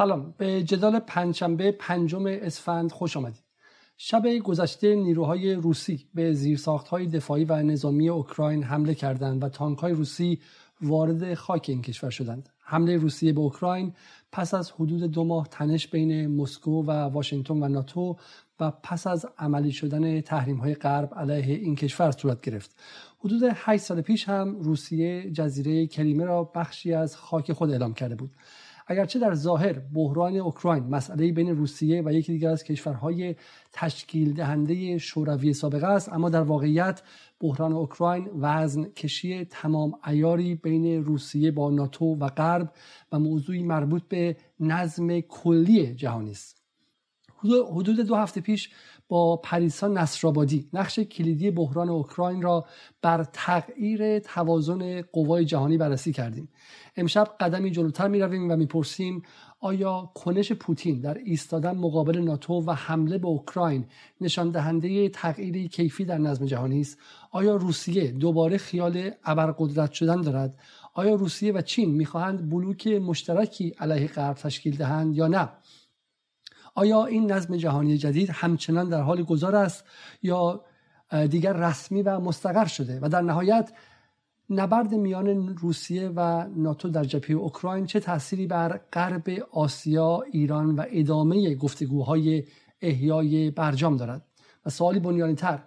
[0.00, 0.34] سلام.
[0.38, 3.44] به جدال پنجشنبه پنجم اسفند خوش آمدید.
[3.96, 10.40] شب گذشته نیروهای روسی به زیرساختهای دفاعی و نظامی اوکراین حمله کردند و تانکهای روسی
[10.80, 12.48] وارد خاک این کشور شدند.
[12.58, 13.92] حمله روسیه به اوکراین
[14.32, 18.16] پس از حدود دو ماه تنش بین مسکو و واشنگتن و ناتو
[18.60, 22.76] و پس از عملی شدن تحریم های غرب علیه این کشور صورت گرفت.
[23.18, 28.14] حدود 8 سال پیش هم روسیه جزیره کریمه را بخشی از خاک خود اعلام کرده
[28.14, 28.30] بود.
[28.90, 33.36] اگرچه در ظاهر بحران اوکراین مسئله بین روسیه و یکی دیگر از کشورهای
[33.72, 37.02] تشکیل دهنده شوروی سابقه است اما در واقعیت
[37.40, 42.72] بحران اوکراین وزن کشی تمام ایاری بین روسیه با ناتو و غرب
[43.12, 46.62] و موضوعی مربوط به نظم کلی جهانی است.
[47.74, 48.70] حدود دو هفته پیش
[49.10, 50.68] با پریسا نصرآبادی.
[50.72, 52.64] نقش کلیدی بحران اوکراین را
[53.02, 56.48] بر تغییر توازن قوای جهانی بررسی کردیم.
[56.96, 59.22] امشب قدمی جلوتر می رویم و می‌پرسیم
[59.60, 63.84] آیا کنش پوتین در ایستادن مقابل ناتو و حمله به اوکراین
[64.20, 66.98] نشان دهنده تغییری کیفی در نظم جهانی است؟
[67.30, 70.58] آیا روسیه دوباره خیال ابرقدرت شدن دارد؟
[70.94, 75.48] آیا روسیه و چین می‌خواهند بلوک مشترکی علیه غرب تشکیل دهند یا نه؟
[76.74, 79.84] آیا این نظم جهانی جدید همچنان در حال گذار است
[80.22, 80.64] یا
[81.30, 83.72] دیگر رسمی و مستقر شده؟ و در نهایت
[84.50, 90.84] نبرد میان روسیه و ناتو در جبهه اوکراین چه تأثیری بر غرب آسیا، ایران و
[90.90, 92.44] ادامه گفتگوهای
[92.82, 94.22] احیای برجام دارد؟
[94.66, 95.62] و سوالی بنیانی تر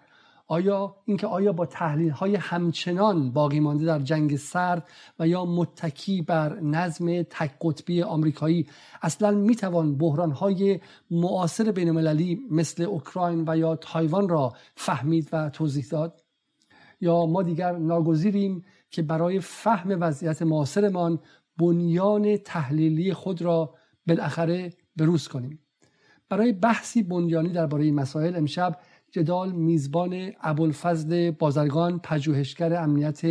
[0.54, 4.88] آیا اینکه آیا با تحلیل های همچنان باقی مانده در جنگ سرد
[5.20, 8.68] و یا متکی بر نظم تک قطبی آمریکایی
[9.02, 10.80] اصلا می‌توان بحران های
[11.12, 11.92] معاصر بین
[12.52, 16.22] مثل اوکراین و یا تایوان را فهمید و توضیح داد؟
[17.02, 21.20] یا ما دیگر ناگزیریم که برای فهم وضعیت معاصرمان
[21.58, 23.76] بنیان تحلیلی خود را
[24.08, 25.59] بالاخره بروز کنیم؟
[26.30, 28.80] برای بحثی بنیانی درباره مسائل امشب
[29.14, 33.22] جدال میزبان ابوالفضل بازرگان پژوهشگر امنیت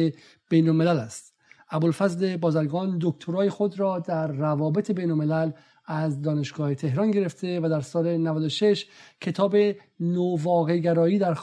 [0.49, 1.35] بین الملل است.
[1.71, 5.51] ابوالفضل بازرگان دکترای خود را در روابط بین الملل
[5.87, 8.87] از دانشگاه تهران گرفته و در سال 96
[9.21, 9.57] کتاب
[10.01, 11.35] نوواقعگرایی در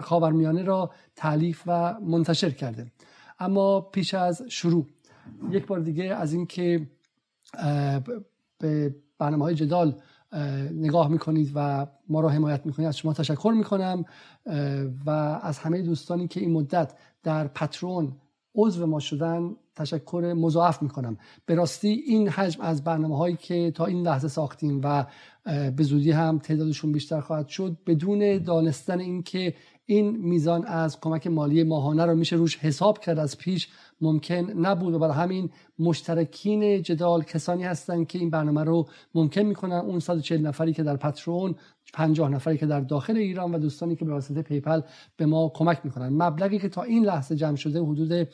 [0.00, 2.86] خاورمیانه را تعلیف و منتشر کرده.
[3.38, 4.86] اما پیش از شروع
[5.50, 6.86] یک بار دیگه از اینکه
[8.58, 9.94] به برنامه های جدال
[10.72, 12.88] نگاه می‌کنید و ما را حمایت می‌کنید.
[12.88, 14.04] از شما تشکر می‌کنم.
[15.06, 15.10] و
[15.42, 18.12] از همه دوستانی که این مدت در پترون
[18.54, 21.18] عضو ما شدن تشکر مضاعف می‌کنم.
[21.46, 25.06] به راستی این حجم از برنامه هایی که تا این لحظه ساختیم و
[25.76, 29.54] به زودی هم تعدادشون بیشتر خواهد شد بدون دانستن اینکه
[29.86, 33.68] این میزان از کمک مالی ماهانه رو میشه روش حساب کرد از پیش
[34.00, 39.76] ممکن نبود و برای همین مشترکین جدال کسانی هستند که این برنامه رو ممکن می‌کنن
[39.76, 41.54] اون 140 نفری که در پترون
[41.94, 44.80] 50 نفری که در داخل ایران و دوستانی که به واسطه پیپل
[45.16, 46.08] به ما کمک می‌کنن.
[46.08, 48.28] مبلغی که تا این لحظه جمع شده حدود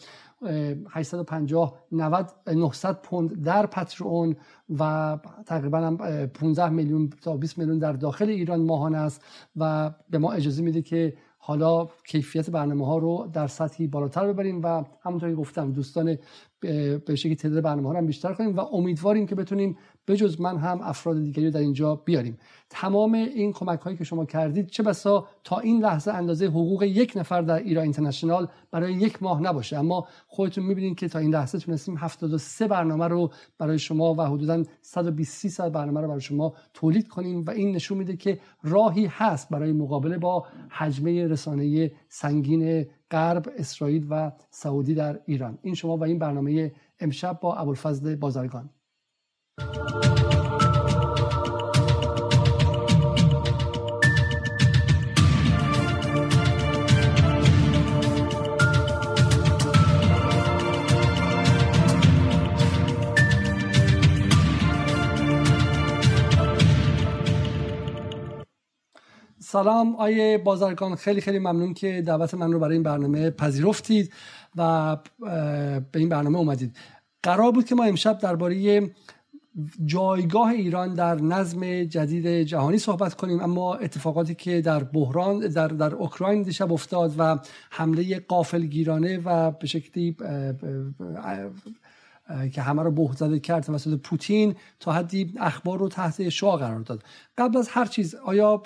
[0.91, 4.37] 850 90 900 پوند در پترون
[4.79, 5.97] و تقریبا
[6.35, 9.25] 15 میلیون تا 20 میلیون در داخل ایران ماهانه است
[9.57, 11.15] و به ما اجازه میده که
[11.47, 16.19] حالا کیفیت برنامه ها رو در سطحی بالاتر ببریم و همونطور که گفتم دوستان
[16.61, 19.77] به شکلی تعداد برنامه ها رو هم بیشتر کنیم و امیدواریم که بتونیم
[20.09, 22.39] بجز من هم افراد دیگری رو در اینجا بیاریم.
[22.71, 27.13] تمام این کمک هایی که شما کردید چه بسا تا این لحظه اندازه حقوق یک
[27.17, 29.79] نفر در ایران اینترنشنال برای یک ماه نباشه.
[29.79, 34.63] اما خودتون می‌بینید که تا این لحظه تونستیم 73 برنامه رو برای شما و حدودا
[34.83, 39.49] 120 ساعت برنامه رو برای شما تولید کنیم و این نشون میده که راهی هست
[39.49, 45.59] برای مقابله با حجمه رسانه سنگین غرب اسرائیل و سعودی در ایران.
[45.63, 48.71] این شما و این برنامه امشب با ابوالفضل بازرگان.
[69.55, 74.13] سلام آیه بازرگان خیلی خیلی ممنون که دعوت من رو برای این برنامه پذیرفتید
[74.57, 74.97] و
[75.93, 76.77] به این برنامه اومدید.
[77.23, 78.91] قرار بود که ما امشب درباره
[79.85, 83.41] جایگاه ایران در نظم جدید جهانی صحبت کنیم.
[83.41, 87.39] اما اتفاقاتی که در بحران در در اوکراین دیشب افتاد و
[87.71, 90.17] حمله قافلگیرانه و به شکلی
[92.53, 96.81] که همه رو بهت زده کرد توسط پوتین تا حدی اخبار رو تحت شعا قرار
[96.81, 97.03] داد.
[97.39, 98.63] قبل از هر چیز آیا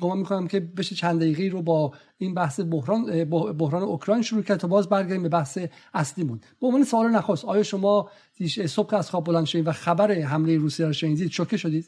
[0.00, 3.24] گمان می‌کنم که بشه چند دقیقه رو با این بحث بحران
[3.58, 5.58] بحران اوکراین شروع کرد تا باز برگردیم به بحث
[5.94, 6.40] اصلیمون.
[6.60, 8.08] به عنوان سوال نخست آیا شما
[8.66, 11.84] صبح از خواب بلند شدید و خبر حمله روسیه رو شنیدید؟ شوکه شدید؟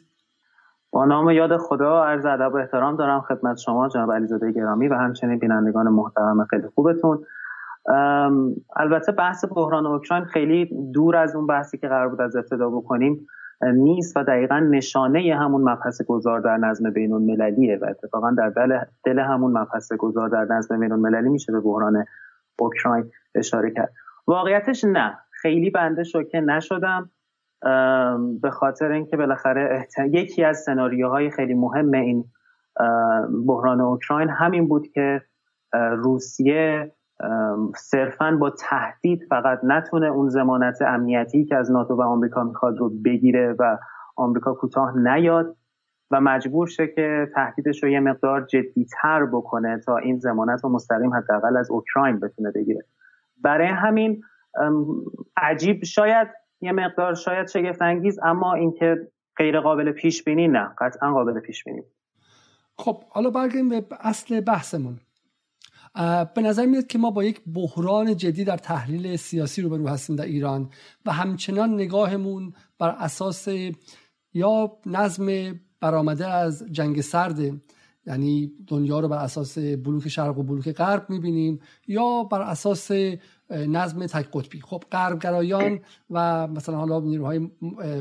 [0.91, 4.95] با نام یاد خدا عرض ادب و احترام دارم خدمت شما جناب علیزاده گرامی و
[4.95, 6.45] همچنین بینندگان محترم.
[6.45, 7.25] خیلی خوبتون.
[8.77, 13.27] البته بحث بحران اوکراین خیلی دور از اون بحثی که قرار بود از ابتدا بکنیم
[13.63, 18.79] نیست و دقیقا نشانه همون مبحث گذار در نظم بین المللیه و اتفاقا در دل,
[19.05, 22.05] دل همون مبحث گذار در نظم بین المللی میشه به بحران
[22.59, 23.93] اوکراین اشاره کرد.
[24.27, 25.19] واقعیتش نه.
[25.31, 27.11] خیلی بنده شوکه نشدم
[28.43, 32.25] به خاطر اینکه بالاخره یکی از سناریوهای خیلی مهم این
[33.47, 35.23] بحران اوکراین همین بود که
[35.75, 36.93] روسیه
[37.77, 42.91] صرفا با تهدید فقط نتونه اون زمانت امنیتی که از ناتو و آمریکا می‌خواد رو
[43.05, 43.79] بگیره و
[44.17, 45.57] آمریکا کوتاه نیاد
[46.11, 51.15] و مجبور شه که تهدیدش رو یه مقدار جدیتر بکنه تا این زمانت رو مستقیم
[51.15, 52.85] حداقل از اوکراین بتونه بگیره.
[53.43, 54.23] برای همین
[55.37, 56.29] عجیب شاید
[56.61, 61.65] یه مقدار شاید شگفت انگیز اما اینکه غیر قابل پیش بینی نه قطعا قابل پیش
[61.65, 61.83] بینی
[62.79, 65.01] خب حالا برگردیم به اصل بحثمون.
[66.35, 70.25] به نظر میاد که ما با یک بحران جدی در تحلیل سیاسی روبرو هستیم در
[70.25, 70.71] ایران
[71.07, 73.49] و همچنان نگاهمون بر اساس
[74.35, 77.61] یا نظم برآمده از جنگ سرده
[78.07, 82.91] یعنی دنیا رو بر اساس بلوک شرق و بلوک غرب می‌بینیم یا بر اساس
[83.53, 84.61] نظم تک قطبی.
[84.61, 87.51] خب غربگرایان و مثلا حالا نیروهای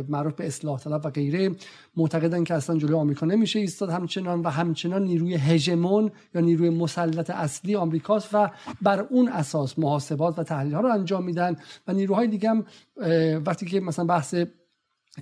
[0.10, 1.52] معروف به اصلاح طلب و غیره
[1.98, 3.90] معتقدن که اصلا جلوی آمریکا نمیشه ایستاد.
[3.90, 8.50] همچنان و همچنان نیروی هژمون یا نیروی مسلط اصلی آمریکاست و
[8.82, 11.56] بر اون اساس محاسبات و تحلیل ها رو انجام میدن
[11.88, 12.66] و نیروهای دیگه هم
[13.46, 14.36] وقتی که مثلا بحث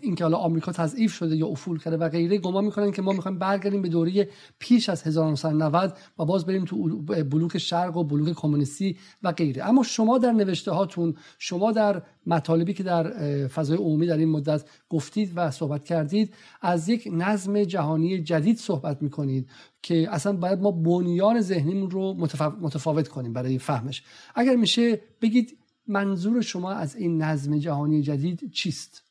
[0.02, 3.38] اینکه حالا آمریکا تضعیف شده یا افول کرده و غیره گمان می‌کنن که ما می‌خوایم
[3.38, 8.98] برگردیم به دوره پیش از 1990 و باز بریم تو بلوک شرق و بلوک کمونیستی
[9.24, 9.70] و غیره.
[9.70, 13.08] اما شما در نوشته هاتون شما در مطالبی که در
[13.48, 19.02] فضای عمومی در این مدت گفتید و صحبت کردید از یک نظم جهانی جدید صحبت
[19.02, 19.50] می‌کنید
[19.82, 22.14] که اصلا باید ما بنیان ذهنیمون رو
[22.62, 24.04] متفاوت کنیم برای فهمش.
[24.36, 25.58] اگر میشه بگید
[25.88, 29.09] منظور شما از این نظم جهانی جدید چیست؟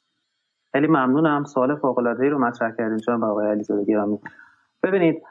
[0.73, 1.45] خیلی ممنونم.
[1.45, 4.19] سوال فوق العاده رو مطرح کردین جناب آقای علیزاده گرامی.
[4.83, 5.23] ببینید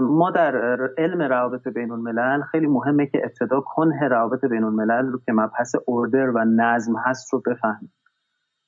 [0.00, 0.56] ما در
[0.98, 5.74] علم روابط بین الملل خیلی مهمه که ابتدا کنه روابط بین الملل رو که مبحث
[5.86, 7.92] اوردر و نظم هست رو بفهمیم.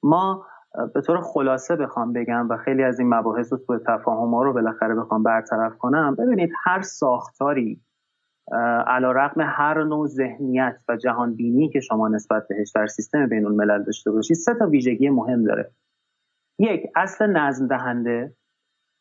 [0.02, 0.46] ما
[0.94, 4.52] به طور خلاصه بخوام بگم و خیلی از این مباحث و سوء تفاهم ها رو
[4.52, 7.80] بالاخره بخوام برطرف کنم ببینید هر ساختاری
[8.86, 13.46] علا رقم هر نوع ذهنیت و جهان بینی که شما نسبت بهش در سیستم بین
[13.46, 15.70] الملل داشته باشید سه تا ویژگی مهم داره.
[16.60, 18.32] یک اصل نظم دهنده.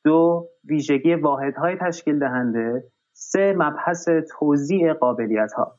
[0.03, 2.83] دو ویژگی واحدهای تشکیل دهنده.
[3.13, 4.09] سه مبحث
[4.39, 5.75] توزیع قابلیت ها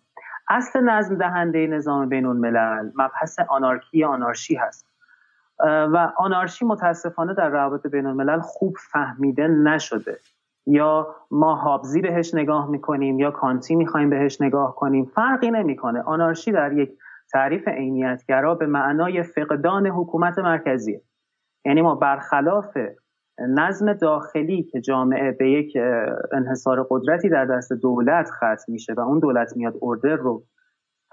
[0.49, 4.87] اصل نظم دهنده نظام بین الملل مبحث آنارکی آنارشی هست.
[5.65, 10.19] و آنارشی متاسفانه در روابط بین الملل خوب فهمیده نشده.
[10.67, 15.05] یا ما هابزی بهش نگاه می‌کنیم یا کانتی می‌خوایم بهش نگاه کنیم.
[15.05, 16.03] فرقی نمی‌کنه.
[16.03, 16.91] آنارشی در یک
[17.33, 21.01] تعریف عینیتگرا به معنای فقدان حکومت مرکزیه.
[21.65, 22.77] یعنی ما برخلاف
[23.49, 25.77] نظم داخلی که جامعه به یک
[26.33, 30.45] انحصار قدرتی در دست دولت ختم میشه و اون دولت میاد اردر رو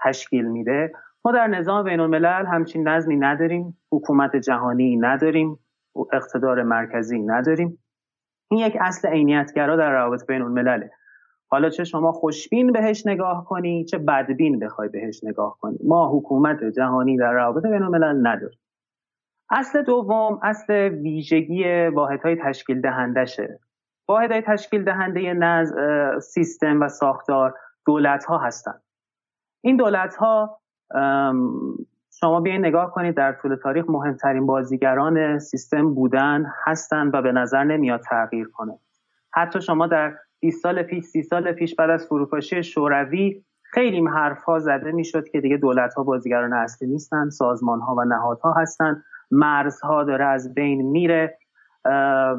[0.04, 0.92] تشکیل میده
[1.24, 5.58] ما در نظام بین الملل همچین نظمی نداریم حکومت جهانی نداریم
[6.12, 7.78] اقتدار مرکزی نداریم.
[8.50, 10.90] این یک اصل عینیتگرا در روابط بین الملله
[11.50, 15.78] حالا چه شما خوشبین بهش نگاه کنی چه بدبین بخوای بهش نگاه کنی.
[15.84, 18.58] ما حکومت جهانی در روابط بین الملل نداریم.
[19.50, 23.60] اصل دوم اصل ویژگی واحدهای تشکیل دهندشه
[24.08, 25.72] واحدهای تشکیل دهنده نز
[26.22, 27.54] سیستم و ساختار
[27.86, 28.82] دولت ها هستند.
[29.60, 30.60] این دولت ها
[32.20, 37.64] شما بیاین نگاه کنید در طول تاریخ مهمترین بازیگران سیستم بودن هستند و به نظر
[37.64, 38.78] نمیاد تغییر کنه.
[39.30, 44.58] حتی شما در 20 سال پیش 30 سال پیش بعد از فروپاشی شوروی خیلی حرفها
[44.58, 50.04] زده می‌شد که دیگه دولت ها بازیگران اصلی نیستن سازمان ها و نهادها هستند مرزها
[50.04, 51.38] داره از بین میره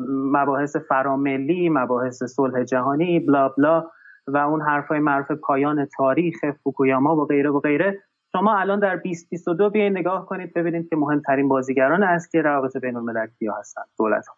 [0.09, 3.89] مباحث فراملی مباحث صلح جهانی بلا بلا
[4.27, 8.03] و اون حرفای معروف پایان تاریخ فوکویاما و غیره و غیره.
[8.31, 13.27] شما الان در 2022 بیاین نگاه کنید ببینید که مهمترین بازیگران اصلی روابط بین الملل
[13.39, 14.35] کیا هستند دولت ها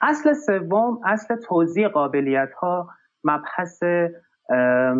[0.00, 2.88] اصل سوم اصل توزیع قابلیت ها
[3.24, 3.82] مبحث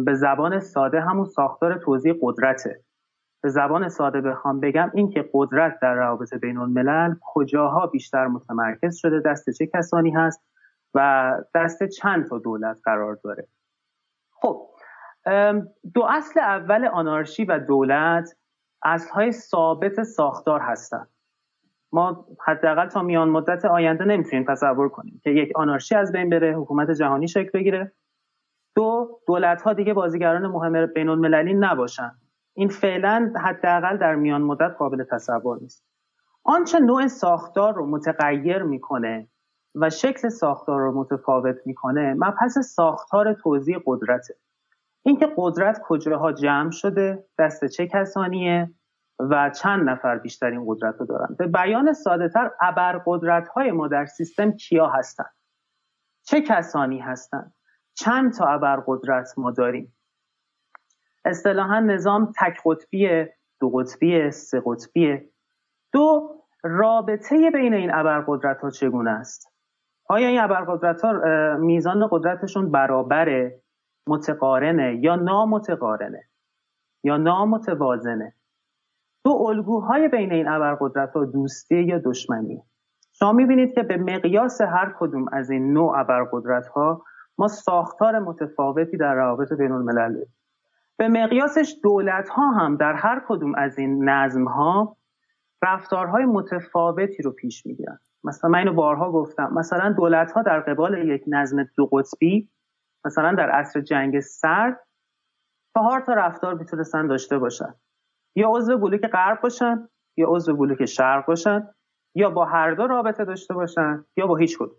[0.04, 2.80] به زبان ساده همون ساختار توزیع قدرته.
[3.42, 8.96] به زبان ساده بخوام بگم این که قدرت در روابط بین الملل کجاها بیشتر متمرکز
[8.96, 10.44] شده دست چه کسانی هست
[10.94, 13.46] و دست چند تا دولت قرار داره.
[14.32, 14.68] خب
[15.94, 18.36] دو اصل اول آنارشی و دولت
[18.82, 21.08] اصلهای ثابت ساختار هستند
[21.92, 26.56] ما حداقل تا میان مدت آینده نمی‌تونیم تصور کنیم که یک آنارشی از بین بره
[26.56, 27.92] حکومت جهانی شکل بگیره.
[28.74, 32.10] دو دولت ها دیگه بازیگران مهم بین المللی نباشن.
[32.58, 35.84] این فعلا حداقل در میان مدت قابل تصور نیست.
[36.44, 39.28] آنچه نوع ساختار رو متغیر می‌کنه
[39.74, 44.34] و شکل ساختار رو متفاوت می‌کنه مبحث ساختار توزیع قدرته.
[45.02, 48.70] اینکه قدرت کجاها جمع شده دست چه کسانیه
[49.18, 51.36] و چند نفر بیشتر این قدرت رو دارن.
[51.38, 55.34] به بیان ساده تر ابرقدرت های ما در سیستم کیا هستند
[56.22, 57.54] چه کسانی هستند
[57.94, 59.97] چند تا ابرقدرت ما داریم؟
[61.24, 63.26] اصطلاحا نظام تک قطبی
[63.60, 65.20] دو قطبی سه قطبی.
[65.92, 69.52] دو رابطه بین این ابرقدرت ها چگونه است؟
[70.08, 71.12] آیا این ابرقدرت ها
[71.56, 73.62] میزان قدرتشون برابره
[74.08, 76.24] متقارنه یا نامتقارنه
[77.04, 78.34] یا نامتوازنه؟
[79.24, 82.62] دو الگوهای بین این ابرقدرت ها دوستی یا دشمنی؟
[83.12, 87.04] شما می‌بینید که به مقیاس هر کدوم از این نوع ابرقدرت ها
[87.38, 90.24] ما ساختار متفاوتی در روابط بین الملل
[90.98, 94.96] به مقیاسش دولت ها هم در هر کدوم از این نظم ها
[95.62, 97.98] رفتارهای متفاوتی رو پیش می‌گیرن.
[98.24, 99.50] مثلا من اینو بارها گفتم.
[99.54, 102.50] مثلا دولت ها در قبال یک نظم دو قطبی
[103.04, 104.80] مثلا در عصر جنگ سرد
[105.74, 107.74] چهار تا رفتار می‌تونستن داشته باشن.
[108.36, 111.68] یا عضو بلوک غرب باشن یا عضو بلوک شرق باشن
[112.14, 114.78] یا با هر دو رابطه داشته باشن یا با هیچ کدوم.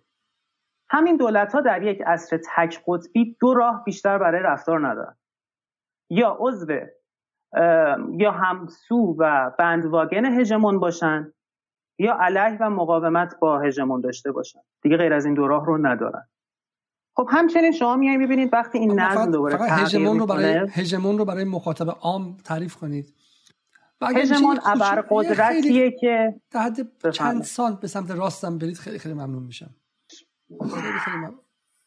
[0.89, 5.15] همین دولت ها در یک عصر تک قطبی دو راه بیشتر برای رفتار ندارن.
[6.09, 6.79] یا عضو
[8.17, 11.33] یا همسو و بندواگن هژمون باشن
[11.99, 14.59] یا علیه و مقاومت با هژمون داشته باشن.
[14.81, 16.27] دیگه غیر از این دو راه رو ندارن.
[17.15, 21.43] خب همچنین شما میای می‌بینید وقتی این نظم دوباره هژمون رو برای هژمون رو برای
[21.43, 23.13] مخاطب عام تعریف کنید.
[24.15, 29.43] هژمون ابر قدرتیه که در حد چند سال به سمت راستم برید خیلی خیلی ممنون
[29.43, 29.69] میشم.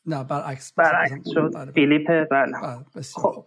[0.06, 1.50] نه برعکس برعکس شد.
[1.54, 1.72] بله.
[1.72, 3.44] فیلیپ بله, بله، خب.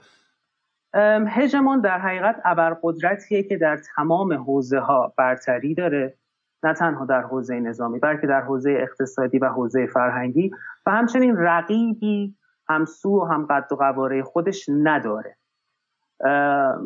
[1.28, 6.18] هژمون در حقیقت ابرقدرتیه که در تمام حوزه ها برتری داره
[6.64, 10.52] نه تنها در حوزه نظامی بلکه در حوزه اقتصادی و حوزه فرهنگی
[10.86, 12.36] و همچنین رقیبی
[12.70, 15.38] همسو و هم قد و قواره خودش نداره.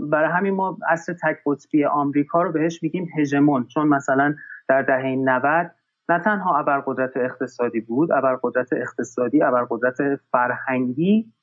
[0.09, 4.35] برای همین ما اصل تک قطبی آمریکا رو بهش میگیم هژمون چون مثلا
[4.67, 5.71] در دهه 90
[6.09, 11.33] نه تنها ابرقدرت اقتصادی بود ابرقدرت اقتصادی ابرقدرت فرهنگی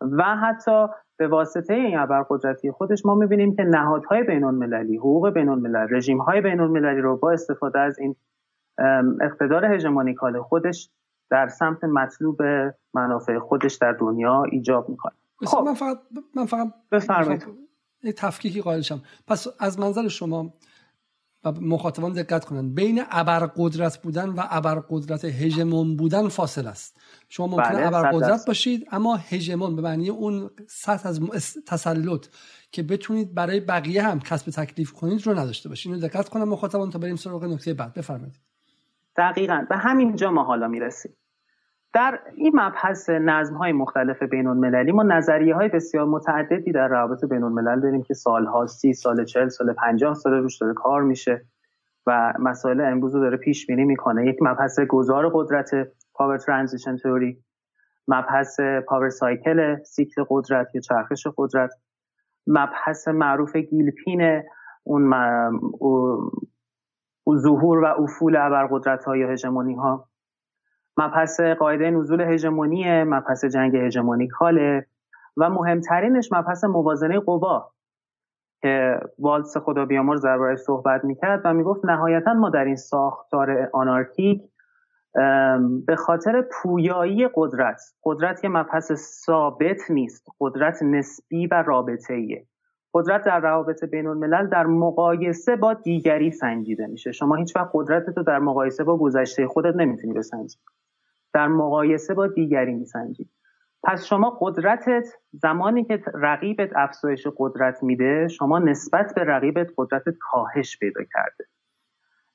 [0.00, 0.86] و حتی
[1.18, 6.18] به واسطه این ابرقدرتی خودش ما می‌بینیم که نهادهای بین المللی حقوق بین الملل رژیم
[6.18, 8.16] های بین المللی رو با استفاده از این
[9.20, 10.90] اقتدار هژمونیکال خودش
[11.30, 12.42] در سمت مطلوب
[12.94, 15.12] منافع خودش در دنیا ایجاب می‌کنه.
[15.46, 15.62] خب.
[15.66, 15.98] من فقط
[16.36, 17.44] من فقط بفرمایید.
[18.16, 19.00] تفکیکی قائل شم.
[19.26, 20.52] پس از منظر شما
[21.44, 22.74] و مخاطبان دقت کنند.
[22.74, 27.00] بین ابرقدرت بودن و ابرقدرت هژمون بودن فاصل است.
[27.28, 31.20] شما ممکنه بله، ابرقدرت باشید اما هژمون به معنی اون سطح از
[31.66, 32.26] تسلط
[32.72, 35.92] که بتونید برای بقیه هم کسب تکلیف کنید رو نداشته باشید.
[35.92, 37.94] اینو دقت کنم مخاطبان تا بریم سراغ نکته بعد.
[37.94, 38.38] بفرمایید.
[39.16, 39.66] دقیقا.
[39.68, 41.12] به همین جا ما حالا می‌رسیم.
[41.92, 47.24] در این مبحث نظم های مختلف بین المللی ما نظریه های بسیار متعددی در روابط
[47.24, 51.46] بین الملل داریم که سالها سی سال چل سال پنجاه سال روش داره کار میشه
[52.06, 54.26] و مسائل امروز رو داره پیش بینی می‌کنه.
[54.26, 55.70] یک مبحث گذار قدرت
[56.14, 57.38] power transition theory
[58.08, 61.70] مبحث power cycle سیکل قدرت یا چرخش قدرت
[62.46, 64.42] مبحث معروف گیلپین
[64.84, 65.14] اون
[67.36, 70.07] ظهور و افول ابرقدرت ها یا هژمونی ها
[70.98, 74.86] مبحث قاعده نزول هژمونی مبحث جنگ هژمونیکاله
[75.36, 77.70] و مهمترینش مبحث موازنه قوا
[78.62, 84.42] که والس خدا بیامرز درباره صحبت می‌کرد و می‌گفت نهایتا ما در این ساختار آنارکیک
[85.86, 88.92] به خاطر پویایی قدرت قدرت که مبحث
[89.26, 92.46] ثابت نیست قدرت نسبی و رابطه ایه
[92.94, 97.12] قدرت در روابط بین الملل در مقایسه با دیگری سنجیده میشه.
[97.12, 100.58] شما هیچ وقت قدرت رو در مقایسه با گذشته خودت نمی‌تونی بسنجی.
[101.32, 103.30] در مقایسه با دیگری میسنجید
[103.84, 110.78] پس شما قدرتت زمانی که رقیبت افزایش قدرت میده شما نسبت به رقیبت قدرتت کاهش
[110.78, 111.44] پیدا کرده.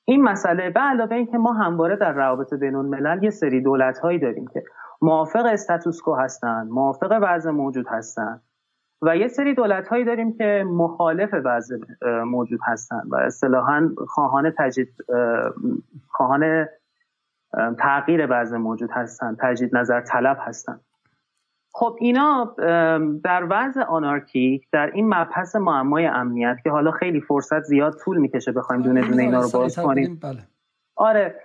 [0.06, 4.20] این مسئله به علاوه اینکه ما همواره در روابط بین الملل یه سری دولت هایی
[4.20, 4.64] داریم که
[5.02, 8.42] موافق استاتوسکو هستن موافق وضع موجود هستن
[9.02, 11.78] و یه سری دولت هایی داریم که مخالف وضع
[12.26, 14.90] موجود هستن و اصطلاحا خواهان تجدید
[16.10, 16.68] خواهان
[17.80, 20.80] تغییر وضع موجود هستن تجدید نظر طلب هستن.
[21.76, 22.56] خب اینا
[23.24, 28.52] در وضع آنارکیک در این مبحث معمای امنیت که حالا خیلی فرصت زیاد طول می‌کشه
[28.52, 30.20] بخوایم دونه دونه اینا رو باز کنیم.
[30.24, 30.40] بله.
[30.96, 31.36] آره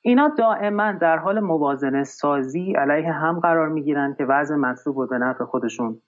[0.00, 5.18] اینا دائما در حال موازنه سازی علیه هم قرار می‌گیرن که وضع مطلوب رو به
[5.18, 6.00] نفع خودشون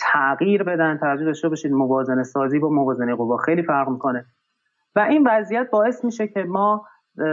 [0.00, 0.98] تغییر بدن.
[0.98, 4.24] توجه داشته باشید موازنه سازی با موازنه قوا خیلی فرق می‌کنه.
[4.96, 6.86] و این وضعیت باعث میشه که ما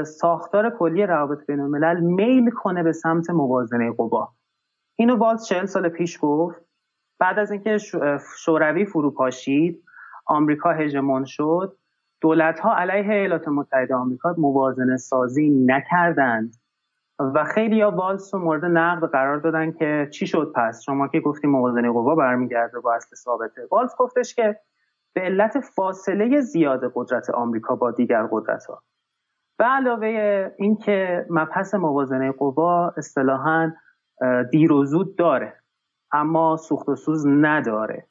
[0.05, 4.29] ساختار کلی روابط بین الملل میل کنه به سمت موازنه قوا.
[4.95, 6.61] اینو باز چهل سال پیش گفت.
[7.19, 7.77] بعد از اینکه
[8.37, 9.83] شوروی فروپاشید
[10.25, 11.77] آمریکا هژمون شد
[12.21, 16.55] دولت ها علیه ایالات متحده آمریکا موازنه سازی نکردند.
[17.35, 21.19] و خیلی یا والس رو مورد نقد قرار دادن که چی شد پس؟ شما که
[21.19, 23.67] گفتی موازنه قوا برمیگرده با اصل ثابته.
[23.71, 24.59] والس گفتش که
[25.13, 28.83] به علت فاصله زیاد قدرت آمریکا با دیگر قدرت ها
[29.61, 33.71] به علاوه اینکه مبحث موازنه قوا اصطلاحا
[34.51, 35.53] دیر و زود داره
[36.11, 38.07] اما سوخت و سوز نداره.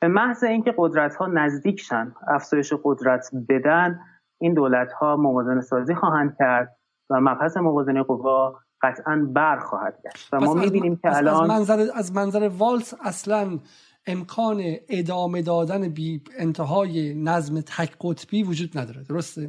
[0.00, 4.00] به محض اینکه قدرت ها نزدیک شن افزایش قدرت بدن
[4.40, 6.76] این دولت ها موازنه سازی خواهند کرد
[7.10, 10.28] و مبحث موازنه قوا قطعا بر خواهد گشت.
[10.34, 13.58] و ما می‌بینیم که الان از منظر, از منظر والس اصلا
[14.06, 19.02] امکان ادامه دادن بی انتهای نظم تک قطبی وجود نداره.
[19.08, 19.48] درسته؟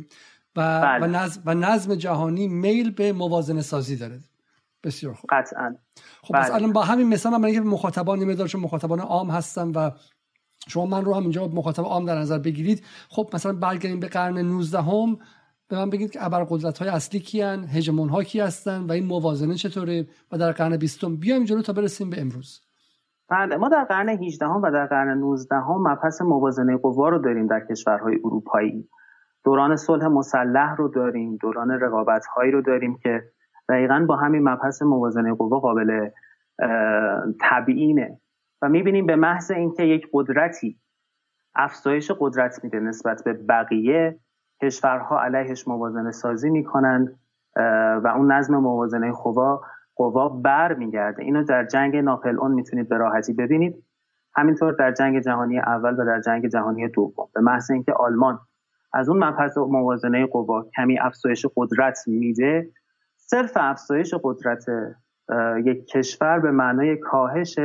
[0.56, 1.06] و, بله.
[1.06, 4.20] و, نظم, و نظم جهانی میل به موازنه سازی داره.
[4.84, 5.30] بسیار خوب.
[5.30, 5.76] قطعا.
[6.24, 6.56] خب بله.
[6.56, 9.92] الان با همین مثال من که مخاطبان مدار چون مخاطبان عام هستم و
[10.68, 12.84] شما من رو هم اینجا مخاطب عام در نظر بگیرید.
[13.10, 15.18] خب مثلا برگردیم به قرن 19 هم
[15.68, 19.56] به من بگید که قدرت های اصلی کیان هژمون ها کی هستن و این موازنه
[19.56, 22.62] چطوره و در قرن 20 بیایم جلو تا برسیم به امروز.
[23.30, 27.48] بله ما در قرن 18 و در قرن 19 هم مبحث موازنه قوا رو داریم
[27.48, 28.90] در کشورهای اروپایی.
[29.46, 33.24] دوران صلح مسلح رو داریم دوران رقابت هایی رو داریم که
[33.70, 36.10] دقیقا با همین مبحث موازنه قوا قابل
[37.42, 38.20] تبیینه.
[38.62, 40.80] و می‌بینیم به محض اینکه یک قدرتی
[41.56, 44.20] افزایش قدرت میده نسبت به بقیه
[44.62, 47.20] کشورها علیهش موازنه سازی می‌کنند
[48.04, 49.62] و اون نظم موازنه قوا
[49.96, 51.24] قوا بر میگرده.
[51.24, 53.84] اینو در جنگ ناپل اون می‌تونید به راحتی ببینید.
[54.36, 57.28] همینطور در جنگ جهانی اول و در جنگ جهانی دوم.
[57.34, 58.40] به محض اینکه آلمان
[58.94, 62.70] از اون مبحث موازنه قوا کمی افزایش قدرت میده.
[63.18, 64.66] صرف افزایش قدرت
[65.66, 67.60] یک کشور به معنای کاهش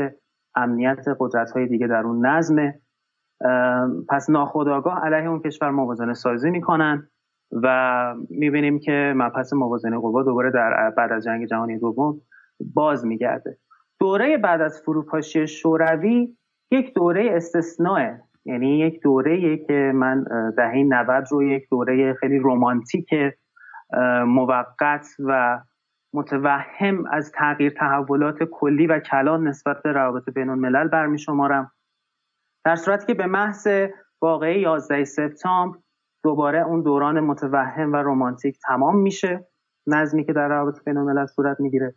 [0.54, 2.80] امنیت قدرت های دیگه در اون نظمه
[4.08, 7.08] پس ناخودآگاه علیه اون کشور موازنه سازی می‌کنن
[7.52, 12.20] و می‌بینیم که مبحث موازنه قوا دوباره در بعد از جنگ جهانی دوم
[12.74, 13.58] باز میگرده.
[14.00, 16.36] دوره بعد از فروپاشی شوروی
[16.70, 20.24] یک دوره استثناء یعنی یک دوره که من
[20.56, 23.10] دهه 90 رو یک دوره خیلی رومانتیک
[24.26, 25.60] موقت و
[26.14, 31.72] متوهم از تغییر تحولات کلی و کلان نسبت به روابط بین الملل برمی شمارم
[32.64, 33.68] در صورتی که به محض
[34.22, 35.78] واقعه 11 سپتامبر
[36.22, 39.46] دوباره اون دوران متوهم و رومانتیک تمام میشه
[39.86, 41.94] نظمی که در روابط بین الملل صورت می‌گیره.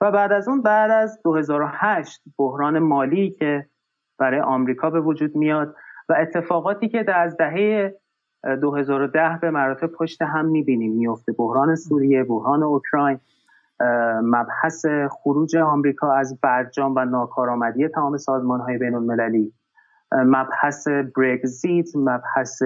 [0.00, 3.66] و بعد از اون بعد از 2008 بحران مالی که
[4.18, 5.76] برای آمریکا به وجود میاد
[6.08, 7.94] و اتفاقاتی که در از دهه
[8.60, 10.92] 2010 به مراتب پشت هم می‌بینیم.
[10.92, 13.20] میفته بحران سوریه بحران اوکراین
[14.22, 19.52] مبحث خروج آمریکا از برجام و ناکارآمدی تمام سازمان های بین المللی
[20.12, 22.62] مبحث برگزیت مبحث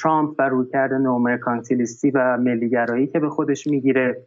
[0.00, 4.26] ترامپ و رویکرد نومرکانتیلیستی و ملیگرایی که به خودش می‌گیره.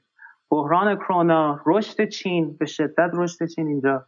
[0.51, 4.05] بحران کرونا رشد چین به شدت رشد چین اینجا.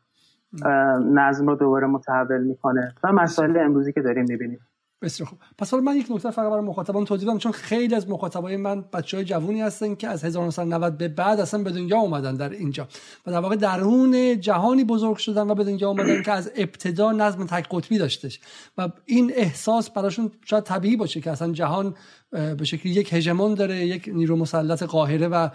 [1.14, 2.94] نظم رو دوباره متحول می‌کنه.
[3.04, 4.60] و مسائل امروزی که داریم می‌بینیم.
[5.02, 5.40] بسیار خوب.
[5.58, 8.82] پس حالا من یک نکته فقط برای مخاطبان توضیح بدم چون خیلی از مخاطبای من
[8.94, 12.88] بچه های جوونی هستن که از 1990 به بعد اصلا به دنیا اومدن در اینجا
[13.26, 17.46] و در واقع درون جهانی بزرگ شدن و به دنیا اومدن که از ابتدا نظم
[17.46, 18.40] تک قطبی داشتش
[18.78, 21.96] و این احساس براشون شاید طبیعی باشه که اصلا جهان
[22.32, 25.50] به شکلی یک هژمون داره یک نیرو مسلط قاهره و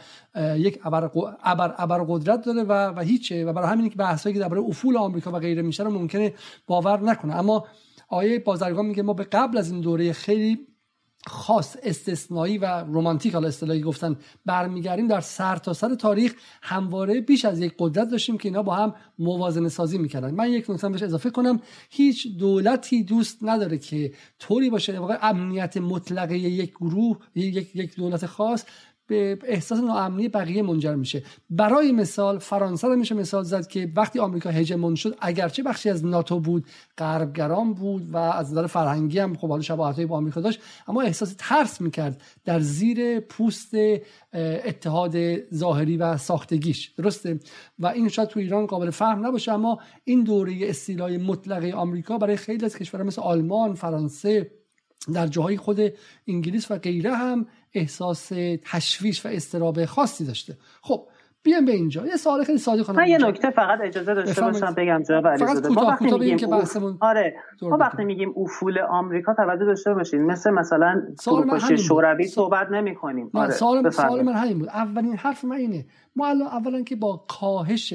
[0.57, 1.11] یک ابر
[1.79, 5.33] ابر قدرت داره و و هیچه و برای همین که بحثایی که درباره افول آمریکا
[5.33, 6.35] و غیره میشه رو ممکنه
[6.67, 7.35] باور نکنه.
[7.35, 7.65] اما
[8.13, 10.67] آیه بازرگان میگه ما به قبل از این دوره خیلی
[11.27, 15.09] خاص استثنایی و رومانتیک حالا اصطلاحی گفتن برمیگردیم.
[15.09, 18.95] در سر تا سر تاریخ همواره بیش از یک قدرت داشتیم که اینا با هم
[19.19, 20.35] موازنه سازی می‌کردن.
[20.35, 21.61] من یک نکته بهش اضافه کنم.
[21.91, 25.01] هیچ دولتی دوست نداره که طوری باشه.
[25.23, 28.65] امنیت مطلقه یک گروه یک یک دولت خاص
[29.07, 31.23] به احساس ناامنی بقیه منجر میشه.
[31.51, 36.05] برای مثال فرانسه رو میشه مثال زد که وقتی آمریکا هژمون شد اگرچه بخشی از
[36.05, 36.67] ناتو بود
[36.99, 41.35] غربگران بود و از نظر فرهنگی هم خب حالا شباهت‌های با آمریکا داشت اما احساس
[41.39, 43.75] ترس می‌کرد در زیر پوست
[44.33, 45.17] اتحاد
[45.55, 46.89] ظاهری و ساختگیش.
[46.89, 47.41] درسته؟
[47.79, 52.37] و این شاید تو ایران قابل فهم نباشه اما این دوره استیلای مطلقه آمریکا برای
[52.37, 54.51] خیلی از کشورها مثل آلمان فرانسه
[55.15, 55.81] در جاهای خود
[56.29, 58.33] انگلیس و غیره هم احساس
[58.65, 60.57] تشویش و استراب خاصی داشته.
[60.83, 61.09] خب
[61.43, 62.07] بیام به اینجا.
[62.07, 65.69] یه سوال خیلی ساده کنم یه نکته فقط اجازه داشته باشم بگم جناب علیزاده.
[65.69, 67.37] ما وقتی میگیم که بحثمون آره.
[67.63, 70.27] ما وقتی میگیم افول آمریکا توجه داشته باشین.
[70.27, 74.69] مثل مثلا فروپاشی شوروی صحبت نمی کنیم آره سوال, سوال من همین بود.
[74.69, 75.87] اولین حرف من اینه.
[76.17, 77.95] ما الان اولا که با کاهش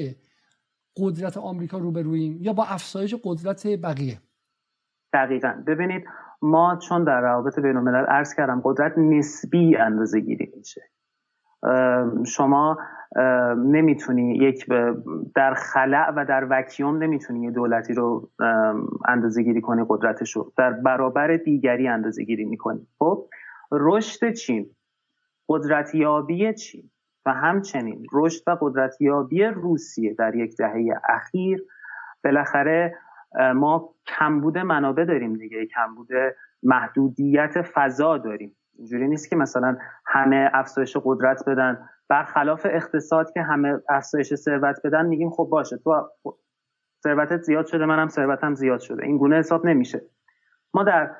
[0.96, 4.18] قدرت آمریکا روبرویم یا با افزایش قدرت بقیه.
[5.12, 5.62] دقیقا.
[5.66, 6.04] ببینید
[6.42, 10.82] ما چون در روابط بین الملل عرض کردم قدرت نسبی اندازه گیری میشه.
[12.26, 12.78] شما
[13.56, 14.66] نمی‌تونی یک
[15.34, 18.30] در خلع و در وکیوم نمی‌تونی یه دولتی رو
[19.08, 22.86] اندازه گیری کنی قدرتش رو در برابر دیگری اندازه گیری می‌کنی.
[22.98, 23.26] خب
[23.72, 24.70] رشد چین؟
[25.48, 26.90] قدرتیابی چین؟
[27.26, 31.64] و همچنین رشد و قدرتیابی روسیه در یک دهه اخیر
[32.24, 32.96] بالاخره
[33.54, 35.66] ما کمبود منابع داریم دیگه.
[35.66, 36.08] کمبود
[36.62, 38.56] محدودیت فضا داریم.
[38.78, 41.88] اینجوری نیست که مثلا همه افزایش قدرت بدن.
[42.08, 45.76] برخلاف اقتصاد که همه افزایش ثروت بدن میگیم خب باشه.
[45.76, 46.08] تو
[47.02, 49.04] ثروتت زیاد شده منم ثروتم زیاد شده.
[49.04, 50.02] این گونه حساب نمیشه.
[50.74, 51.16] ما در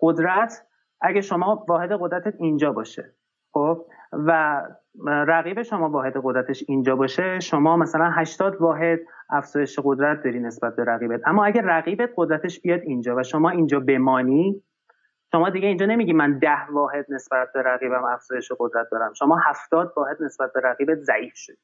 [0.00, 0.66] قدرت
[1.00, 3.14] اگه شما واحد قدرتت اینجا باشه
[3.52, 4.62] خب؟ و
[5.06, 8.98] رقیب شما واحد قدرتش اینجا باشه شما مثلا 80 واحد
[9.30, 11.20] افزایش قدرت داری نسبت به رقیبت.
[11.26, 14.62] اما اگر رقیبت قدرتش بیاد اینجا و شما اینجا بمانی
[15.32, 19.12] شما دیگه اینجا نمیگی من ده واحد نسبت به رقیبم افزایش قدرت دارم.
[19.12, 21.56] شما هفتاد واحد نسبت به رقیبت ضعیف شد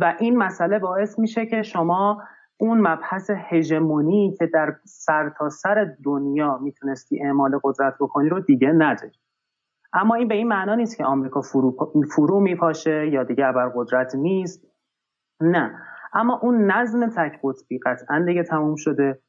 [0.00, 2.22] و این مسئله باعث میشه که شما
[2.56, 9.12] اون مبحث هژمونی که در سرتاسر سر دنیا می‌تونستی اعمال قدرت بکنی رو دیگه نداری
[9.92, 11.76] اما این به این معنا نیست که آمریکا فرو,
[12.14, 14.66] فرو میپاشه یا دیگه قدرت نیست.
[15.40, 15.78] نه.
[16.12, 19.22] اما اون نظم تک قطبی قطعا دیگه تموم شده.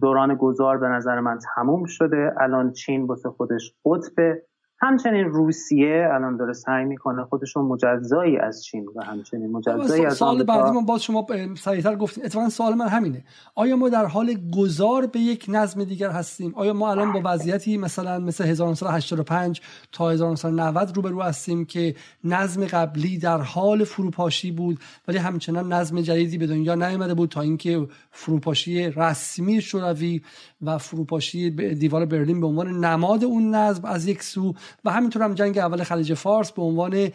[0.00, 2.34] دوران گذار به نظر من تموم شده.
[2.40, 4.42] الان چین واسه خودش قطبه.
[4.80, 10.42] همچنین روسیه الان داره سعی می‌کنه خودشون مجزایی از چین و همچنین مجزایی از سوال
[10.42, 12.24] بعدی من باز شما سریعتر گفتین.
[12.24, 13.24] اتفاقا سوال من همینه.
[13.54, 17.78] آیا ما در حال گذار به یک نظم دیگر هستیم؟ آیا ما الان با وضعیتی
[17.78, 19.60] مثلا مثل 1985
[19.92, 26.38] تا 1990 روبرو هستیم که نظم قبلی در حال فروپاشی بود ولی همچنان نظم جدیدی
[26.38, 30.22] به دنیا نیامده بود تا اینکه فروپاشی رسمی شوروی
[30.62, 35.34] و فروپاشی دیوار برلین به عنوان نماد اون نظم از یک سو و همینطور هم
[35.34, 37.08] جنگ اول خلیج فارس به عنوان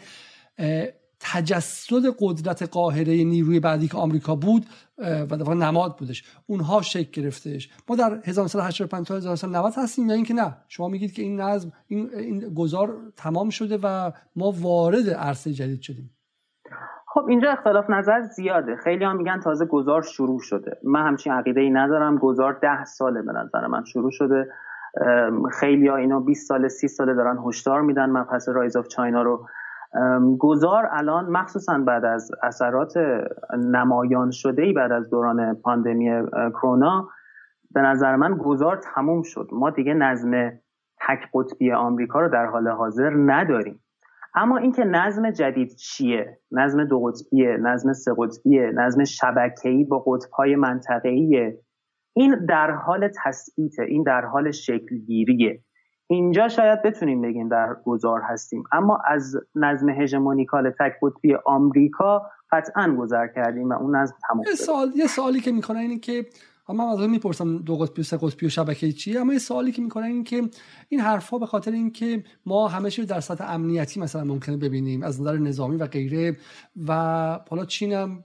[1.20, 4.66] تجسد قدرت قاهره نیروی بعدی که آمریکا بود
[4.98, 6.24] و در نماد بودش.
[6.46, 10.56] اونها شکل گرفتش ما در 1985 تا 1990 هستیم یا اینکه نه.
[10.68, 15.80] شما میگید که این نظم این, این گذار تمام شده و ما وارد عرصه جدید
[15.80, 16.10] شدیم.
[17.14, 18.76] خب اینجا اختلاف نظر زیاده.
[18.84, 20.78] خیلی هم میگن تازه گذار شروع شده.
[20.84, 22.18] من همچین عقیده ای ندارم.
[22.18, 24.46] گذار ده ساله به نظر من شروع شده.
[25.52, 29.46] خیلی ها اینو 20 ساله 30 ساله دارن هشدار میدن مبحث rise of China رو.
[30.38, 32.92] گذار الان مخصوصا بعد از اثرات
[33.58, 36.10] نمایان شده ای بعد از دوران پاندمی
[36.52, 37.08] کرونا
[37.70, 39.48] به نظر من گذار تموم شد.
[39.52, 40.50] ما دیگه نظم
[41.00, 43.80] تک قطبی آمریکا رو در حال حاضر نداریم.
[44.34, 50.56] اما اینکه نظم جدید چیه؟ نظم دو قطبیه نظم سه قطبیه نظم شبکه‌ای با قطب‌های
[50.56, 51.58] منطقه‌ایه.
[52.14, 55.60] این در حال تثبیته این در حال شکلگیریه
[56.06, 58.64] اینجا شاید بتونیم بگیم در گذار هستیم.
[58.72, 64.96] اما از نظم هژمونیکال تک قطبی آمریکا قطعا گذر کردیم و اون نظم تمام یه
[64.96, 66.26] یه سوالی که می‌کنه اینه که
[66.68, 69.82] من از می‌پرسم دو قطبی و سه قطبی و شبکه چیه؟ اما یه سوالی که
[69.82, 70.42] می‌کنن این که
[70.88, 75.20] این حرفها به خاطر اینکه ما همه چیز در سطح امنیتی مثلا ممکنه ببینیم از
[75.20, 76.36] نظر نظامی و غیره
[76.86, 76.92] و
[77.50, 78.24] حالا چین هم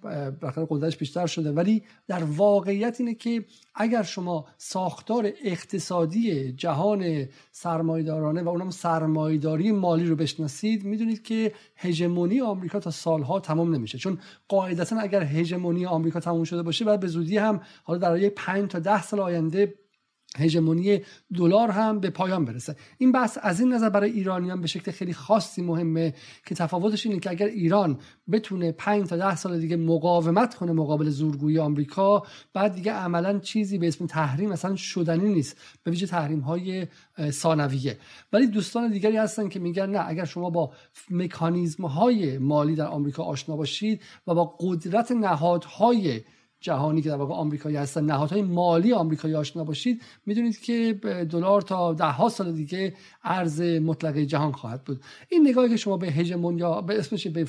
[0.70, 8.50] قدرتش بیشتر شده ولی در واقعیت اینه که اگر شما ساختار اقتصادی جهان سرمایدارانه و
[8.50, 13.98] اونم سرمایداری مالی رو بشناسید می‌دونید که هژمونی آمریکا تا سالها تمام نمیشه.
[13.98, 18.70] چون قاعدتا اگر هژمونی آمریکا تمام شده باشه بعد به زودی هم حالا در 5
[18.72, 19.74] تا ده سال آینده
[20.38, 21.02] هژمونی
[21.38, 22.76] دلار هم به پایان برسه.
[22.98, 26.14] این بحث از این نظر برای ایرانیان به شکل خیلی خاصی مهمه
[26.46, 28.00] که تفاوتش اینه که اگر ایران
[28.32, 33.78] بتونه 5 تا 10 سال دیگه مقاومت کنه مقابل زورگویی آمریکا بعد دیگه عملا چیزی
[33.78, 36.88] به اسم تحریم مثلا شدنی نیست به ویژه تحریم های
[37.30, 37.98] ثانویه.
[38.34, 40.74] ولی دوستان دیگری هستن که میگن نه اگر شما با
[41.10, 46.22] مکانیزم های مالی در آمریکا آشنا باشید و با قدرت نهادهای
[46.62, 51.94] جهانی که در واقع آمریکایی هستن نهادهای مالی آمریکایی آشنا باشید می‌دونید که دلار تا
[51.94, 52.94] ده ها سال دیگه
[53.24, 55.02] ارز مطلقه جهان خواهد بود.
[55.30, 57.48] این نگاهی که شما به هژمون یا به اسمش به,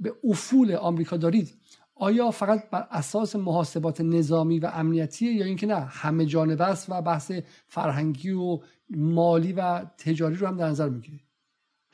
[0.00, 1.54] به افول آمریکا دارید
[1.94, 7.02] آیا فقط بر اساس محاسبات نظامی و امنیتی یا اینکه نه همه جانبه است و
[7.02, 7.32] بحث
[7.66, 8.58] فرهنگی و
[8.90, 11.25] مالی و تجاری رو هم در نظر می‌گیرید؟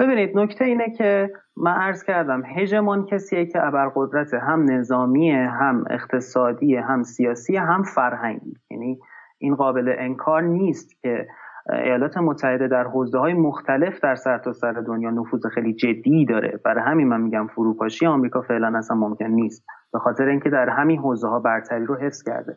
[0.02, 6.76] ببینید نکته اینه که من عرض کردم هژمون کسیه که ابرقدرت هم نظامی هم اقتصادی
[6.76, 8.54] هم سیاسی هم فرهنگی.
[8.70, 8.98] یعنی
[9.38, 11.26] این قابل انکار نیست که
[11.72, 16.60] ایالات متحده در حوزه های مختلف در سرتاسر سر دنیا نفوذ خیلی جدی داره.
[16.64, 20.98] برای همین من میگم فروپاشی آمریکا فعلا اصلا ممکن نیست به خاطر اینکه در همین
[20.98, 22.56] حوزه ها برتری رو حفظ کرده.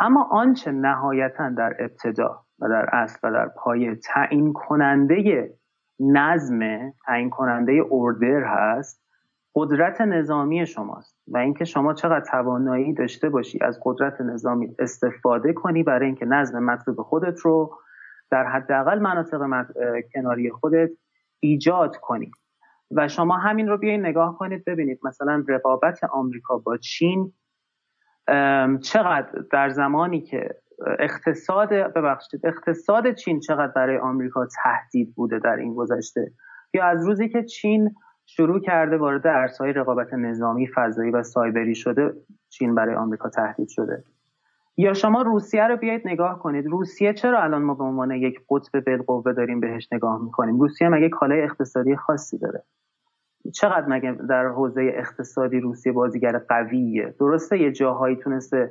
[0.00, 5.52] اما آنچه نهایتا در ابتدا و در اصل و در پایه تعیین کننده
[6.02, 9.02] نظم تعیین کننده اوردر هست
[9.54, 15.82] قدرت نظامی شماست و اینکه شما چقدر توانایی داشته باشی از قدرت نظامی استفاده کنی
[15.82, 17.78] برای اینکه نظم مطلوب خودت رو
[18.30, 19.66] در حداقل مناطق
[20.14, 20.90] کناری خودت
[21.40, 22.30] ایجاد کنی.
[22.90, 27.32] و شما همین رو بیاین نگاه کنید ببینید مثلا رقابت آمریکا با چین
[28.82, 30.61] چقدر در زمانی که
[30.98, 36.32] اقتصاد ببخشید اقتصاد چین چقدر برای آمریکا تهدید بوده در این گذشته؟
[36.74, 37.90] یا از روزی که چین
[38.26, 42.12] شروع کرده وارد ارزهای رقابت نظامی فضایی و سایبری شده
[42.48, 44.04] چین برای آمریکا تهدید شده؟
[44.76, 46.66] یا شما روسیه رو بیایید نگاه کنید.
[46.66, 51.08] روسیه چرا الان ما به عنوان یک قطب بالقوه داریم بهش نگاه می‌کنیم؟ روسیه مگه
[51.08, 52.62] کالای اقتصادی خاصی داره؟
[53.54, 58.70] چقدر مگه در حوزه اقتصادی روسیه بازیگر قویه؟ درسته یه جاهایی تونسته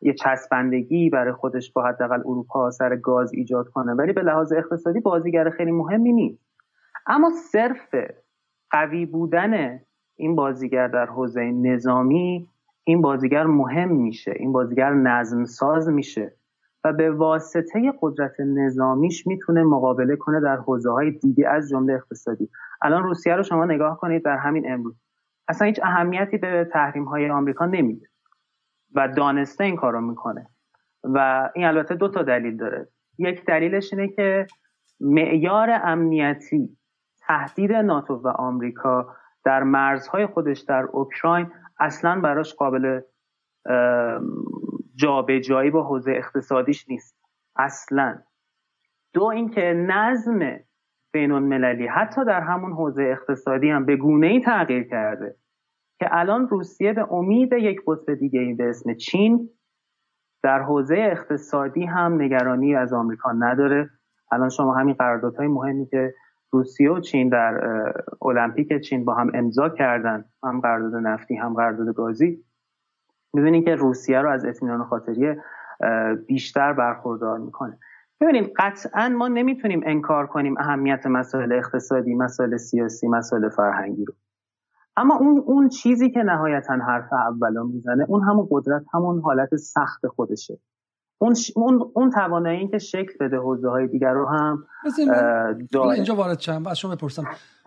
[0.00, 3.92] یه چسبندگی برای خودش با حداقل اروپا سر گاز ایجاد کنه.
[3.92, 6.44] ولی به لحاظ اقتصادی بازیگر خیلی مهمی نیست.
[7.06, 7.94] اما صرف
[8.70, 9.80] قوی بودن
[10.16, 12.48] این بازیگر در حوزه نظامی
[12.84, 14.32] این بازیگر مهم میشه.
[14.36, 16.32] این بازیگر نظم ساز میشه.
[16.84, 22.48] و به واسطه قدرت نظامیش می‌تونه مقابله کنه در حوزه های دیگه از جمله اقتصادی.
[22.82, 24.94] الان روسیه رو شما نگاه کنید در همین امروز.
[25.48, 28.06] اصلا هیچ اهمیتی به تحریم های آمریکا نمیده.
[28.94, 30.46] و دانسته این کارو می‌کنه.
[31.04, 32.88] و این البته دو تا دلیل داره.
[33.18, 34.46] یک دلیلش اینه که
[35.00, 36.76] معیار امنیتی
[37.26, 43.00] تهدید ناتو و آمریکا در مرزهای خودش در اوکراین اصلا براش قابل
[44.94, 47.18] جابجایی با حوزه اقتصادیش نیست.
[47.56, 48.18] اصلا.
[49.12, 50.58] دو اینکه نظم
[51.12, 55.36] بین المللی حتی در همون حوزه اقتصادی هم به گونه ای تغییر کرده.
[55.98, 59.50] که الان روسیه به امید یک قطب دیگه ای به اسم چین
[60.42, 63.90] در حوزه اقتصادی هم نگرانی از آمریکا نداره.
[64.32, 66.14] الان شما همین قراردادهای مهمی که
[66.52, 67.60] روسیه و چین در
[68.22, 72.44] المپیک چین با هم امضا کردن هم قرارداد نفتی هم قرارداد گازی
[73.34, 75.34] می‌بینید که روسیه رو از اطمینان خاطری
[76.26, 77.78] بیشتر برخوردار می‌کنه.
[78.20, 84.14] ببینید قطعا ما نمی‌تونیم انکار کنیم اهمیت مسائل اقتصادی مسائل سیاسی مسائل فرهنگی رو.
[84.96, 90.06] اما اون اون چیزی که نهایتا حرف اولا می‌زنه اون همون قدرت همون حالت سخت
[90.06, 90.58] خودشه.
[91.18, 94.64] اون اون اون توانایی که شکل بده حوزه های دیگر رو هم
[95.72, 97.24] اینجا وارد شم از شما بپرسم.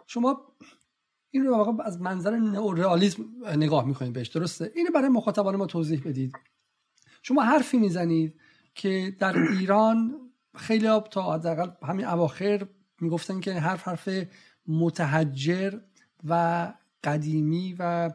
[0.07, 0.41] شما
[1.31, 3.23] این رو واقعا از منظر نئورئالیسم
[3.57, 6.33] نگاه می‌کنید بهش درسته؟ اینو برای مخاطبان ما توضیح بدید.
[7.21, 8.39] شما حرفی می‌زنید
[8.75, 10.13] که در ایران
[10.55, 12.67] خیلی تا حداقل همین اواخر
[13.01, 14.09] می‌گفتن که حرف حرف
[14.67, 15.73] متحجر
[16.29, 18.11] و قدیمی و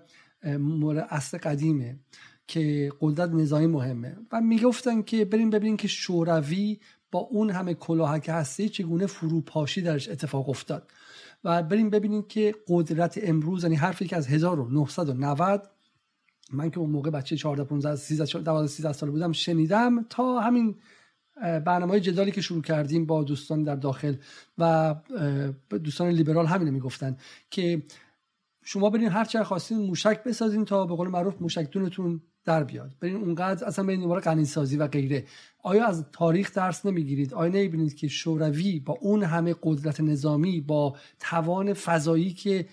[1.11, 1.99] اصل قدیمه
[2.47, 4.17] که قدرت نظامی مهمه.
[4.33, 10.09] و می‌گفتن که بریم ببینیم که شوروی با اون همه کلاهک هستی چگونه فروپاشی درش
[10.09, 10.91] اتفاق افتاد.
[11.45, 15.71] و بریم ببینیم که قدرت امروز یعنی حرفی که از 1990
[16.53, 20.75] من که اون موقع بچه 14 15 13 12 13 سال بودم شنیدم تا همین
[21.43, 24.15] برنامه جدالی که شروع کردیم با دوستان در داخل
[24.59, 24.95] و
[25.71, 27.17] دوستان لیبرال همینو می‌گفتن
[27.51, 27.83] که
[28.65, 32.97] شما برین هر چه خواستین موشک بسازین تا به قول معروف موشکتونتون در بیاد.
[33.01, 35.25] برین اونقدر اصلا برین دوباره غنی سازی و غیره.
[35.63, 40.97] آیا از تاریخ درس نمی‌گیرید؟ آیا نمی‌بینید که شوروی با اون همه قدرت نظامی با
[41.21, 42.69] توان فضایی که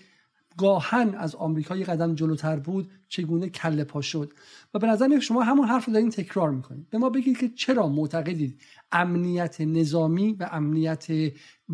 [0.56, 4.32] گاهن از آمریکا یه قدم جلوتر بود چگونه کله پا شد؟
[4.74, 6.90] و به نظر شما همون حرف رو دارین تکرار می‌کنید.
[6.90, 8.60] به ما بگید که چرا معتقدید
[8.92, 11.06] امنیت نظامی و امنیت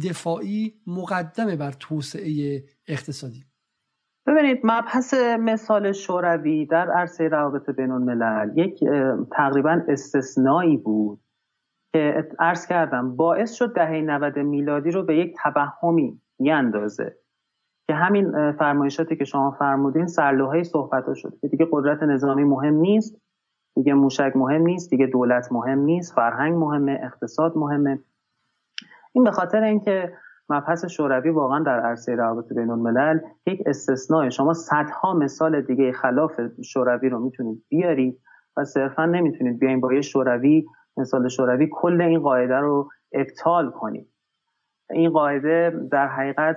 [0.04, 3.44] دفاعی مقدمه بر توسعه اقتصادی؟
[4.26, 8.84] ببینید مبحث مثال شوروی در عرصه روابط بین الملل یک
[9.32, 11.20] تقریبا استثنایی بود
[11.92, 17.16] که عرض کردم باعث شد دهه 90 میلادی رو به یک توهمی اندازه
[17.88, 21.38] که همین فرمایشاتی که شما فرمودین سرلوحه صحبت شد.
[21.40, 23.20] که دیگه قدرت نظامی مهم نیست
[23.76, 27.98] دیگه موشک مهم نیست دیگه دولت مهم نیست فرهنگ مهمه اقتصاد مهمه.
[29.12, 30.12] این به خاطر اینکه
[30.48, 36.40] مبحث شوروی واقعا در عرصه روابط بین الملل یک استثناء شما صدها مثال دیگه خلاف
[36.64, 38.20] شوروی رو می‌تونید بیارید
[38.56, 44.08] و صرفا نمی‌تونید بیاین با یه شوروی مثال شوروی کل این قاعده رو ابطال کنید.
[44.90, 46.56] این قاعده در حقیقت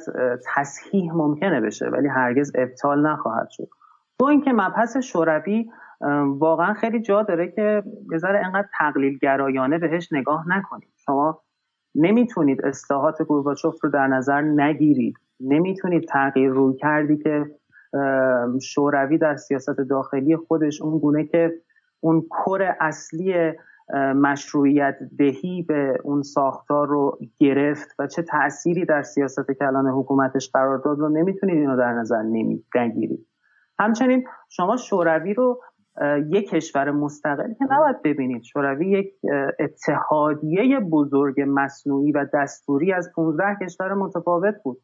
[0.55, 3.67] تصحیح ممکنه بشه ولی هرگز ابطال نخواهد شد.
[4.19, 5.69] تو اینکه مبحث شوروی
[6.25, 10.93] واقعا خیلی جا داره که یه ذره انقدر تقلیل گرایانه بهش نگاه نکنید.
[11.05, 11.41] شما
[11.95, 15.15] نمی‌تونید اصلاحات گورباچوف رو در نظر نگیرید.
[15.39, 17.45] نمی‌تونید تغییر روی کردی که
[18.61, 21.53] شوروی در سیاست داخلی خودش اون گونه که
[21.99, 23.53] اون کر اصلی
[24.15, 30.77] مشروعیت دهی به اون ساختار رو گرفت و چه تأثیری در سیاست کلان حکومتش قرار
[30.77, 32.23] داد رو نمی‌تونید اینو در نظر
[32.75, 33.27] نگیرید.
[33.79, 35.61] همچنین شما شوروی رو
[36.29, 38.43] یک کشور مستقل که نباید ببینید.
[38.43, 39.13] شوروی یک
[39.59, 44.81] اتحادیه بزرگ مصنوعی و دستوری از 15 کشور متفاوت بود.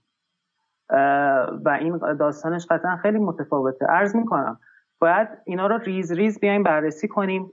[1.66, 3.86] و این داستانش قطعا خیلی متفاوته.
[3.86, 4.60] عرض می‌کنم
[5.00, 7.52] باید اینا رو ریز ریز بیایم بررسی کنیم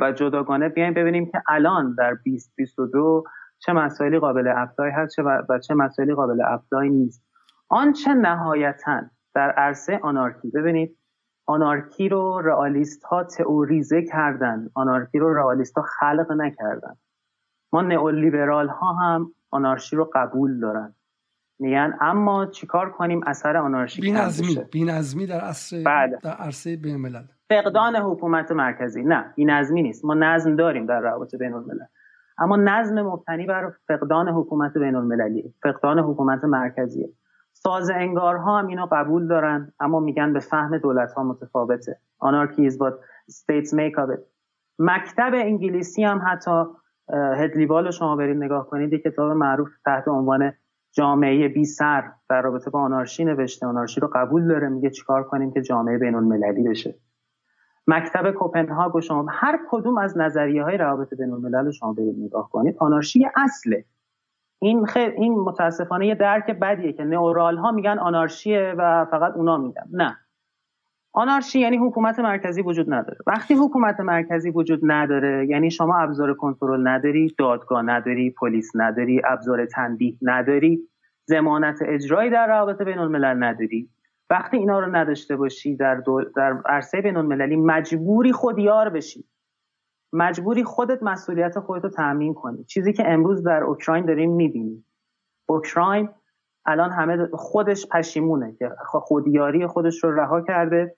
[0.00, 3.24] و جداگانه بیایم ببینیم که الان در 2022
[3.58, 5.18] چه مسائلی قابل apply هست
[5.48, 7.26] و چه مسائلی قابل apply نیست.
[7.68, 9.02] آنچه نهایتا
[9.34, 10.50] در عرصه آنارکی.
[10.50, 10.98] ببینید
[11.46, 14.70] آنارکی رو رئالیست ها تئوریزه کردن.
[14.74, 16.96] آنارکی رو رئالیست ها خلق نکردن.
[17.72, 20.94] ما نئولیبرال ها هم آنارشی رو قبول دارن.
[21.58, 26.18] میگن اما چیکار کنیم اثر آنارشی بینظمی بینظمی در عرصه بله.
[26.22, 29.02] در عرصه بین الملل فقدان حکومت مرکزی.
[29.02, 30.04] نه بینظمی نیست.
[30.04, 31.84] ما نظم داریم در روابط بین الملل
[32.38, 37.08] اما نظم مبتنی بر فقدان حکومت بین المللی فقدان حکومت مرکزی
[37.62, 41.98] ساز انگارها هم اینو قبول دارن اما میگن به فهم دولت ها متفاوته
[42.68, 42.94] is what
[43.30, 44.18] states make of
[44.78, 46.64] مکتب انگلیسی هم حتی
[47.12, 50.52] هدلیوال رو شما برید نگاه کنید یک کتاب معروف تحت عنوان
[50.92, 53.66] جامعه بی سر در رابطه با آنارشی نوشته.
[53.66, 56.94] آنارشی رو قبول داره میگه چیکار کنیم که جامعه بین المللی بشه.
[57.86, 62.50] مکتب کوپنهاگ و شما هر کدوم از نظریه های روابط بین الملل شما برید نگاه
[62.50, 63.84] کنید آنارشی اصله.
[64.58, 69.56] این خیلی این متاسفانه یه درک بدیه که نئورال ها میگن آنارشیه و فقط اونا
[69.56, 69.84] میگن.
[69.92, 70.16] نه.
[71.12, 73.18] آنارشی یعنی حکومت مرکزی وجود نداره.
[73.26, 79.66] وقتی حکومت مرکزی وجود نداره یعنی شما ابزار کنترل نداری دادگاه نداری پلیس نداری ابزار
[79.66, 80.80] تنبیه نداری
[81.24, 83.88] زمانت اجرایی در روابط بین الملل نداری.
[84.30, 86.02] وقتی اینا رو نداشته باشی در,
[86.36, 89.24] در عرصه بین المللی مجبوری خودیار بشی.
[90.16, 92.64] مجبوری خودت مسئولیت خودت رو تأمین کنی.
[92.64, 94.84] چیزی که امروز در اوکراین داریم می‌بینیم.
[95.46, 96.08] اوکراین
[96.66, 100.96] الان همه خودش پشیمونه که خودیاری خودش رو رها کرده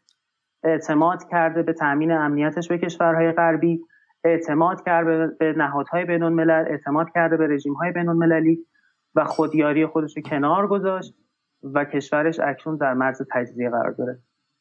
[0.64, 3.80] اعتماد کرده به تأمین امنیتش به کشورهای غربی
[4.24, 8.66] اعتماد کرده به نهادهای بین الملل اعتماد کرده به رژیمهای بین المللی
[9.14, 11.14] و خودیاری خودش رو کنار گذاشت
[11.62, 14.18] و کشورش اکنون در مرز تجزیه قرار داره.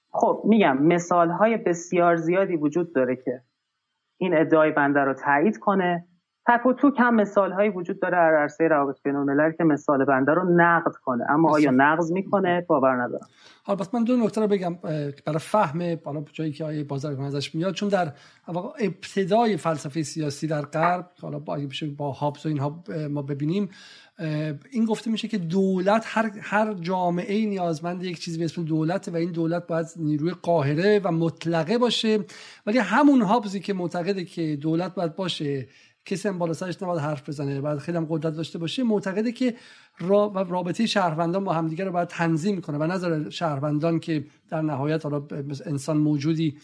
[0.09, 3.41] خب میگم مثال های بسیار زیادی وجود داره که
[4.17, 6.05] این ادعای بنده رو تایید کنه.
[6.47, 8.17] تک و توک هم مثال هایی وجود داره.
[8.17, 11.31] در عرصه روابط بین که مثال بنده رو نقد کنه.
[11.31, 13.27] اما آیا نقض می‌کنه؟ باور ندارم.
[13.63, 14.75] حالا بس من دو نکته رو بگم
[15.25, 18.11] برای فهم بالا جایی که آیه بازار ازش میاد چون در
[18.79, 21.59] ابتدای فلسفه سیاسی در غرب حالا با
[21.97, 23.69] با هابز و اینها ما ببینیم
[24.71, 29.15] این گفته میشه که دولت هر هر جامعه نیازمند یک چیزی به اسم دولت و
[29.15, 32.19] این دولت باید نیروی قاهره و مطلقه باشه.
[32.65, 35.67] ولی همون هابزی که معتقده که دولت باید باشه
[36.07, 37.61] کسی هم بالا سرش نباید حرف بزنه.
[37.61, 38.83] بعد خیلی هم قدرت داشته باشه.
[38.83, 39.55] معتقده که
[40.49, 45.27] رابطه شهروندان با همدیگه رو باید تنظیم کنه و نظر شهروندان که در نهایت حالا
[45.65, 46.57] انسان موجودی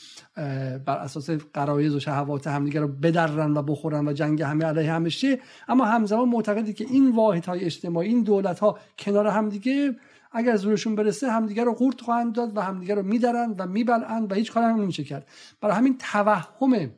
[0.86, 5.10] بر اساس قرایز و شهوات همدیگه رو بدرن و بخورن و جنگ همه علیه همه
[5.10, 5.40] شه.
[5.68, 9.96] اما همزمان معتقده که این واحد های اجتماعی این دولت ها کنار همدیگه
[10.32, 14.36] اگر زورشون برسه همدیگه رو قورت خواهند داد و همدیگه رو میدرن و میبلند و
[14.36, 15.28] هیچ کاری هم نمیشه کرد.
[15.62, 16.92] برای همین توهم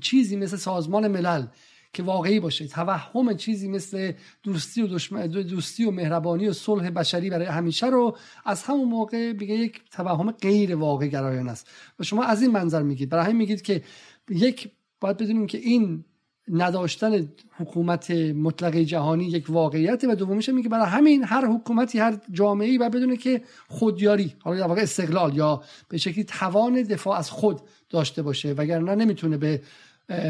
[0.00, 1.46] چیزی مثل سازمان ملل
[1.94, 2.66] که واقعی باشه.
[2.66, 8.16] توهم چیزی مثل دوستی و دشمن دوستی و مهربانی و صلح بشری برای همیشه رو
[8.44, 11.70] از همون موقع بگه یک توهم غیر واقع گرایانه است.
[12.00, 13.08] و شما از این منظر میگید.
[13.08, 13.82] برای همین میگید که
[14.30, 16.04] یک باید بدونیم که این
[16.48, 22.68] نداشتن حکومت مطلق جهانی یک واقعیت و دومیش میگه برای همین هر حکومتی هر جامعه
[22.68, 27.30] ای باید بدونه که خودیاری حالا در واقع استقلال یا به شکلی توان دفاع از
[27.30, 27.60] خود
[27.90, 28.52] داشته باشه.
[28.52, 29.62] وگرنه نمی‌تونه به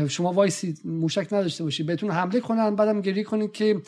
[0.09, 3.83] شما وایسی موشک نداشته باشی بهتون حمله کنن بعدم گریه کنید که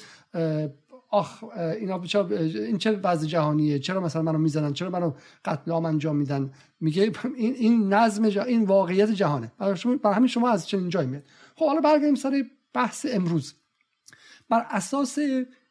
[1.11, 1.45] آخ
[1.81, 2.03] اینا
[2.39, 5.13] این چه وضع جهانیه؟ چرا مثلا منو می‌زنن؟ چرا منو
[5.45, 9.53] قتل عام انجام میدن؟ میگه این این نظم این واقعیت جهانه.
[9.59, 11.23] برای همین شما از چنین جایی میاد
[11.57, 13.55] خب حالا برگردیم سر بحث امروز.
[14.49, 15.19] بر اساس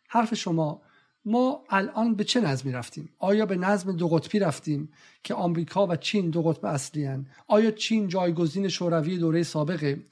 [0.08, 0.82] حرف شما
[1.26, 4.90] ما الان به چه نظمی رفتیم؟ آیا به نظم دو قطبی رفتیم
[5.24, 10.04] که آمریکا و چین دو قطب اصلی هن؟ آیا چین جایگزین شوروی دوره سابقه؟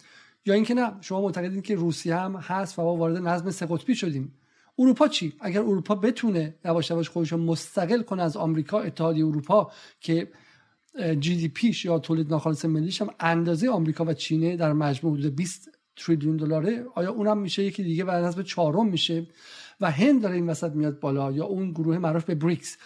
[0.46, 3.96] یا اینکه نه شما معتقدین که روسیه هم هست و ما وارد نظم سه قطبی
[3.96, 4.34] شدیم.
[4.80, 10.28] اروپا چی؟ اگر اروپا بتونه یواش یواش خودش مستقل کنه از آمریکا اتحادیه اروپا که
[11.20, 15.36] جی دی پیش یا تولید ناخالص ملیش هم اندازه آمریکا و چینه در مجموع حدود
[15.36, 16.86] 20 تریلیون دلاره.
[16.96, 19.28] آیا اونم میشه یکی دیگه بر حسب چهارم میشه؟
[19.84, 22.78] و هند داره این وسط میاد بالا یا اون گروه معروف به بریکس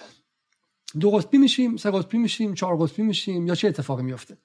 [0.99, 4.37] دو قطبی میشیم سه قطبی میشیم چهار قطبی میشیم یا چه اتفاقی میفته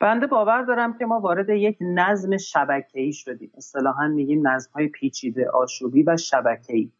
[0.00, 3.52] بنده باور دارم که ما وارد یک نظم شبکه‌ای شدیم.
[3.56, 6.92] اصطلاحا میگیم نظم‌های پیچیده آشوبی و شبکه‌ای.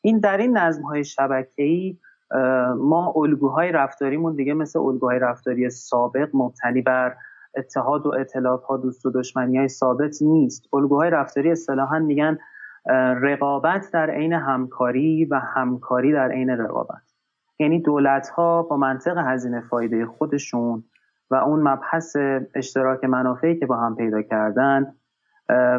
[0.00, 1.98] این در این نظم‌های شبکه‌ای
[2.78, 7.16] ما الگوهای رفتاریمون دیگه مثل الگوهای رفتاری سابق مبتنی بر
[7.56, 10.74] اتحاد و اطلاف ها دوست و دشمنی های ثابت نیست.
[10.74, 12.38] الگوهای رفتاری اصطلاحا میگن
[13.22, 17.02] رقابت در عین همکاری و همکاری در عین رقابت.
[17.58, 20.84] یعنی دولت ها با منطق هزینه فایده خودشون
[21.30, 22.16] و اون مبحث
[22.54, 24.94] اشتراک منافعی که با هم پیدا کردن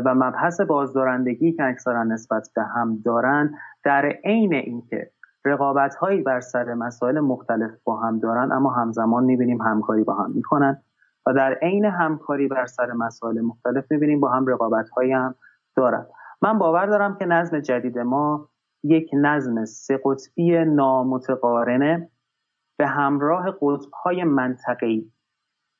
[0.05, 3.53] و مبحث بازدارندگی که اکثرا نسبت به هم دارن
[3.83, 5.11] در عین اینکه
[5.45, 10.31] رقابت هایی بر سر مسائل مختلف با هم دارن اما همزمان می‌بینیم همکاری با هم
[10.31, 10.81] می‌کنن.
[11.25, 15.35] و در عین همکاری بر سر مسائل مختلف می‌بینیم با هم رقابت هایی هم
[15.75, 16.05] دارن.
[16.41, 18.49] من باور دارم که نظم جدید ما
[18.83, 22.09] یک نظم سه قطبی نامتقارنه
[22.77, 25.11] به همراه قطب های منطقی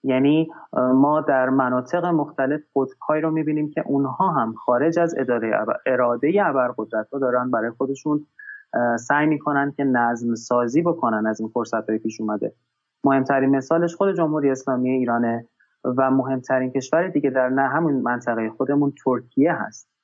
[0.03, 6.33] یعنی ما در مناطق مختلف قطبهایی رو می‌بینیم که اونها هم خارج از اداره اراده
[6.45, 8.27] ابرقدرت ها دارن برای خودشون
[8.99, 12.53] سعی می‌کنن که نظم سازی بکنن از این فرصت های پیش اومده.
[13.03, 15.47] مهمترین مثالش خود جمهوری اسلامی ایرانه
[15.83, 19.96] و مهمترین کشور دیگه در نه همون منطقه خودمون ترکیه هست.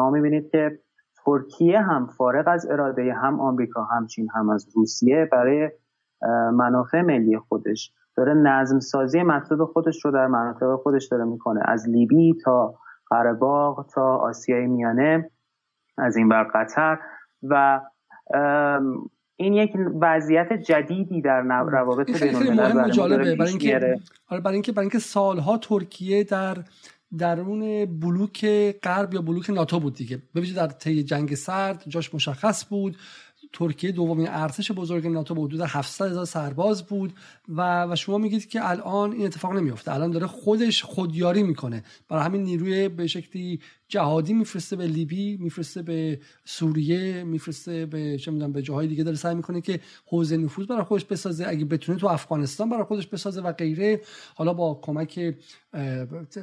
[0.00, 0.78] شما می‌بینید که
[1.24, 5.70] ترکیه هم فارغ از اراده هم آمریکا هم چین هم از روسیه برای
[6.52, 7.92] منافع ملی خودش.
[8.16, 11.60] داره نظم سازی مطلوب خودش رو در مناطق خودش داره می‌کنه.
[11.64, 12.74] از لیبی تا
[13.10, 13.38] قره
[13.94, 15.30] تا آسیای میانه
[15.98, 16.98] از این بر قطر.
[17.42, 17.80] و
[19.36, 26.24] این یک وضعیت جدیدی در روابط بین الملل آره، برای اینکه برای اینکه سالها ترکیه
[26.24, 26.56] در
[27.18, 28.46] درون بلوک
[28.82, 30.22] غرب یا بلوک ناتو بود دیگه.
[30.34, 32.96] ببینید در طی جنگ سرد جاش مشخص بود.
[33.52, 37.12] ترکیه دومین ارتش بزرگ ناتو به حدود 700 هزار سرباز بود
[37.48, 41.84] و, و شما میگید که الان این اتفاق نمیفته الان داره خودش خودیاری می‌کنه.
[42.08, 48.30] برای همین نیروی به شکلی جهادی میفرسته به لیبی میفرسته به سوریه میفرسته به چه
[48.30, 51.44] می‌دونم به جاهای دیگه داره سعی می‌کنه که حوزه نفوذ برای خودش بسازه.
[51.48, 54.00] اگه بتونه تو افغانستان برای خودش بسازه و غیره.
[54.34, 55.34] حالا با کمک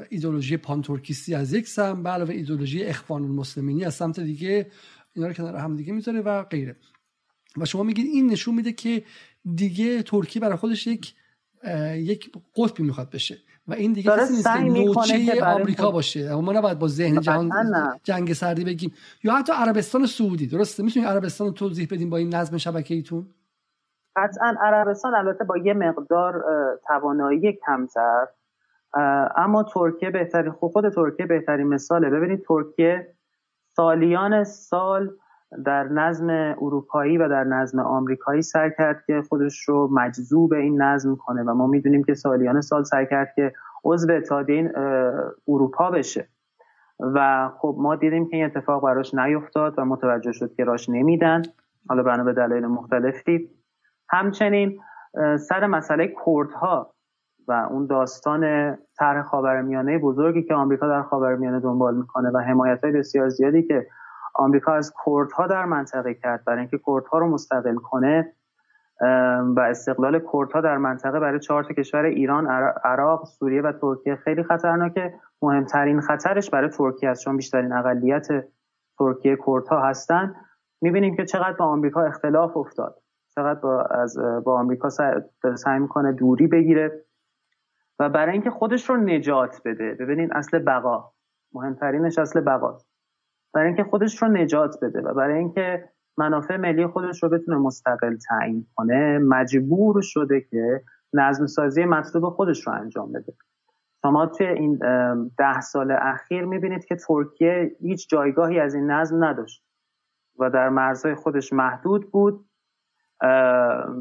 [0.09, 4.71] ایدولوژی پانتورکیستی از یک سمت علاوه ایدولوژی اخوان المسلمینی از سمت دیگه
[5.13, 6.75] اینا رو کنار هم دیگه می‌ذاره و غیره.
[7.61, 9.03] و شما میگید این نشون میده که
[9.55, 11.13] دیگه ترکیه برای خودش یک
[11.93, 13.37] یک قطبی می‌خواد بشه
[13.67, 16.35] و این دیگه کسی نیست که نوچه آمریکا باشه.
[16.35, 17.49] ما نباید با ذهن جهان
[18.03, 18.93] جنگ سردی بگیم.
[19.23, 23.27] یا حتی عربستان سعودی درسته؟ می‌تونید عربستان رو توضیح بدیم با این نظم شبکه ایتون
[24.15, 26.43] قطعا عربستان البته با یه مقدار
[26.87, 28.27] توانایی کمتر.
[29.35, 32.09] اما ترکیه بهترین خود ترکیه بهترین مثاله.
[32.09, 33.15] ببینید ترکیه
[33.75, 35.09] سالیان سال
[35.65, 36.29] در نظم
[36.61, 41.53] اروپایی و در نظم آمریکایی سعی کرد که خودش رو مجذوب این نظم کنه و
[41.53, 44.71] ما می‌دونیم که سالیان سال سعی کرد که عضو اتحادیه
[45.47, 46.27] اروپا بشه.
[46.99, 51.41] و خب ما دیدیم که این اتفاق براش نیفتاد و متوجه شد که راش نمیدن.
[51.89, 53.49] حالا بنا به دلایل مختلفی.
[54.09, 54.79] همچنین
[55.39, 56.93] سر مسئله کردها
[57.47, 62.93] و اون داستان طرح خاورمیانه بزرگی که آمریکا در خاورمیانه دنبال می‌کنه و حمایت های
[62.93, 63.87] بسیار زیادی که
[64.37, 68.33] آمریکا از کردها در منطقه کرد برای اینکه کردها رو مستقل کنه
[69.55, 72.47] و استقلال کردها در منطقه برای چهار تا کشور ایران
[72.83, 75.13] عراق سوریه و ترکیه خیلی خطرناکه.
[75.41, 78.27] مهمترین خطرش برای ترکیه است چون بیشترین اقلیت
[78.99, 80.35] ترکیه کردها هستن.
[80.81, 83.01] می‌بینیم که چقدر با آمریکا اختلاف افتاد.
[83.35, 84.89] چقدر با از با آمریکا
[85.55, 87.03] سعی می‌کنه دوری بگیره.
[87.99, 89.93] و برای اینکه خودش رو نجات بده.
[89.99, 91.11] ببینید اصل بقا.
[91.53, 92.77] مهمترینش اصل بقا
[93.53, 98.15] برای اینکه خودش رو نجات بده و برای اینکه منافع ملی خودش رو بتونه مستقل
[98.29, 100.81] تعیین کنه مجبور شده که
[101.13, 103.33] نظم سازی مطلوب خودش رو انجام بده.
[104.01, 104.79] شما توی این
[105.37, 109.63] ده سال اخیر می‌بینید که ترکیه هیچ جایگاهی از این نظم نداشت
[110.39, 112.45] و در مرزهای خودش محدود بود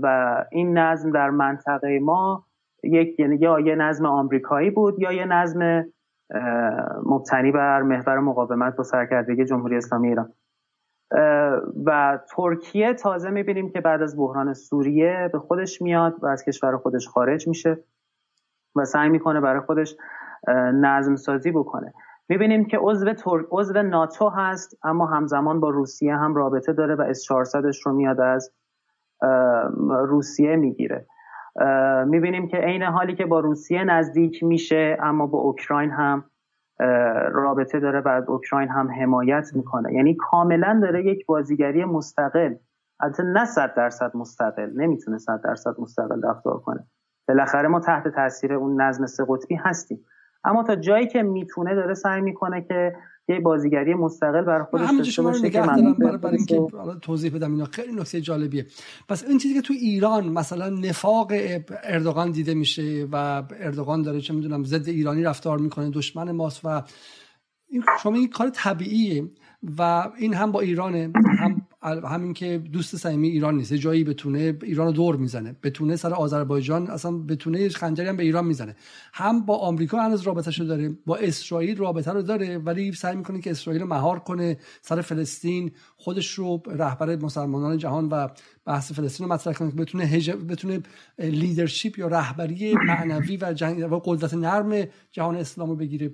[0.03, 2.47] و این نظم در منطقه ما
[2.85, 5.85] یک یعنی یا یه نظم آمریکایی بود یا یه نظم
[7.05, 10.33] مبتنی بر محور مقاومت با سرکردگی جمهوری اسلامی ایران.
[11.87, 16.77] و ترکیه تازه می‌بینیم که بعد از بحران سوریه به خودش میاد و از کشور
[16.77, 17.85] خودش خارج میشه
[18.77, 19.97] و سعی می‌کنه برای خودش
[20.75, 21.95] نظم سازی بکنه.
[22.29, 23.15] می‌بینیم که عضو
[23.51, 28.21] عضو ناتو هست اما همزمان با روسیه هم رابطه داره و اس 400 رو میاد
[28.21, 28.53] از
[29.89, 31.07] روسیه می‌گیره.
[32.07, 36.25] می‌بینیم که عین حالی که با روسیه نزدیک میشه اما با اوکراین هم
[37.33, 39.93] رابطه داره و از اوکراین هم حمایت می‌کنه.
[39.93, 42.55] یعنی کاملا داره یک بازیگری مستقل
[43.01, 46.87] البته نه صد درصد مستقل نمی‌تونه صد درصد مستقل رفتار کنه.
[47.29, 50.05] بالاخره ما تحت تاثیر اون نظم سه قطبی هستیم.
[50.45, 52.97] اما تا جایی که می‌تونه داره سعی می‌کنه که
[53.29, 56.67] یه بازیگری مستقل برای خودش داشته باشه که برای, برای اینکه
[57.03, 57.65] توضیح بدم اینا.
[57.65, 58.67] خیلی نکته جالبیه.
[59.09, 61.33] پس این چیزی که تو ایران مثلا نفاق
[61.85, 66.83] اردوغان دیده میشه و اردوغان داره چه می‌دونم ضد ایرانی رفتار می‌کنه دشمن ماست و
[67.69, 69.31] این شما این کار طبیعیه
[69.79, 74.87] و این هم با ایرانه هم همین که دوست صمیمی ایران نیست جایی بتونه ایران
[74.87, 78.77] رو دور می‌زنه بتونه سر آذربایجان اصلا بتونه خنجری هم به ایران می‌زنه.
[79.13, 83.51] هم با آمریکا هنوز رابطه داره با اسرائیل رابطه رو داره ولی سعی می‌کنه که
[83.51, 88.29] اسرائیل رو مهار کنه سر فلسطین خودش رو رهبر مسلمانان جهان و
[88.65, 90.31] بحث فلسطین رو مطرح کنه که بتونه هج...
[90.31, 90.81] بتونه
[91.19, 93.93] لیدرشپ یا رهبری معنوی و, جنگ...
[93.93, 96.11] و قدرت نرم جهان اسلام رو بگیره.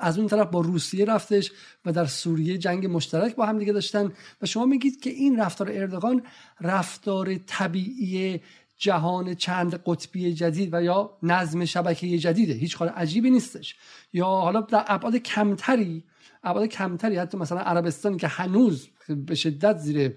[0.00, 1.52] از اون طرف با روسیه رفتش
[1.84, 4.12] و در سوریه جنگ مشترک با هم دیگه داشتن
[4.42, 6.22] و شما میگید که این رفتار اردوغان
[6.60, 8.40] رفتار طبیعی
[8.82, 13.76] جهان چند قطبی جدید و یا نظم شبکه جدیده هیچ کار عجیبی نیستش.
[14.12, 16.04] یا حالا در ابعاد کمتری
[16.44, 20.16] ابعاد کمتری حتی مثلا عربستان که هنوز به شدت زیر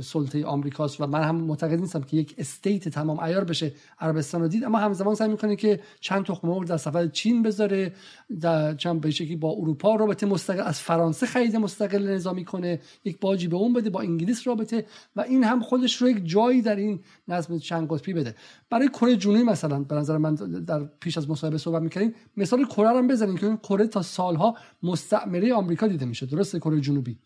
[0.00, 3.72] سلطه آمریکاست و من هم معتقد نیستم که یک استیت تمام ایار بشه.
[4.00, 7.92] عربستان رو دید اما همزمان سعی می‌کنه که چند تخم مرغ در سفر چین بذاره
[8.40, 13.48] در چند به با اروپا رابطه مستقل از فرانسه خرید مستقل نظامی کنه یک باجی
[13.48, 17.00] به اون بده با انگلیس رابطه و این هم خودش رو یک جایی در این
[17.28, 18.34] نظم چند قطبی بده.
[18.70, 22.90] برای کره جنوبی مثلا به نظر من در پیش از مصاحبه صحبت می‌کردیم مثال کره
[22.90, 27.18] رو بزنیم که کره تا سالها مستعمره آمریکا دیده میشه درسته کره جنوبی؟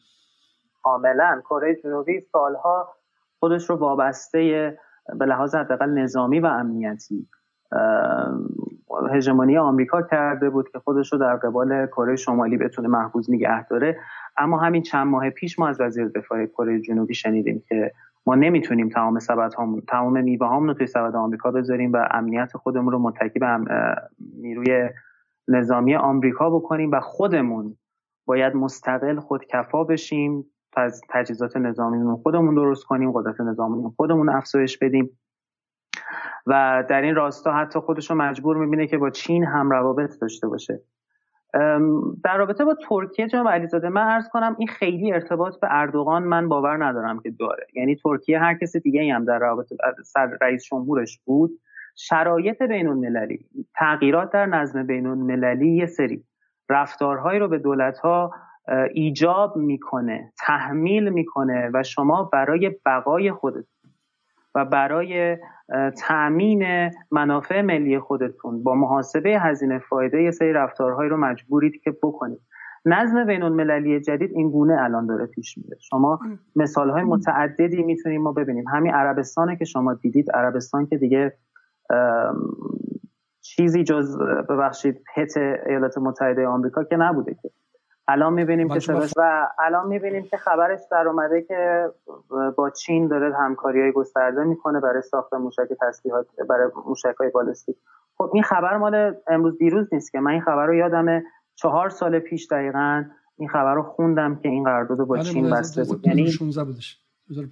[0.82, 1.42] کاملا.
[1.50, 2.94] کره جنوبی سالها
[3.40, 4.78] خودش رو وابسته
[5.18, 7.28] به لحاظ حداقل نظامی و امنیتی
[9.12, 13.98] هژمونی آمریکا کرده بود که خودش رو در قبال کره شمالی بتونه محفوظ نگه داره.
[14.36, 17.92] اما همین چند ماه پیش ما از وزیر دفاع کره جنوبی شنیدیم که
[18.26, 19.50] ما نمی‌تونیم تمام سبد
[19.88, 23.46] تمام میوه رو توی سبد آمریکا بذاریم و امنیت خودمون رو متکی به
[24.36, 24.88] نیروی
[25.48, 27.76] نظامی آمریکا بکنیم و خودمون
[28.26, 30.51] باید مستقل خودکفا بشیم.
[31.08, 35.18] تجهیزات نظامی خودمون درست کنیم قدرت نظامی خودمون افزایش بدیم.
[36.46, 40.48] و در این راستا حتی خودش رو مجبور می‌بینه که با چین هم روابط داشته
[40.48, 40.80] باشه.
[42.24, 46.48] در رابطه با ترکیه جناب علیزاده من ارز کنم این خیلی ارتباط به اردوغان من
[46.48, 47.66] باور ندارم که داره.
[47.74, 51.50] یعنی ترکیه هر کسی دیگه هم در رابطه سر رئیس جمهورش بود
[51.96, 56.24] شرایط بین المللی تغییرات در نظم بین المللی یه سری
[56.68, 58.34] رفتارهایی رو به دولت ها
[58.92, 63.90] ایجاب می‌کنه تحمیل می‌کنه و شما برای بقای خودتون
[64.54, 65.38] و برای
[65.98, 72.40] تأمین منافع ملی خودتون با محاسبه هزینه فایده یه سری رفتارهایی رو مجبورید که بکنید.
[72.84, 75.76] نظم بین المللی جدید این گونه الان داره پیش میره.
[75.80, 76.20] شما
[76.56, 78.64] مثال های متعددی می‌تونیم ما ببینیم.
[78.68, 81.32] همین عربستان که شما دیدید عربستان که دیگه
[83.40, 85.36] چیزی جز ببخشید پت
[85.66, 87.50] ایالات متحده آمریکا که نبوده که.
[88.12, 91.90] الان می‌بینیم که و الان می‌بینیم که خبرش در اومده که
[92.56, 97.76] با چین داره همکاری های گسترده می‌کنه برای ساخت موشک تسلیحات برای موشک های بالستیک.
[98.18, 100.20] خب این خبر مال امروز دیروز نیست که.
[100.20, 103.04] من این خبر رو یادمه چهار سال پیش دقیقا
[103.36, 106.06] این خبر رو خوندم که این قرارداد با بله، چین بسته بود.
[106.06, 106.30] یعنی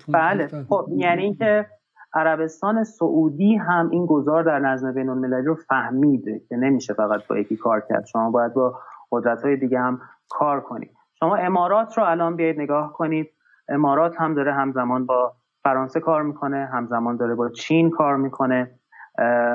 [0.09, 0.49] بله.
[0.69, 1.67] خب یعنی اینکه
[2.15, 7.39] عربستان سعودی هم این گذار در نظم بین المللی رو فهمیده که نمیشه فقط با
[7.39, 8.07] یکی کار کرد.
[8.07, 8.79] شما باید با
[9.13, 10.01] قدرت های دیگه هم
[10.31, 13.31] کار کنید شما امارات رو الان بیاید نگاه کنید.
[13.69, 15.33] امارات هم داره همزمان با
[15.65, 18.71] فرانسه کار می‌کنه همزمان داره با چین کار می‌کنه.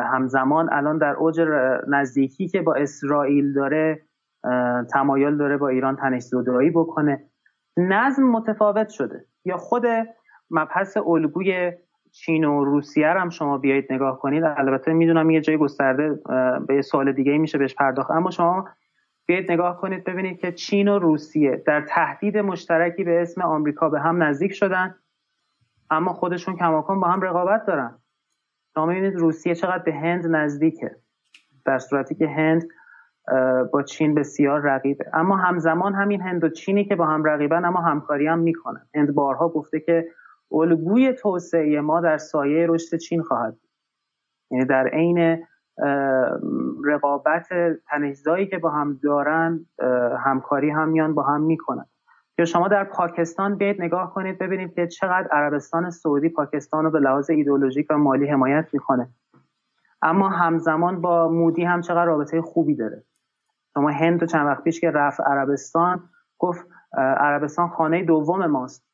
[0.04, 1.42] همزمان الان در اوج
[1.88, 4.02] نزدیکی که با اسرائیل داره
[4.94, 7.24] تمایل داره با ایران تنش زدایی بکنه.
[7.78, 9.26] نظم متفاوت شده.
[9.46, 9.86] یا خود
[10.52, 11.72] مبحث الگوی
[12.12, 14.44] چین و روسیه هم شما بیایید نگاه کنید.
[14.44, 16.20] البته می‌دونم یه جای گسترده
[16.68, 18.12] به سوال دیگه میشه بهش پرداخت.
[18.12, 18.68] اما شما
[19.26, 24.00] بیایید نگاه کنید ببینید که چین و روسیه در تهدید مشترکی به اسم آمریکا به
[24.00, 24.96] هم نزدیک شدن
[25.90, 28.00] اما خودشون کماکان با هم رقابت دارن.
[28.74, 30.96] شما می‌بینید روسیه چقدر به هند نزدیکه
[31.66, 32.68] در صورتی که هند
[33.74, 35.06] با چین بسیار رقیبه.
[35.14, 38.88] اما همزمان همین هند و چینی که با هم رقیبن اما همکاری هم می‌کنن.
[38.96, 40.06] هند بارها گفته که
[40.52, 43.58] الگوی توسعه ما در سایه رشد چین خواهد
[44.52, 45.46] یعنی در عین
[46.86, 47.48] رقابت
[47.90, 49.66] تنشزایی که با هم دارن
[50.20, 51.86] همکاری هم میان با هم می‌کنن.
[52.38, 57.00] که شما در پاکستان بیاید نگاه کنید ببینید که چقدر عربستان سعودی پاکستان رو به
[57.00, 59.10] لحاظ ایدولوژیک و مالی حمایت می‌کنه.
[60.02, 63.04] اما همزمان با مودی هم چقدر رابطه خوبی داره.
[63.74, 66.10] شما هند و چند وقت پیش که رفت عربستان
[66.40, 66.68] گفت
[66.98, 68.86] عربستان خانه دوم ماست.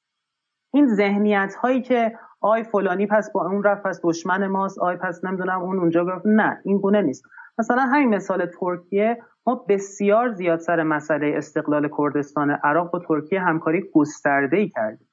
[0.73, 4.79] این ذهنیت هایی که آی فلانی پس با اون رفت پس دشمن ماست.
[4.79, 7.23] آی پس نمی‌دونم اون اونجا گفت نه این گونه نیست.
[7.59, 13.89] مثلا همین مثال ترکیه ما بسیار زیاد سر مسئله استقلال کردستان عراق با ترکیه همکاری
[13.93, 15.07] گسترده ای کردیم.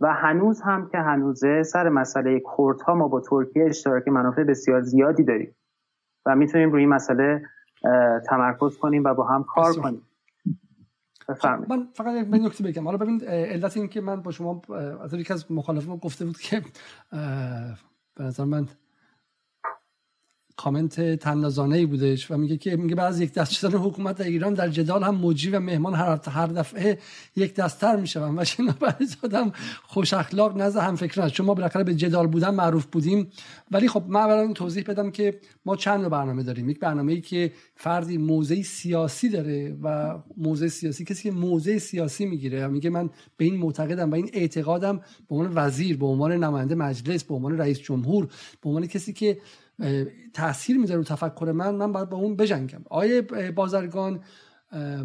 [0.00, 5.24] و هنوز هم که هنوزه سر مسئله کردها ما با ترکیه اشتراک منافع بسیار زیادی
[5.24, 5.56] داریم.
[6.26, 7.42] و می‌تونیم روی این مسئله
[8.28, 10.02] تمرکز کنیم و با هم کار کنیم.
[11.68, 12.84] من فقط یک نکته بگم.
[12.84, 14.62] حالا ببین علت این که من با شما
[15.02, 16.62] از یکی از مخالفان گفته بود که
[18.14, 18.66] به نظر من
[20.60, 24.68] کامنت تنازانه ای بودش و میگه که میگه بعد یک دست شدن حکومت ایران در
[24.68, 26.98] جدال هم موجی و مهمان هر هر دفعه
[27.36, 29.52] یک دستتر میشون و شنا برای آدم
[29.82, 33.30] خوش اخلاق نزد هم فکر چون ما بالاخره به جدال بودن معروف بودیم.
[33.70, 36.70] ولی خب من اولا توضیح بدم که ما چند برنامه داریم.
[36.70, 42.26] یک برنامه ای که فردی موضع سیاسی داره و موضع سیاسی کسی که موضع سیاسی
[42.26, 46.74] می‌گیره میگه من به این معتقدم و این اعتقادم به عنوان وزیر به عنوان نماینده
[46.74, 48.26] مجلس به عنوان رئیس جمهور
[48.62, 49.38] به عنوان کسی که
[50.34, 52.80] تاثیر می‌ذاره رو تفکر من من باید با اون بجنگم.
[52.90, 53.22] آیه
[53.54, 54.20] بازرگان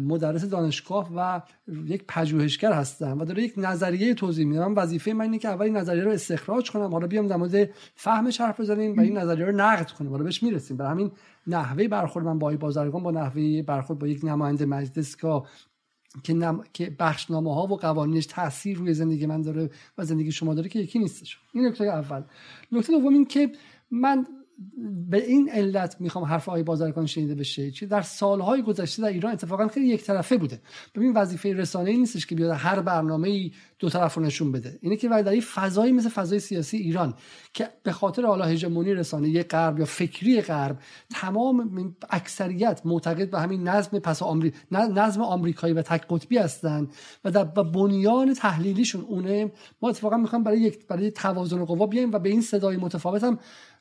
[0.00, 1.40] مدرس دانشگاه و
[1.86, 4.68] یک پژوهشگر هستم و داره یک نظریه توضیح میده.
[4.68, 6.92] من وظیفه من اینه که اولی نظریه رو استخراج کنم.
[6.92, 10.42] حالا بیام در مورد فهمش حرف بزنیم و این نظریه رو نقد کنیم حالا بهش
[10.42, 10.76] می‌رسیم.
[10.76, 11.10] برای همین
[11.46, 15.42] نحوه برخورد من با آیه بازرگان با نحوه برخورد با یک نماینده مجلس که
[16.22, 16.64] که, نم...
[16.72, 20.78] که بخشنامه ها و قوانینش تاثیر روی زندگی من داره و زندگی شما داره که
[20.78, 21.38] یکی نیستش.
[21.52, 22.22] این نکته اول.
[22.72, 23.52] نکته دوم این که
[23.90, 24.26] من
[25.10, 29.32] به این علت می‌خوام حرف آقای بازرگان شنیده بشه چه در سالهای گذشته در ایران
[29.32, 30.60] اتفاقا خیلی یک طرفه بوده.
[30.94, 34.78] ببین وظیفه رسانه ای نیستش که بیاد هر برنامه ای دو طرف رو نشون بده.
[34.80, 37.14] اینه که در این فضایی مثل فضای سیاسی ایران
[37.52, 40.78] که به خاطر حالا هژمونی رسانه غرب یا فکری غرب
[41.10, 44.52] تمام اکثریت معتقد به همین نظم پس آمری...
[44.70, 46.88] نظم آمریکایی و تک قطبی هستن
[47.24, 49.52] و در بنیان تحلیلیشون اونه.
[49.82, 53.38] ما اتفاقا می‌خوام برای یک برای توازن قوا بیایم و به این صدای متفاوت هم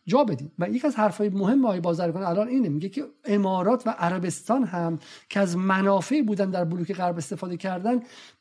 [0.07, 0.51] جا بدیم.
[0.59, 4.99] و یک از حرفهای مهم آقای بازرگان الان اینه میگه که امارات و عربستان هم
[5.29, 7.99] که از منافع بودن در بلوک غرب استفاده کردن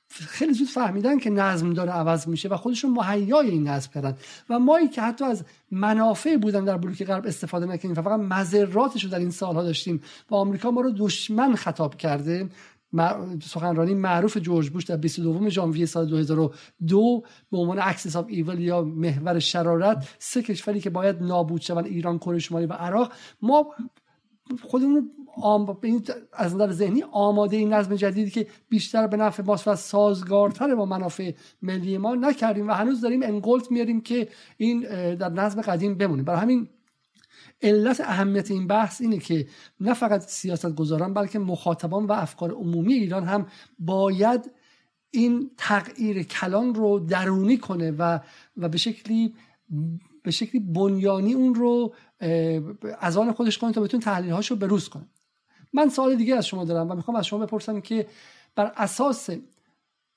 [0.09, 4.17] خیلی زود فهمیدن که نظم داره عوض میشه و خودشون مهیای این نظم کردن.
[4.51, 9.11] و مایی که حتی از منافع بودن در بلوک غرب استفاده نکنیم فقط مذراتش رو
[9.11, 12.49] در این سالها داشتیم و آمریکا ما رو دشمن خطاب کرده
[13.43, 18.83] سخنرانی معروف جورج بوش در 22 ژانویه سال 2002 به عنوان axis of evil یا
[18.83, 23.13] محور شرارت سه کشوری که باید نابود شوند ایران کره شمالی و عراق.
[23.43, 23.67] ما
[24.63, 25.11] خودمون
[25.43, 25.79] آم...
[26.33, 30.85] از نظر ذهنی آماده این نظم جدیدی که بیشتر به نفع ماست و سازگارتر با
[30.85, 31.33] منافع
[31.63, 34.81] ملی ما نکردیم و هنوز داریم انگلت میاریم که این
[35.15, 36.69] در نظم قدیم بمونیم برای همین
[37.63, 39.47] علت اهمیت این بحث اینه که
[39.81, 43.47] نه فقط سیاست گذاران بلکه مخاطبان و افکار عمومی ایران هم
[43.79, 44.51] باید
[45.11, 48.19] این تغییر کلان رو درونی کنه و
[48.57, 49.35] و به شکلی
[50.23, 51.95] به شکلی بنیانی اون رو
[53.01, 55.07] از آن خودش کنه تا بتون تحلیل هاشو بروز کنه.
[55.73, 58.07] من سوال دیگه از شما دارم و می‌خوام از شما بپرسم که
[58.55, 59.31] بر اساس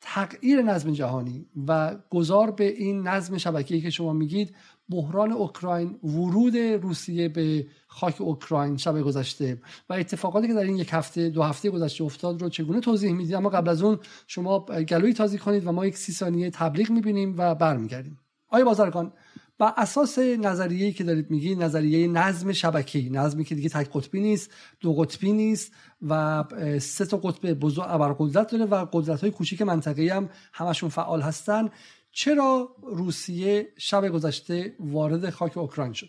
[0.01, 4.55] تغییر نظم جهانی و گذار به این نظم شبکه‌ای که شما میگید
[4.89, 10.89] بحران اوکراین ورود روسیه به خاک اوکراین شب گذشته و اتفاقاتی که در این یک
[10.91, 15.13] هفته دو هفته گذشته افتاد رو چگونه توضیح می‌دید اما قبل از اون شما گلوی
[15.13, 18.19] تازی کنید و ما یک سی ثانیه تبلیغ می‌بینیم و برمیگردیم.
[18.49, 19.13] آیا بازرگان
[19.59, 24.51] و اساس نظریه‌ای که دارید میگی نظریه نظم شبکی نظمی که دیگه تک قطبی نیست
[24.79, 25.71] دو قطبی نیست
[26.07, 26.43] و
[26.79, 31.69] سه تا قطب بزرگ ابرقدرت داره و قدرت های کوچیک منطقه‌ای هم همشون فعال هستن
[32.17, 36.07] چرا روسیه شب گذشته وارد خاک اوکراین شد؟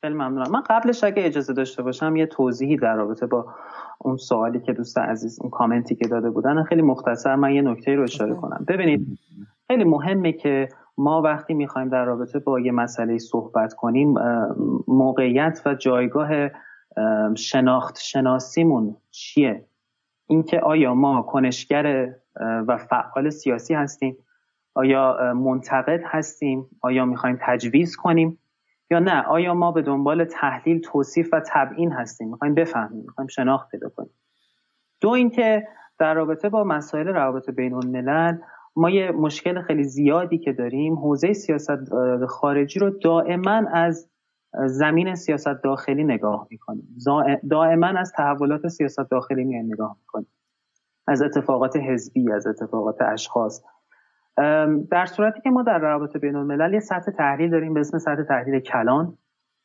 [0.00, 0.50] خیلی ممنونم.
[0.50, 3.54] من قبلش اگه اجازه داشته باشم یه توضیحی در رابطه با
[3.98, 7.94] اون سوالی که دوست عزیز اون کامنتی که داده بودن خیلی مختصر من یه نکته
[7.94, 8.64] رو اشاره کنم.
[8.68, 9.18] ببینید
[9.66, 14.14] خیلی مهمه که ما وقتی می‌خوایم در رابطه با یه مسئله صحبت کنیم
[14.88, 16.28] موقعیت و جایگاه
[17.36, 19.64] شناخت شناسیمون چیه؟
[20.26, 24.16] اینکه آیا ما کنشگر و فعال سیاسی هستیم؟
[24.78, 28.38] آیا منتقد هستیم؟ آیا می‌خوایم تجویز کنیم؟
[28.90, 33.70] یا نه؟ آیا ما به دنبال تحلیل توصیف و تبیین هستیم؟ می‌خوایم بفهمیم می‌خوایم شناخت
[33.70, 34.10] پیدا کنیم.
[35.00, 35.68] دو اینکه
[35.98, 38.38] در رابطه با مسائل روابط بین الملل
[38.76, 41.94] ما یه مشکل خیلی زیادی که داریم حوزه سیاست
[42.28, 44.10] خارجی رو دائما از
[44.66, 46.96] زمین سیاست داخلی نگاه می‌کنیم.
[47.50, 50.28] دائما از تحولات سیاست داخلی نگاه می‌کنیم.
[51.06, 53.62] از اتفاقات حزبی از اتفاقات اشخاص.
[54.90, 58.22] در صورتی که ما در روابط بین الملل یه سطح تحلیل داریم به اسم سطح
[58.22, 59.18] تحلیل کلان.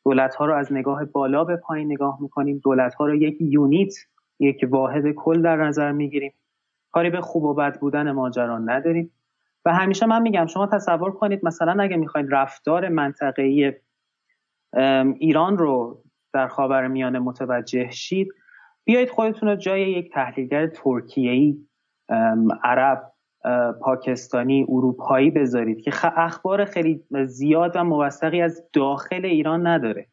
[0.04, 2.60] دولت ها رو از نگاه بالا به پایین نگاه می‌کنیم.
[2.64, 3.94] دولت ها رو یک یونیت
[4.40, 6.32] یک واحد کل در نظر می‌گیریم.
[6.92, 9.10] کاری به خوب و بد بودن ماجران نداریم.
[9.64, 13.72] و همیشه من میگم شما تصور کنید مثلا اگه می‌خواید رفتار منطقه‌ای
[15.18, 16.02] ایران رو
[16.32, 18.28] در خاور میانه متوجه شید
[18.84, 21.56] بیایید خودتون رو جای یک تحلیلگر ترکیه‌ای
[22.64, 23.13] عرب
[23.80, 30.06] پاکستانی اروپایی بذارید که اخبار خیلی زیاد و موثقی از داخل ایران نداره.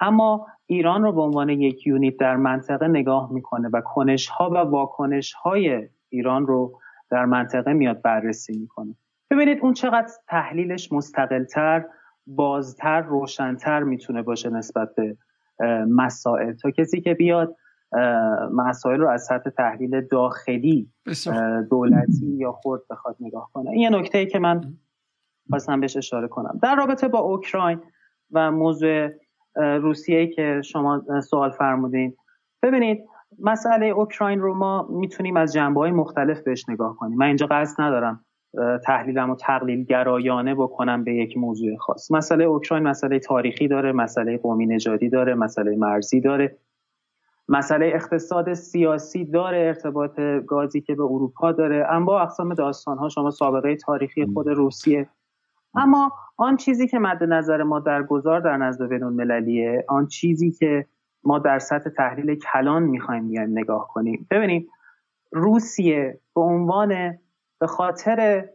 [0.00, 4.56] اما ایران رو به عنوان یک یونیت در منطقه نگاه می‌کنه و کنش ها و
[4.56, 6.78] واکنش های ایران رو
[7.10, 8.94] در منطقه میاد بررسی می‌کنه.
[9.30, 11.84] ببینید اون چقدر تحلیلش مستقلتر
[12.26, 15.16] بازتر روشنتر می‌تونه باشه نسبت به
[15.88, 16.52] مسائل.
[16.52, 17.56] تا کسی که بیاد
[18.52, 20.90] مسائل رو از سطح تحلیل داخلی
[21.70, 23.70] دولتی یا خود بخواد نگاه کنه.
[23.70, 24.60] این یه نکته ای که من
[25.50, 26.58] خواستم بهش اشاره کنم.
[26.62, 27.80] در رابطه با اوکراین
[28.30, 29.08] و موضوع
[29.56, 32.16] روسیه که شما سوال فرمودین.
[32.62, 33.04] ببینید
[33.38, 37.18] مسئله اوکراین رو ما می‌تونیم از جنبه های مختلف بهش نگاه کنیم.
[37.18, 38.24] من اینجا قصد ندارم
[38.84, 42.10] تحلیلم و تقلیل گرایانه بکنم به یک موضوع خاص.
[42.10, 46.56] مسئله اوکراین مسئله تاریخی داره مسئله قومی نژادی داره مسئله مرزی داره.
[47.48, 51.86] مسئله اقتصاد سیاسی داره ارتباط گازی که به اروپا داره.
[51.90, 55.08] اما اقسام داستان ها شما سابقه تاریخی خود روسیه.
[55.74, 60.50] اما آن چیزی که مد نظر ما در گذار در نزد بین المللیه آن چیزی
[60.50, 60.86] که
[61.24, 64.26] ما در سطح تحلیل کلان می‌خوایم بیایم نگاه کنیم.
[64.30, 64.68] ببینیم
[65.32, 67.18] روسیه به عنوان
[67.60, 68.48] به خاطر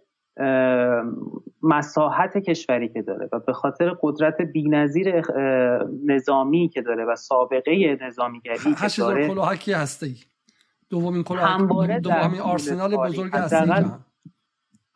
[1.62, 5.22] مساحت کشوری که داره و به خاطر قدرت بینظیر
[6.06, 10.08] نظامی که داره و سابقه نظامیگری که داره کلاهکی هسته
[10.90, 13.86] دومین کلاهک دومین آرسنال بزرگ هسته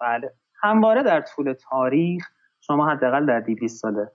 [0.02, 0.34] بله.
[0.62, 2.28] همواره در طول تاریخ
[2.62, 4.08] شما حداقل در 200 سال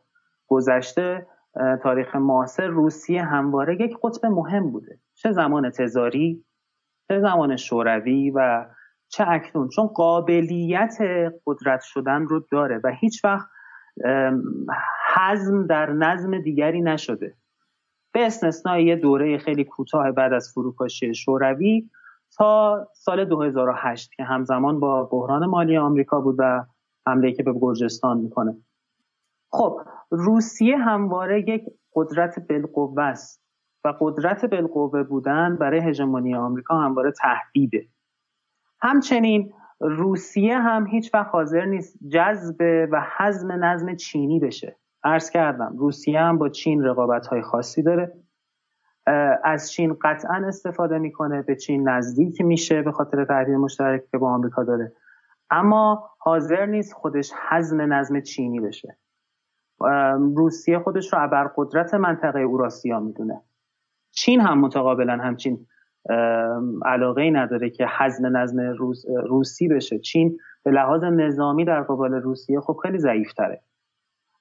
[0.47, 1.27] گذشته
[1.83, 5.01] تاریخ معاصر روسیه همواره یک قطب مهم بوده.
[5.15, 6.45] چه زمان تزاری
[7.09, 8.67] چه زمان شوروی و
[9.17, 10.99] چه اکنون؟ چون قابلیت
[11.47, 13.49] قدرت شدن رو داره و هیچ وقت
[15.17, 17.35] حزم در نظم دیگری نشده.
[18.13, 21.91] به استثنای یه دوره خیلی کوتاه بعد از فروپاشی شوروی
[22.37, 26.65] تا سال 2008 که همزمان با بحران مالی آمریکا بود و
[27.07, 28.57] حمله که به گرجستان می‌کنه.
[29.51, 31.65] خب روسیه همواره یک
[31.95, 33.43] قدرت بالقوه است
[33.85, 37.87] و قدرت بالقوه بودن برای هژمونی آمریکا همواره تهدیده.
[38.81, 44.77] همچنین روسیه هم هیچ وقت حاضر نیست جذب و حزم نظم چینی بشه.
[45.05, 48.13] عرض کردم روسیه هم با چین رقابت های خاصی داره.
[49.45, 54.31] از چین قطعا استفاده می‌کنه به چین نزدیک میشه به خاطر تهدید مشترک که با
[54.31, 54.93] آمریکا داره.
[55.51, 58.99] اما حاضر نیست خودش حزم نظم چینی بشه.
[60.37, 63.43] روسیه خودش رو ابرقدرت منطقه اوراسیا می‌دونه.
[64.11, 65.67] چین هم متقابلا همچین
[66.85, 69.99] علاقه ای نداره که حزم نظم روس، روسی بشه.
[69.99, 73.63] چین به لحاظ نظامی در قبال روسیه خب خیلی ضعیف تره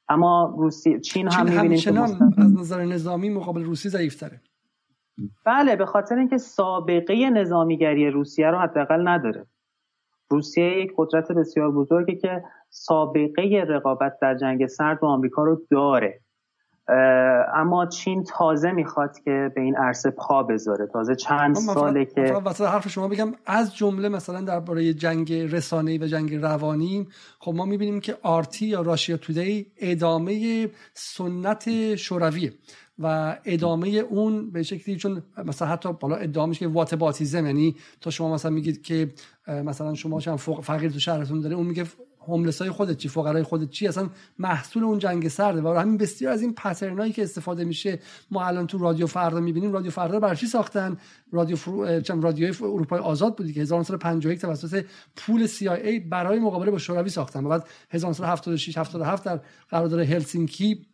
[0.09, 1.99] اما روسیه چین هم می‌بینیم که
[2.41, 4.41] از نظر نظامی مقابل روسی ضعیف تره
[5.45, 9.45] بله به خاطر اینکه سابقه نظامیگری روسیه رو حداقل نداره.
[10.29, 16.21] روسیه یک قدرت بسیار بزرگه که سابقه رقابت در جنگ سرد با آمریکا رو داره.
[17.55, 20.87] اما چین تازه می‌خواد که به این عرصه پا بذاره.
[20.87, 26.07] تازه چند ساله که وسط حرف شما بگم از جمله مثلا درباره جنگ رسانه‌ای و
[26.07, 27.07] جنگ روانی
[27.39, 32.53] خب ما می‌بینیم که آرتی یا راشیا تودی ادامه سنت شورویه
[32.99, 37.75] و ادامه اون به شکلی چون مثلا حتی بالا ادعا میشه که وات باتیزم یعنی
[38.01, 39.13] تا شما مثلا میگید که
[39.47, 41.85] مثلا شما چند فقیر تو شهرتون داره اون میگه
[42.27, 44.09] هوملس های خودت چی فقرای خودت چی؟ اصلا
[44.39, 45.61] محصول اون جنگ سرده.
[45.61, 47.99] و همین بسیار از این پترنایی که استفاده میشه
[48.31, 49.71] ما الان تو رادیو فردا می‌بینیم.
[49.71, 50.97] رادیو فردا برای چی ساختن.
[51.31, 52.01] رادیو فرو...
[52.21, 57.45] رادیوی اروپای آزاد بودی که 1951 توسط پول CIA برای مقابله با شوروی ساختن.
[57.45, 60.85] و بعد 1976 77 در قرارداد هلسینکی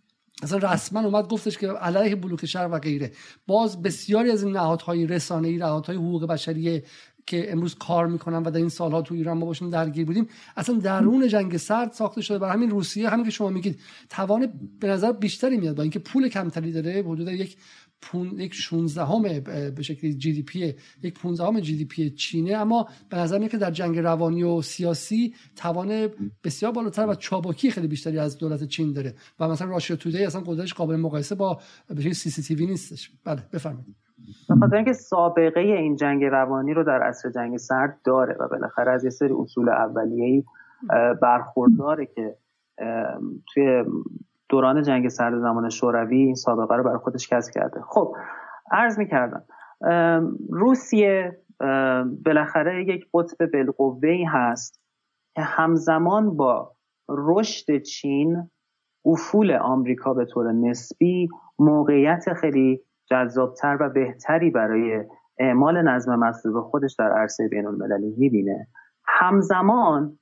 [0.44, 3.12] اصلا رسما اومد گفتش که علیه بلوک شهر و غیره.
[3.48, 6.84] باز بسیاری از این نهادهای رسانه‌ای نهادهای حقوق بشری
[7.32, 10.28] که امروز کار می‌کنن و در این سالها تو ایران ما باشون درگیر بودیم
[10.58, 12.40] اصلا درون جنگ سرد ساخته شده.
[12.40, 13.80] برای همین روسیه همین که شما میگید
[14.10, 15.76] توان به نظر بیشتری میاد.
[15.76, 17.58] با اینکه پول کمتری داره حدود یک
[18.02, 19.40] پون یک 16 هم
[19.72, 20.74] به شکلی جی دی پی
[21.04, 22.54] یک 15 همه جی دی پی چینه.
[22.54, 26.10] اما به نظر میاد که در جنگ روانی و سیاسی توان
[26.44, 29.16] بسیار بالاتر و چابکی خیلی بیشتری از دولت چین داره.
[29.40, 33.12] و مثلا راشیا تودی اصلا قدرتش قابل مقایسه با به سی سی تی وی نیستش.
[33.24, 33.96] بله بفرمایید.
[34.50, 38.92] به خاطر اینکه سابقه این جنگ روانی رو در عصر جنگ سرد داره و بالاخره
[38.92, 40.44] از یه سری اصول اولیه‌ای
[41.22, 42.36] برخورداره که
[43.54, 43.84] توی
[44.50, 47.82] دوران جنگ سرد زمان شوروی این سابقه رو برای خودش کسب کرده.
[47.82, 48.16] خب
[48.72, 49.44] عرض می‌کردم
[50.50, 51.38] روسیه
[52.26, 54.82] بالاخره یک قطب بالقوه هست
[55.36, 56.72] که همزمان با
[57.10, 58.50] رشد چین
[59.06, 62.82] افول آمریکا به طور نسبی موقعیت خیلی
[63.12, 65.04] جذابتر و بهتری برای
[65.38, 68.68] اعمال نظم مطلوب خودش در عرصه بین المللی می‌بینه.
[69.06, 70.20] همزمان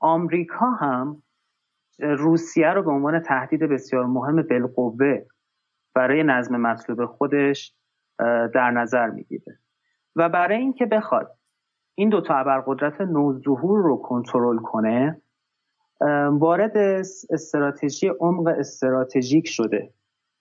[0.00, 1.22] آمریکا هم
[1.98, 5.22] روسیه رو به عنوان تهدید بسیار مهم بالقوه
[5.94, 7.74] برای نظم مطلوب خودش
[8.54, 9.58] در نظر می‌گیره.
[10.16, 11.36] و برای اینکه بخواد
[11.94, 15.22] این دو تا ابرقدرت نوظهور رو کنترل کنه
[16.30, 16.76] وارد
[17.30, 19.92] استراتژی عمق استراتژیک شده.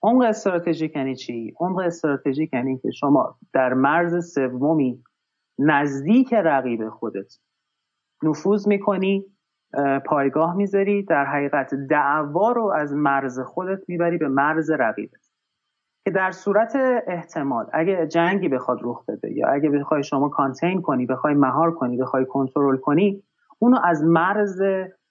[0.03, 5.03] عمق استراتژیک یعنی چی؟ عمق استراتژیک یعنی که شما در مرز سومی
[5.59, 7.33] نزدیک رقیب خودت
[8.23, 9.25] نفوذ می‌کنی
[10.05, 15.33] پایگاه می‌ذاری در حقیقت دعوا رو از مرز خودت می‌بری به مرز رقیبت.
[16.05, 16.75] که در صورت
[17.07, 21.97] احتمال اگه جنگی بخواد رخ بده یا اگه بخوای شما کانتین کنی بخوای مهار کنی
[21.97, 23.23] بخوای کنترل کنی
[23.59, 24.61] اونو از مرز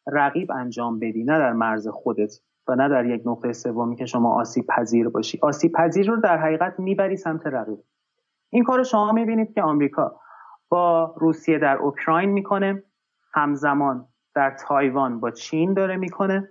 [0.07, 2.33] رقیب انجام بدی نه در مرز خودت.
[2.75, 5.39] نه در یک نقطه سومی که شما آسیب پذیر باشی.
[5.43, 7.79] آسیب پذیر رو در حقیقت می‌بری سمت رقیب.
[8.51, 10.21] این کار شما می‌بینید که آمریکا
[10.69, 12.83] با روسیه در اوکراین می‌کنه
[13.35, 16.49] همزمان در تایوان با چین داره می‌کنه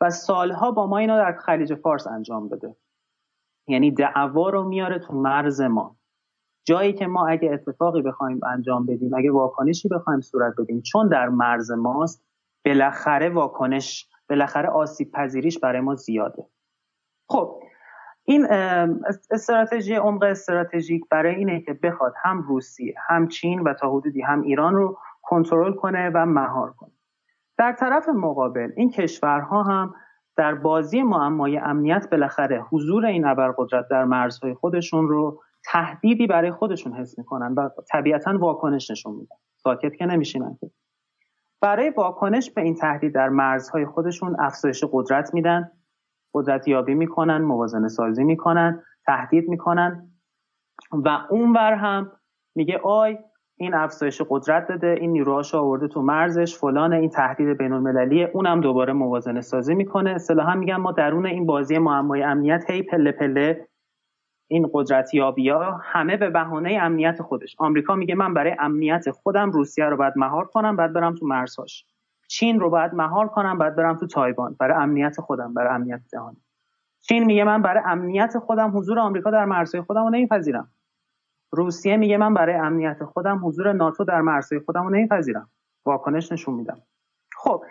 [0.00, 2.76] و سالها با ما اینا در خلیج فارس انجام بده
[3.66, 5.96] یعنی دعوا رو میاره تو مرز ما.
[6.66, 11.28] جایی که ما اگه اتفاقی بخوایم انجام بدیم اگه واکنشی بخوایم صورت بدیم چون در
[11.28, 12.24] مرز ماست
[12.64, 16.46] بالاخره واکنش بالاخره آسیب پذیریش برای ما زیاده.
[17.28, 17.62] خب
[18.24, 18.46] این
[19.30, 24.42] استراتژی عمق استراتژیک برای اینه که بخواد هم روسیه هم چین و تا حدودی هم
[24.42, 26.90] ایران رو کنترل کنه و مهار کنه.
[27.58, 29.94] در طرف مقابل این کشورها هم
[30.36, 36.92] در بازی معمای امنیت بالاخره حضور این ابرقدرت در مرزهای خودشون رو تهدیدی برای خودشون
[36.92, 39.36] حس می‌کنن و طبیعتا واکنش نشون میدن.
[39.56, 40.58] ساکت که نمیشینن
[41.64, 45.70] برای واکنش به این تهدید در مرزهای خودشون افزایش قدرت میدن
[46.34, 50.10] قدرت یابی می‌کنن موازنه سازی می‌کنن تهدید می‌کنن.
[50.92, 52.12] و اونور هم
[52.54, 53.18] میگه آی
[53.56, 57.72] این افزایش قدرت داده این نیروهاش آورده تو مرزش فلان این تهدید بین
[58.32, 60.10] اونم دوباره موازنه سازی می‌کنه.
[60.10, 63.68] اصطلاحا میگن ما درون این بازی معمای امنیت هی پله پله
[64.48, 67.56] این قدرت ها همه به بهانه امنیت خودش.
[67.58, 71.84] آمریکا میگه من برای امنیت خودم روسیه رو باید مهار کنم بعد برم تو مرزهاش.
[72.28, 76.36] چین رو باید مهار کنم بعد برم تو تایوان برای امنیت خودم برای امنیت جهانی.
[77.00, 80.70] چین میگه من برای امنیت خودم حضور آمریکا در مرزهای خودم رو نمیپذیرم.
[81.50, 85.50] روسیه میگه من برای امنیت خودم حضور ناتو در مرزهای خودم رو نمیپذیرم.
[85.86, 86.82] واکنش نشون میدم.
[87.36, 87.64] خب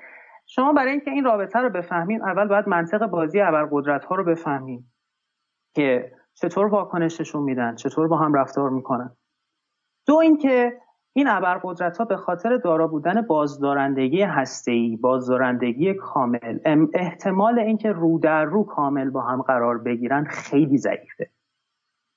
[0.45, 4.83] شما برای اینکه این رابطه رو بفهمین اول باید منطق بازی ابرقدرت ها رو بفهمین
[5.75, 9.15] که چطور واکنششون میدن؟ چطور با هم رفتار می‌کنن؟
[10.07, 10.81] دو اینکه
[11.15, 16.59] این ابرقدرت ها به خاطر دارا بودن بازدارندگی هسته‌ای بازدارندگی کامل
[16.93, 21.29] احتمال اینکه رو در رو کامل با هم قرار بگیرن خیلی ضعیفه.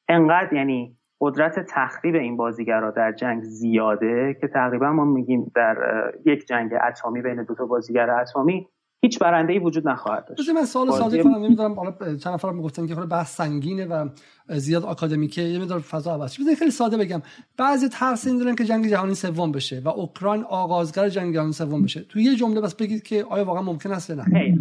[0.08, 5.76] انقدر یعنی قدرت تخریب این بازیگرا در جنگ زیاده که تقریبا ما میگیم در
[6.24, 8.68] یک جنگ اتمی بین دو تا بازیگر اتمی
[9.02, 10.50] هیچ برنده ای وجود نخواهد داشت.
[10.50, 11.44] من سوال ساده کنم.
[11.44, 14.08] نمی‌دونم حالا چند نفر می‌گفتن که خود بحث سنگینه و
[14.48, 15.42] زیاد آکادمیکه.
[15.42, 17.22] یه مقدار فضا عوض بزنید خیلی ساده بگم.
[17.58, 21.82] بعضی ترس این دارن که جنگ جهانی سوم بشه و اوکراین آغازگر جنگ جهانی سوم
[21.82, 22.00] بشه.
[22.00, 24.54] تو یه جمله بس بگید که آیا واقعا ممکن است نه؟ خیر.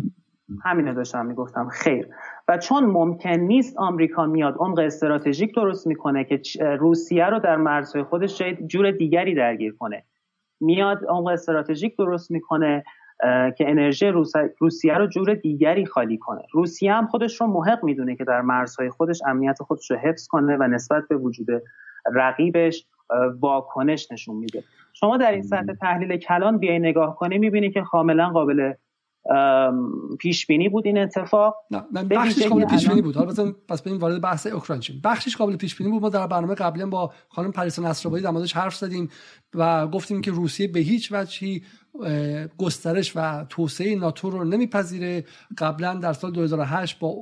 [0.63, 1.69] همینو داشتم می‌گفتم.
[1.69, 2.07] خیر.
[2.47, 6.41] و چون ممکن نیست آمریکا میاد عمق استراتژیک درست می‌کنه که
[6.79, 10.03] روسیه رو در مرزهای خودش جور دیگری درگیر کنه.
[10.59, 12.83] میاد عمق استراتژیک درست می‌کنه.
[13.57, 14.07] که انرژی
[14.59, 16.41] روسیه رو جور دیگری خالی کنه.
[16.51, 20.57] روسیه هم خودش رو محق می‌دونه که در مرزهای خودش امنیت خودش رو حفظ کنه
[20.59, 21.47] و نسبت به وجود
[22.13, 22.85] رقیبش
[23.39, 24.63] واکنش نشون میده.
[24.93, 28.73] شما در این سطح تحلیل کلان بیای نگاه کنی می‌بینی که کاملا قابل
[30.19, 31.55] پیش بینی بود این اتفاق.
[31.71, 33.15] نه بخشش قابل پیش بینی بود.
[33.15, 33.33] حالا
[33.69, 35.01] پس بریم وارد بحث اوکراین شیم.
[35.03, 36.01] بخشش قابل پیش بینی بود.
[36.01, 39.09] ما در برنامه قبلا با خانم پریسا نصرآبادی در موردش حرف زدیم
[39.55, 41.63] و گفتیم که روسیه به هیچ وجهی
[42.57, 45.25] گسترش و توسعه ناتو رو نمیپذیره.
[45.57, 47.15] قبلا در سال 2008 با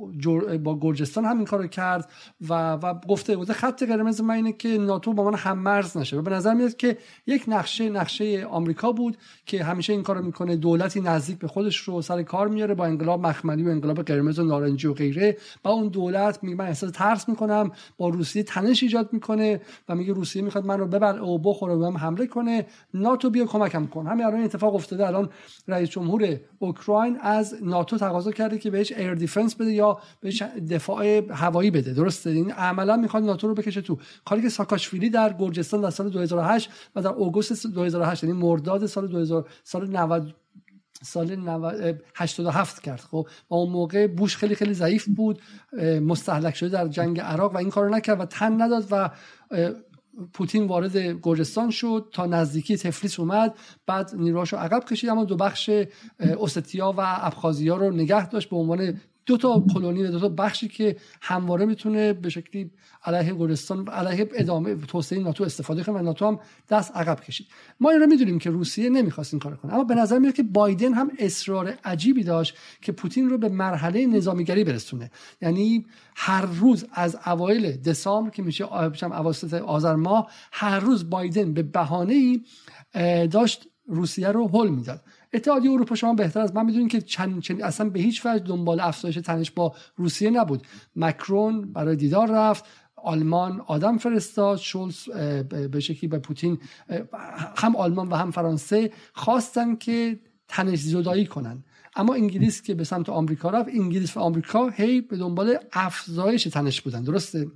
[0.64, 2.10] با گرجستان همین کارو کرد
[2.48, 6.18] و و گفته گفته خط قرمز من اینه که ناتو با من هم مرز نشه.
[6.18, 9.16] و به نظر میاد که یک نقشه نقشه آمریکا بود
[9.46, 10.56] که همیشه این کارو می‌کنه.
[10.56, 14.44] دولتی نزدیک به خودش رو سر کار میاره با انقلاب مخملی و انقلاب قرمز و
[14.44, 15.36] نارنجی و غیره.
[15.62, 17.70] با اون دولت میگه من احساس ترس می‌کنم.
[17.96, 22.66] با روسیه تنش ایجاد می‌کنه و میگه روسیه می‌خواد من رو بخوره و حمله کنه.
[22.94, 24.06] ناتو بیا کمکم کن.
[24.06, 25.06] همین الان اتفاق افتاده.
[25.06, 25.28] الان
[25.68, 31.32] رئیس جمهور اوکراین از ناتو تقاضا کرده که بهش air defense بده یا بهش دفاع
[31.32, 31.92] هوایی بده.
[31.92, 33.98] درسته؟ این عملا می‌خواد ناتو رو بکشه تو.
[34.24, 39.08] کاری که ساکاشویلی در گرجستان در سال 2008 و در اوگوست 2008 یعنی مرداد سال
[39.08, 40.34] 2000 سال 90
[41.02, 41.46] سال
[42.14, 43.00] 87 کرد.
[43.00, 45.42] خب و اون موقع بوش خیلی خیلی ضعیف بود
[46.02, 49.10] مستحلک شده در جنگ عراق و این کارو نکرد و تن نداد و
[50.32, 53.54] پوتین وارد گرجستان شد تا نزدیکی تفلیس اومد.
[53.86, 55.70] بعد نیروهاشو عقب کشید اما دو بخش
[56.36, 58.50] اوستیا و ابخازیا رو نگه داشت.
[58.50, 62.70] به عنوان دو تا کلونی دو تا بخشی که همواره می‌تونه به شکلی
[63.04, 67.46] علیه گرجستان علیه ادامه توسعه ناتو استفاده کنه و ناتو هم دست عقب کشید.
[67.80, 70.42] ما این رو می‌دونیم که روسیه نمی‌خواست این کار کنه اما به نظر میاد که
[70.42, 75.10] بایدن هم اصرار عجیبی داشت که پوتین رو به مرحله نظامیگری برسونه.
[75.42, 78.72] یعنی هر روز از اوایل دسامبر که میشه
[79.02, 82.42] اواسط آذر ماه هر روز بایدن به بهانه ای
[83.26, 85.00] داشت روسیه رو هل می‌داد.
[85.34, 88.80] اتحادیه اروپا شما بهتر از من می‌دونید که چند, چند اصلا به هیچ وجه دنبال
[88.80, 90.66] افزایش تنش با روسیه نبود.
[90.96, 92.64] مکرون برای دیدار رفت
[92.96, 95.08] آلمان آدم فرستاد شولز
[95.70, 96.58] به شکلی به پوتین
[97.56, 101.64] هم آلمان و هم فرانسه خواستن که تنش زدایی کنن.
[101.96, 106.80] اما انگلیس که به سمت آمریکا رفت انگلیس و آمریکا هی به دنبال افزایش تنش
[106.80, 107.02] بودن.
[107.02, 107.46] درسته؟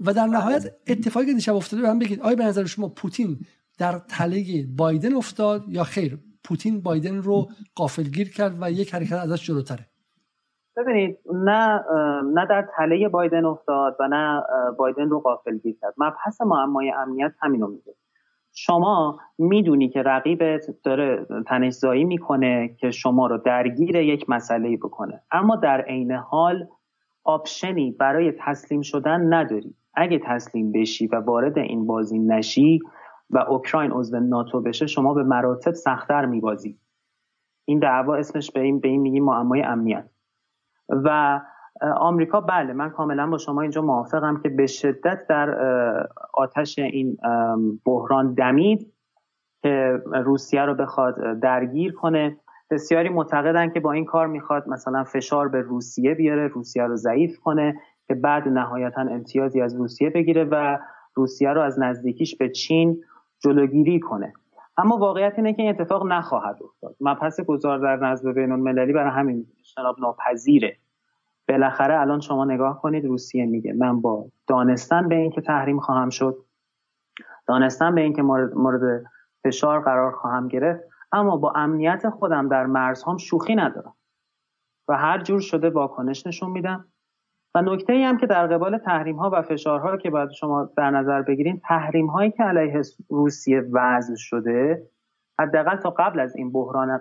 [0.00, 3.40] و در نهایت اتفاقی که دیشب افتاده به هم بگید آیا به نظر شما پوتین
[3.78, 9.46] در تله بایدن افتاد یا خیر؟ پوتین بایدن رو قافلگیر کرد و یک حرکت ازش
[9.46, 9.86] جلوتره.
[10.76, 11.84] ببینید نه
[12.34, 14.42] نه در تله بایدن افتاد و نه
[14.78, 15.94] بایدن رو قافلگیر کرد.
[15.96, 17.94] مبحث معمای امنیت همینو میگه.
[18.52, 25.22] شما می‌دونی که رقیبت داره تنشزایی می‌کنه که شما رو درگیر یک مسئله بکنه.
[25.30, 26.68] اما در عین حال
[27.24, 29.74] آپشنی برای تسلیم شدن نداری.
[29.94, 32.80] اگه تسلیم بشی و وارد این بازی نشی
[33.30, 36.78] و اوکراین عضو ناتو بشه شما به مراتب سختتر میبازی.
[37.64, 40.10] این دعوا اسمش به این به این میگیم معمای امنیت.
[40.88, 41.40] و
[41.96, 45.50] آمریکا بله من کاملا با شما اینجا موافقم که به شدت در
[46.34, 47.16] آتش این
[47.84, 48.92] بحران دمید
[49.62, 52.36] که روسیه رو بخواد درگیر کنه.
[52.70, 57.38] بسیاری معتقدن که با این کار می‌خواد مثلا فشار به روسیه بیاره روسیه رو ضعیف
[57.38, 60.78] کنه که بعد نهایتا امتیازی از روسیه بگیره و
[61.14, 63.00] روسیه رو از نزدیکیش به چین
[63.44, 64.32] جلوگیری کنه.
[64.76, 66.96] اما واقعیت اینه که این اتفاق نخواهد افتاد.
[67.00, 70.76] مبحث گذار در نظم بین المللی برای همین اجتناب ناپذیره.
[71.48, 76.44] بالاخره الان شما نگاه کنید روسیه میگه من با دانستن به اینکه تحریم خواهم شد
[77.46, 79.04] دانستن به اینکه مورد, مورد
[79.44, 80.80] فشار قرار خواهم گرفت
[81.12, 83.94] اما با امنیت خودم در مرزهام شوخی ندارم.
[84.88, 86.88] و هر جور شده واکنش نشون میدم.
[87.54, 90.90] و نکته ای هم که در قبال تحریم ها و فشارها که باید شما در
[90.90, 94.82] نظر بگیرید تحریم هایی که علیه روسیه وضع شده
[95.40, 97.00] حداقل تا قبل از این بحران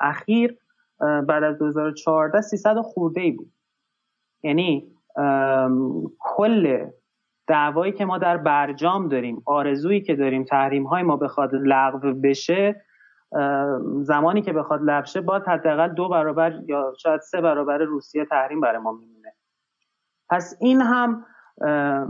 [0.00, 0.56] اخیر
[1.00, 3.52] بعد از 2014 300 خورده ای بود.
[4.42, 4.92] یعنی
[6.18, 6.86] کل
[7.46, 12.82] دعوایی که ما در برجام داریم آرزویی که داریم تحریم های ما بخواد لغو بشه
[14.02, 18.60] زمانی که بخواد لغو شه باید حداقل دو برابر یا شاید سه برابر روسیه تحریم
[18.60, 19.19] برای ما میمونه.
[20.30, 21.24] پس این هم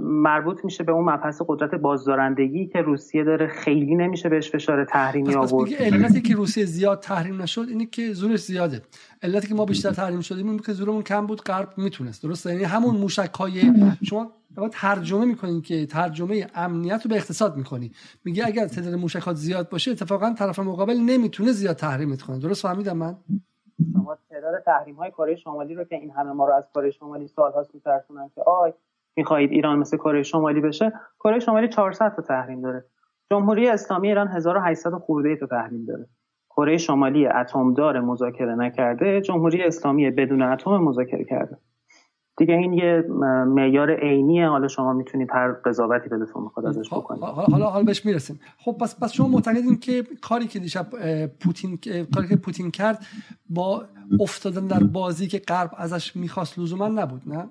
[0.01, 5.35] مربوط میشه به اون مبحث قدرت بازدارندگی که روسیه داره خیلی نمیشه بهش فشار تحریمی
[5.35, 5.73] آورد.
[5.75, 8.83] علتی که روسیه زیاد تحریم نشد اینه که زورش زیاده.
[9.23, 12.23] علتی که ما بیشتر تحریم شدیم این که زورمون کم بود غرب می‌تونست.
[12.23, 14.33] درسته؟ یعنی همون موشک های شما
[14.73, 17.93] ترجمه می‌کنین که ترجمه امنیت رو به اقتصاد می‌کنی.
[18.25, 22.39] میگه اگر تعداد موشکات زیاد باشه اتفاقا طرف مقابل نمی‌تونه زیاد تحریمت کنه.
[22.39, 23.16] درست فهمیدم من؟
[23.93, 27.26] شما تعداد تحریم های کره شمالی رو که این همه ما رو از کره شمالی
[27.26, 28.72] سالهاست میترسونن که آی
[29.16, 32.85] می‌خواهید ایران مثل کره شمالی بشه؟ کره شمالی 400 تا تحریم داره.
[33.31, 36.07] جمهوری اسلامی ایران 1800 خورده تا تحریم داره.
[36.51, 41.59] کره شمالی اتمدار مذاکره نکرده جمهوری اسلامی بدون اتم مذاکره کرده.
[42.41, 43.05] دیگه این یه
[43.47, 44.49] معیار عینیه.
[44.49, 47.22] حالا شما می‌تونید هر قضاوتی دلتون می‌خواد ازش خب، بکنید.
[47.22, 48.41] حالا حالا بهش می‌رسیم.
[48.59, 50.86] خب پس پس شما معتقدین که کاری که دیشب
[51.26, 51.78] پوتین
[52.14, 53.07] کاری که پوتین کرد
[53.51, 53.84] با
[54.20, 57.49] افتادن در بازی که غرب ازش می‌خواست لزوما نبود نه؟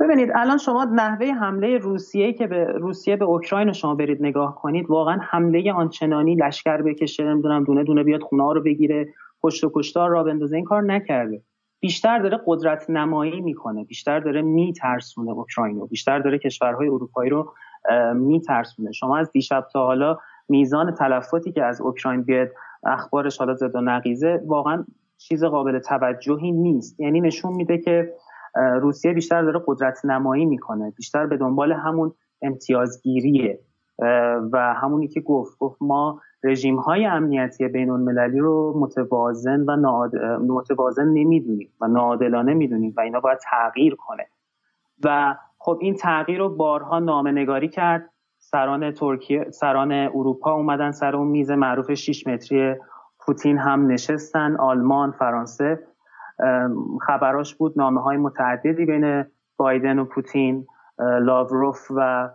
[0.00, 4.90] ببینید الان شما نحوه حمله روسیه که به روسیه به اوکراین شما برید نگاه کنید
[4.90, 9.08] واقعا حمله آنچنانی لشکر بکشه نمی‌دونم دونه دونه بیاد خونه رو بگیره
[9.42, 11.42] پشت و کشتار را بندازه این کار نکرده.
[11.80, 17.52] بیشتر داره قدرت نمایی می‌کنه بیشتر داره میترسونه اوکراین رو بیشتر داره کشورهای اروپایی رو
[18.14, 18.92] میترسونه.
[18.92, 20.18] شما از دیشب تا حالا
[20.48, 22.48] میزان تلفاتی که از اوکراین بیاد
[22.86, 24.84] اخبارش حالا زد و نقیزه واقعا
[25.18, 27.00] چیز قابل توجهی نیست.
[27.00, 28.12] یعنی نشون میده که
[28.80, 32.12] روسیه بیشتر داره قدرت نمایی می‌کنه بیشتر به دنبال همون
[32.42, 33.60] امتیازگیریه.
[34.52, 39.76] و همونی که گفت گفت ما رژیم های امنیتی بین المللی رو متوازن و
[40.38, 44.26] متوازن نمی‌دونیم و ناعادلانه می‌دونیم و اینا باید تغییر کنه.
[45.04, 48.10] و خب این تغییر رو بارها نامه نگاری کرد.
[48.38, 52.74] سران ترکیه سران اروپا اومدن سر اون میز معروف 6 متری
[53.20, 55.86] پوتین هم نشستن آلمان فرانسه.
[57.00, 59.24] خبراش بود نامه های متعددی بین
[59.56, 60.66] بایدن و پوتین
[60.98, 62.30] لاوروف و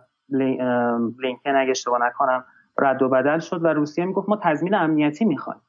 [1.18, 2.44] بلینکن اگه اشتباه نکنم.
[2.78, 5.60] رد و بدل شد و روسیه می‌گفت ما تضمین امنیتی می‌خوایم.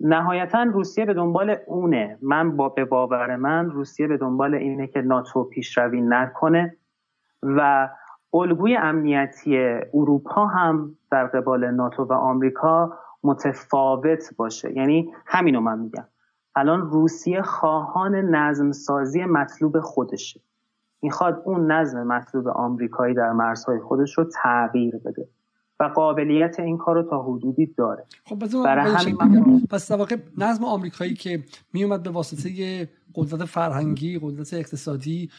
[0.00, 2.18] نهایتا روسیه به دنبال اونه.
[2.22, 6.76] من با به باور من روسیه به دنبال اینه که ناتو پیشروی نکنه
[7.42, 7.88] و
[8.34, 9.58] الگوی امنیتی
[9.94, 14.72] اروپا هم در قبال ناتو و آمریکا متفاوت باشه.
[14.76, 16.04] یعنی همینو من میگم.
[16.54, 20.40] الان روسیه خواهان نظم سازی مطلوب خودشه.
[21.02, 25.28] می‌خواد اون نظم مطلوب آمریکایی در مرزهای خودش رو تغییر بده.
[25.80, 28.04] و قابلیت این کار رو تا حدودی داره.
[28.24, 34.54] خب برای همین پس در واقع نظم آمریکایی که میومد به واسطه قدرت فرهنگی قدرت
[34.54, 35.30] اقتصادی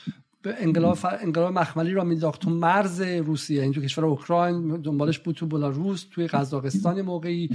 [0.42, 5.36] به انقلاب انقلاب مخملی را میداخت تو مرز روسیه این تو کشور اوکراین دنبالش بود
[5.36, 7.50] تو بلاروس توی قزاقستان موقعی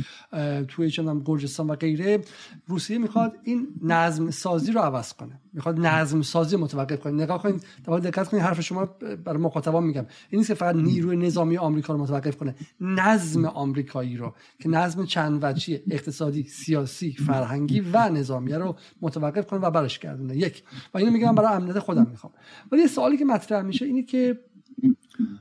[0.69, 2.21] توی چندم گرجستان و غیره.
[2.67, 5.41] روسیه می‌خواد این نظم سازی رو عوض کنه.
[5.53, 7.13] می‌خواد نظم سازی متوقف کنه.
[7.13, 8.89] نگاه کنید دقت کنید حرف شما
[9.25, 10.07] برای مخاطبان میگم.
[10.31, 12.55] این نیست که فقط نیروی نظامی آمریکا رو متوقف کنه.
[12.81, 19.61] نظم آمریکایی رو که نظم چند وجهی اقتصادی سیاسی فرهنگی و نظامی رو متوقف کنه
[19.61, 20.37] و برش گردونه.
[20.37, 20.63] یک.
[20.95, 22.33] و اینو میگم برای امنیت خودم می‌خوام.
[22.75, 24.39] ولی یه سوالی که مطرح میشه اینه که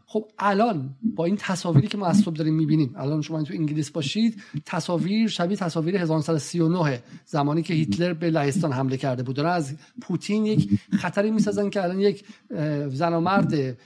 [0.06, 3.92] خب الان با این تصاویری که ما از صبح داریم می‌بینیم الان شما تو انگلیس
[3.92, 9.40] باشید تصاویر شبیه تصاویر 1939 زمانی که هیتلر به لهستان حمله کرده بود.
[9.40, 12.24] از پوتین یک خطری می‌سازن که الان یک
[12.90, 13.78] زن و مرد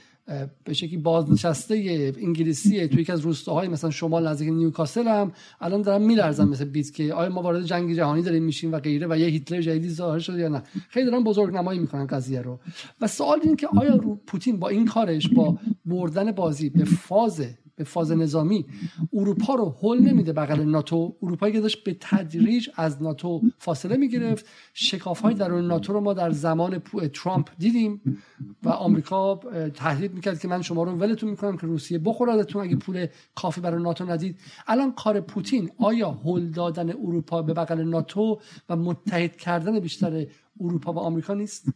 [0.64, 1.74] به شکلی بازنشسته
[2.18, 6.94] انگلیسی توی یکی از روستاهای مثلا شمال نزدیک نیوکاسل هم الان دارن میلرزن مثل بیت
[6.94, 10.18] که آیا ما وارد جنگ جهانی داریم میشیم و غیره و یه هیتلر جدیدی ظاهر
[10.18, 10.62] شده یا نه.
[10.88, 12.58] خیلی دارن بزرگ نمایی می‌کنن قضیه رو.
[13.00, 17.42] و سوال این که آیا پوتین با این کارش با بردن بازی به فاز
[17.78, 18.66] به فاز نظامی
[19.12, 21.16] اروپا رو حل نمیده بغل ناتو.
[21.22, 24.46] اروپایی که داشت به تدریج از ناتو فاصله می‌گرفت.
[24.74, 26.78] شکاف های در ناتو رو ما در زمان
[27.14, 28.20] ترامپ دیدیم
[28.62, 29.40] و آمریکا
[29.74, 33.82] تهدید می‌کرد که من شما رو ولتون می‌کنم که روسیه بخورادتون اگه پول کافی برای
[33.82, 34.38] ناتو ندید.
[34.66, 40.26] الان کار پوتین آیا هل دادن اروپا به بغل ناتو و متحد کردن بیشتر
[40.60, 41.66] اروپا و آمریکا نیست؟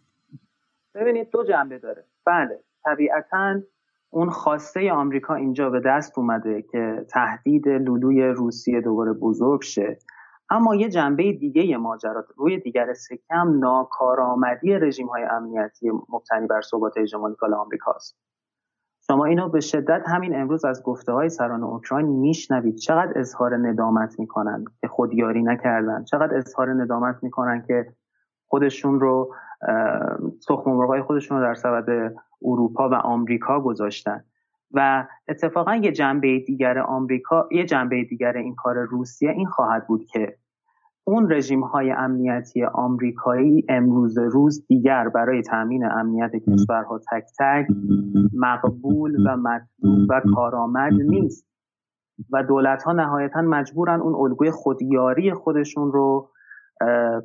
[0.95, 2.05] ببینید دو جنبه داره.
[2.27, 3.61] بله طبیعتاً
[4.15, 9.99] اون خواسته آمریکا اینجا به دست اومده که تهدید لولوی روسیه دوباره بزرگ شه.
[10.51, 16.99] اما یه جنبه دیگه ماجرا روی دیگر سکم ناکارآمدی رژیم های امنیتی مبتنی بر ثبات
[16.99, 18.17] هژمونیکال آمریکاست
[19.07, 22.77] شما اینو به شدت همین امروز از گفته های سران اوکراین میشنوید.
[22.77, 26.05] چقدر اظهار ندامت می‌کنن که خودیاری نکردن.
[26.05, 27.93] چقدر اظهار ندامت می‌کنن که
[28.49, 29.35] خودشون رو
[30.49, 34.25] تخم مرغای خودشون رو در سبد اروپا و آمریکا گذاشتن.
[34.75, 40.05] و اتفاقا یه جنبه دیگر آمریکا یه جنبه دیگر این کار روسیه این خواهد بود
[40.05, 40.37] که
[41.05, 47.67] اون رژیم های امنیتی آمریکایی امروز روز دیگر برای تامین امنیت کشورها تک تک
[48.35, 51.47] مقبول و مطلوب و کارآمد نیست.
[52.31, 56.31] و دولت ها نهایتا مجبورن اون الگوی خودیاری خودشون رو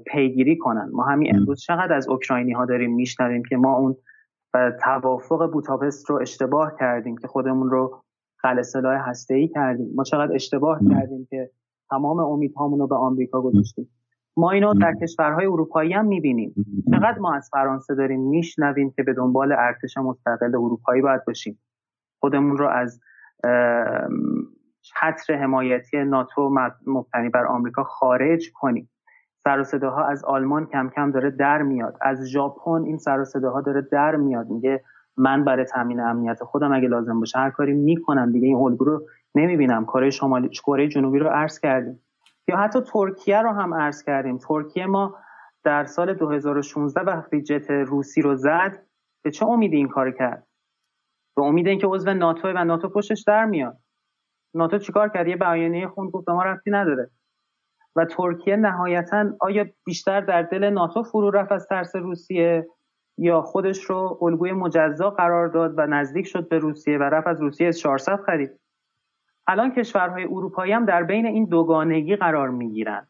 [0.06, 0.90] پیگیری کنن.
[0.94, 3.96] ما همین امروز چقدر از اوکراینی ها داریم میشنویم که ما اون
[4.84, 8.02] توافق بوتاپست رو اشتباه کردیم که خودمون رو
[8.38, 9.92] خل سلاح هسته ای کردیم.
[9.96, 11.52] ما چقدر اشتباه کردیم که
[11.90, 13.90] تمام امیدهامون رو به آمریکا گذاشتیم.
[14.38, 16.56] ما اینو در کشورهای اروپایی هم می‌بینیم.
[16.92, 21.60] چقدر ما از فرانسه داریم میشنویم که به دنبال ارتش مستقل اروپایی باید باشیم.
[22.20, 23.00] خودمون رو از
[24.82, 26.56] چتر حمایتی ناتو
[26.88, 28.90] مبتنی بر آمریکا خارج کنیم.
[29.48, 31.98] سر و صداها از آلمان کم کم داره در میاد.
[32.02, 34.50] از ژاپن این سر و صداها داره در میاد.
[34.50, 34.84] میگه
[35.18, 39.02] من برای تامین امنیت خودم اگه لازم باشه هر کاری می‌کنم دیگه این الگو رو
[39.36, 39.86] نمی‌بینم.
[39.86, 42.00] کره شمالی کره جنوبی رو عرض کردیم.
[42.48, 44.38] یا حتی ترکیه رو هم عرض کردیم.
[44.38, 45.16] ترکیه ما
[45.64, 48.84] در سال 2016 وقتی جت روسی رو زد
[49.24, 50.48] به چه امیدی این کار کرد؟
[51.36, 53.78] به امید اینکه عضو ناتو و ناتو پشتش در میاد.
[54.54, 57.10] ناتو چیکار کرد؟ یه بیانیه خوند گفت ما رفتی نداره.
[57.98, 62.68] و ترکیه نهایتا آیا بیشتر در دل ناتو فرو رفت از ترس روسیه
[63.18, 67.42] یا خودش رو الگوی مجزا قرار داد و نزدیک شد به روسیه و رفت از
[67.42, 68.60] روسیه از 400 خرید؟
[69.48, 73.08] الان کشورهای اروپایی هم در بین این دوگانگی قرار می‌گیرن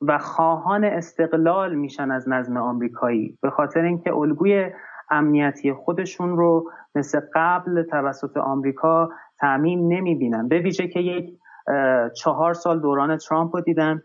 [0.00, 4.70] و خواهان استقلال میشن از نظم آمریکایی به خاطر اینکه الگوی
[5.10, 10.48] امنیتی خودشون رو مثل قبل توسط آمریکا تعمین نمی‌بینن.
[10.48, 11.38] به ویژه که یک
[12.16, 14.02] چهار سال دوران ترامپ رو دیدن.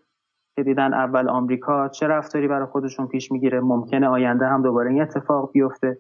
[0.56, 5.02] که دیدن اول آمریکا چه رفتاری برای خودشون پیش می‌گیره ممکنه آینده هم دوباره این
[5.02, 5.98] اتفاق بیفته.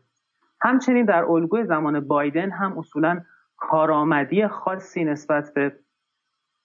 [0.61, 3.21] همچنین در الگوی زمان بایدن هم اصولا
[3.57, 5.75] کارآمدی خاصی نسبت به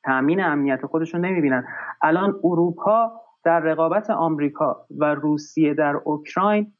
[0.04, 1.64] تامین امنیت خودشون نمی‌بینن.
[2.02, 3.12] الان اروپا
[3.44, 6.72] در رقابت آمریکا و روسیه در اوکراین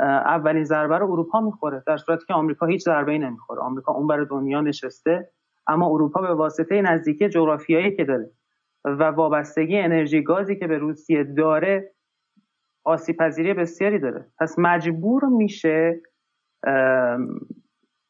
[0.00, 3.60] اولین ضربه رو اروپا می‌خوره در صورتی که آمریکا هیچ ضربه ای نمی‌خوره.
[3.60, 5.30] آمریکا اون برای دنیا نشسته
[5.66, 8.30] اما اروپا به واسطه نزدیکی جغرافیایی که داره
[8.84, 11.92] و وابستگی انرژی گازی که به روسیه داره
[12.84, 14.26] آسیب پذیری بسیاری داره.
[14.38, 16.00] پس مجبور میشه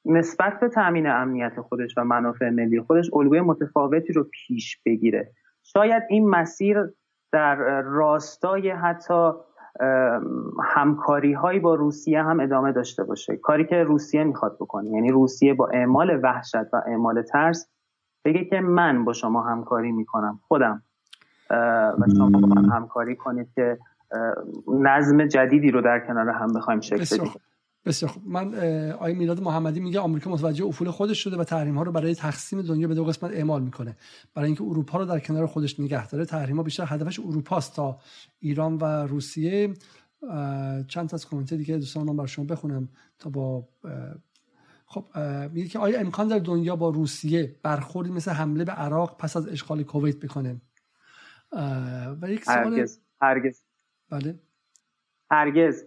[0.05, 5.33] نسبت به تامین امنیت خودش و منافع ملی خودش الگوی متفاوتی رو پیش بگیره.
[5.63, 6.93] شاید این مسیر
[7.33, 9.33] در راستای حتی
[10.65, 13.37] همکاری هایی با روسیه هم ادامه داشته باشه.
[13.37, 14.91] کاری که روسیه می‌خواد بکنه.
[14.91, 17.71] یعنی روسیه با اعمال وحشت و اعمال ترس
[18.25, 20.41] بگه که من با شما همکاری می‌کنم.
[20.49, 20.83] خودم.
[21.51, 23.79] و شما با من همکاری کنید که
[24.83, 27.33] نظم جدیدی رو در کنار هم بخوایم شکل بدیم.
[27.87, 28.23] بسیار خوب.
[28.27, 28.55] من
[28.93, 32.63] آقای میلاد محمدی میگه آمریکا متوجه افول خودش شده و تحریم ها رو برای تقسیم
[32.63, 33.97] دنیا به دو قسمت اعمال می‌کنه.
[34.35, 37.99] برای اینکه اروپا رو در کنار خودش نگه داره تحریم ها بیشتر هدفش اروپاست تا
[38.41, 39.75] ایران و روسیه.
[40.89, 42.89] چند تا از کامنت دیگه دوستان من بر شما بخونم
[43.19, 43.69] تا با
[44.93, 45.19] خب
[45.53, 49.49] میگه که آیا امکان در دنیا با روسیه برخوردی مثل حمله به عراق پس از
[49.49, 50.61] اشغال کویت بکنه؟
[52.23, 53.65] و یک سوال هرگز هرگز.
[54.11, 54.39] بله.
[55.31, 55.85] هرگز.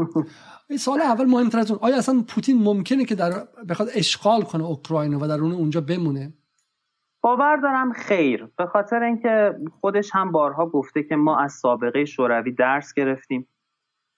[0.70, 3.30] این سال اول مهمتر از اون آیا اصلا پوتین ممکنه که در
[3.68, 6.32] بخواد اشغال کنه اوکراین و در اون اونجا بمونه؟
[7.20, 8.48] باور دارم خیر.
[8.58, 13.48] به خاطر اینکه خودش هم بارها گفته که ما از سابقه شوروی درس گرفتیم.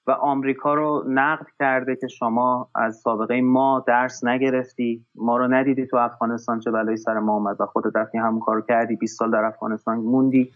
[0.08, 5.86] و آمریکا رو نقد کرده که شما از سابقه ما درس نگرفتی ما رو ندیدی
[5.86, 9.30] تو افغانستان چه بلایی سر ما اومد و خودت رفتی همون کار کردی 20 سال
[9.30, 10.52] در افغانستان موندی.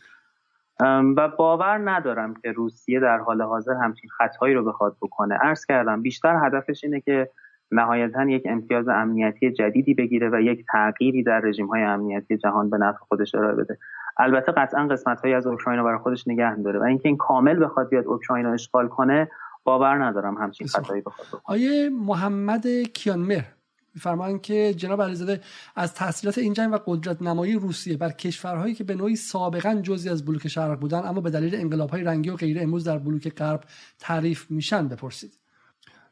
[1.17, 5.35] و باور ندارم که روسیه در حال حاضر همچین خطایی رو بخواد بکنه.
[5.35, 7.31] عرض کردم بیشتر هدفش اینه که
[7.71, 12.79] نهایتا یک امتیاز امنیتی جدیدی بگیره و یک تغییری در رژیم های امنیتی جهان به
[12.79, 13.79] نفع خودش ارائه بده.
[14.19, 17.65] البته قطعا قسمت هایی از اوکراین رو برای خودش نگه داره و اینکه این کامل
[17.65, 19.31] بخواد بیاد اوکراین رو اشغال کنه
[19.65, 23.43] باور ندارم همچین خطایی بخواد آیه محمد کیانمر
[23.95, 25.41] میفرمایند که جناب علیزاده
[25.77, 30.09] از تحصیلات این جنگ و قدرت نمایی روسیه بر کشورهایی که به نوعی سابقا جزی
[30.09, 33.65] از بلوک شرق بودن اما به دلیل انقلابهای رنگی و غیره امروز در بلوک غرب
[33.99, 35.39] تعریف میشن بپرسید.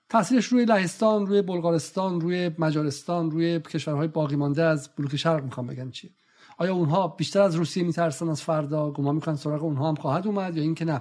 [0.09, 5.67] تاثیرش روی لهستان روی بلغارستان روی مجارستان روی کشورهای باقی مانده از بلوک شرق می‌خوام
[5.67, 6.11] بگم چیه
[6.59, 10.57] آیا اونها بیشتر از روسیه میترسن از فردا؟ گمان می‌کنن سراغ اونها هم خواهد اومد
[10.57, 11.01] یا اینکه نه؟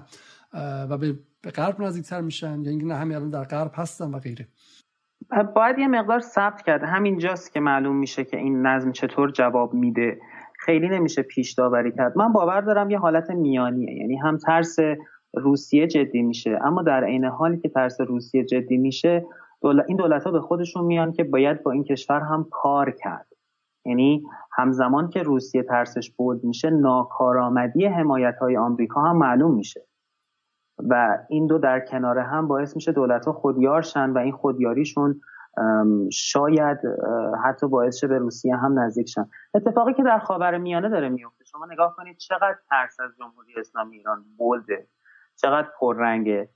[0.54, 1.20] و به
[1.56, 4.48] غرب نزدیکتر میشن یا اینکه نه همین الان در غرب هستن و غیره.
[5.56, 6.88] باید یه مقدار ثبت کرده.
[6.88, 10.20] همینجاست که معلوم میشه که این نظم چطور جواب میده.
[10.60, 12.18] خیلی نمیشه پیش داوری کرد.
[12.18, 13.98] من باور دارم یه حالت میانیه.
[13.98, 14.78] یعنی هم ترس
[15.34, 19.26] روسیه جدی میشه اما در عین حالی که ترس روسیه جدی میشه
[19.88, 23.28] این دولت ها به خودشون میان که باید با این کشور هم کار کرد.
[23.86, 24.24] یعنی
[24.58, 29.89] همزمان که روسیه ترسش بود میشه ناکارآمدی حمایت های آمریکا هم معلوم میشه.
[30.90, 35.22] و این دو در کنار هم باعث میشه دولت ها خودیارشن و این خودیاریشون
[36.12, 36.78] شاید
[37.44, 39.26] حتی باعث شه به روسیه هم نزدیک شن.
[39.54, 41.46] اتفاقی که در خاور میانه داره میفته.
[41.46, 44.88] شما نگاه کنید چقدر ترس از جمهوری اسلامی ایران بولده
[45.36, 46.50] چقدر پررنگه.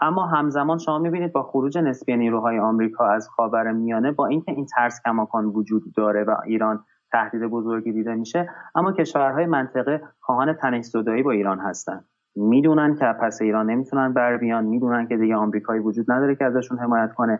[0.00, 4.66] اما همزمان شما می‌بینید با خروج نسبی نیروهای آمریکا از خاور میانه با اینکه این
[4.66, 10.96] ترس کماکان وجود داره و ایران تهدید بزرگی دیده میشه اما کشورهای منطقه خواهان تنش
[11.24, 16.12] با ایران هستند می‌دونن که پس ایران نمی‌تونن بر بیان می‌دونن که دیگه آمریکایی وجود
[16.12, 17.38] نداره که ازشون حمایت کنه.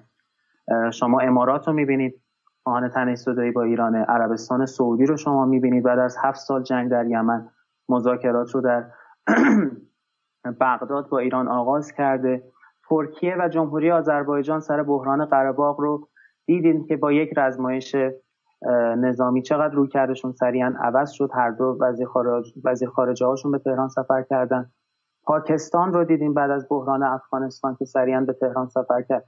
[0.92, 2.20] شما امارات رو می‌بینید
[2.62, 5.84] خواهان تنش زدایی با ایران عربستان سعودی رو شما می‌بینید.
[5.84, 7.48] بعد از هفت سال جنگ در یمن
[7.88, 8.84] مذاکرات رو در
[10.60, 12.42] بغداد با ایران آغاز کرده.
[12.88, 16.08] ترکیه و جمهوری آذربایجان سر بحران قرهباغ رو
[16.46, 17.96] دیدیم که با یک رزمایش
[18.96, 21.30] نظامی چقدر روی کردشون؟ سریعا عوض شد.
[21.34, 24.70] هر دو وزیر, خارج، وزیر خارجه هاشون به تهران سفر کردن.
[25.24, 29.24] پاکستان رو دیدیم بعد از بحران افغانستان که سریعا به تهران سفر کرد.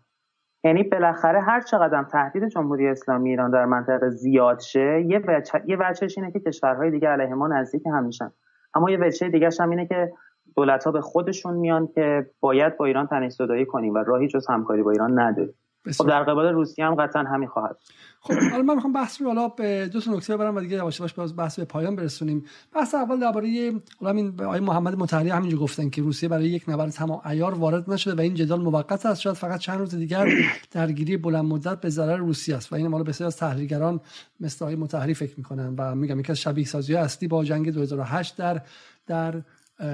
[0.65, 5.79] یعنی بالاخره هر چقدر تهدید جمهوری اسلامی ایران در منطقه زیاد شه یه وجه یه
[6.17, 8.33] اینه که کشورهای دیگه علیه ما نزدیک هم میشن.
[8.75, 10.13] اما یه وجه دیگه هم اینه که
[10.57, 14.47] دولت ها به خودشون میان که باید با ایران تنش زدایی کنیم و راهی جز
[14.49, 15.55] همکاری با ایران نداریم.
[15.93, 17.77] خب در قبال روسیه هم قطعا همین خواهد
[18.21, 21.01] خب حالا من می‌خوام بحث رو حالا به دو تا نکته ببرم و دیگه یواش
[21.01, 22.45] یواش باز بحث به پایان برسونیم.
[22.75, 26.91] بحث اول درباره حالا همین آقای محمد مطهری همینجا گفتن که روسیه برای یک نبرد
[26.91, 29.21] تمام عیار وارد نشده و این جدال موقت است.
[29.21, 30.29] شاید فقط چند روز دیگر
[30.71, 34.01] درگیری بلند مدت به ضرر روسیه است و این مال بسیار از تحلیلگران
[34.41, 38.37] مثل آقای مطهری فکر می‌کنن و میگم یکی از شبیه سازی اصلی با جنگ 2008
[38.37, 38.63] در
[39.07, 39.43] در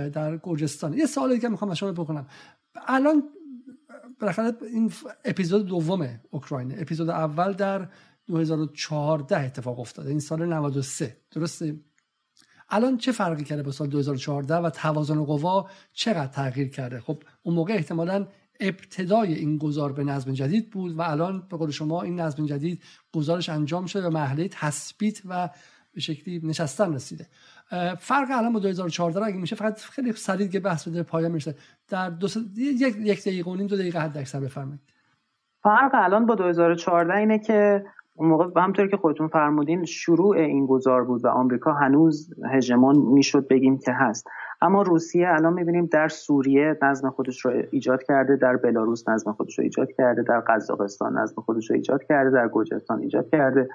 [0.09, 0.95] در گرجستان.
[0.95, 2.27] یه سوالی که می‌خوام از شما بکنم
[2.87, 3.23] الان
[4.23, 4.93] بالاخره این
[5.25, 7.89] اپیزود دوم اوکراین اپیزود اول در
[8.27, 10.11] 2014 اتفاق افتاده.
[10.11, 11.77] این سال 93 درسته؟
[12.69, 17.55] الان چه فرقی کرده با سال 2014 و توازن قوا چقدر تغییر کرده؟ خب اون
[17.55, 18.27] موقع احتمالا
[18.61, 22.83] ابتدای این گذار به نظم جدید بود و الان به قول شما این نظم جدید
[23.13, 25.51] گزارش انجام شده و مرحله تثبیت و
[25.95, 27.29] به شکلی نشستن رسیده.
[27.99, 31.55] فرق الان با 2014 اگه میشه فقط خیلی سریع که بحث بده پایان میشه
[31.93, 32.37] در دو س...
[32.57, 34.81] یک یک دقیقه و نیم دو دقیقه حد اکثر بفرمایید.
[35.63, 41.05] فرق الان با 2014 اینه که اون موقع همطور که خودتون فرمودین شروع این گذار
[41.05, 44.27] بود و آمریکا هنوز هژمون می‌شد بگیم که هست.
[44.61, 49.59] اما روسیه الان می‌بینیم در سوریه نظم خودش رو ایجاد کرده در بلاروس نظم خودش
[49.59, 53.69] رو ایجاد کرده در قزاقستان نظم خودش رو ایجاد کرده در گرجستان ایجاد کرده.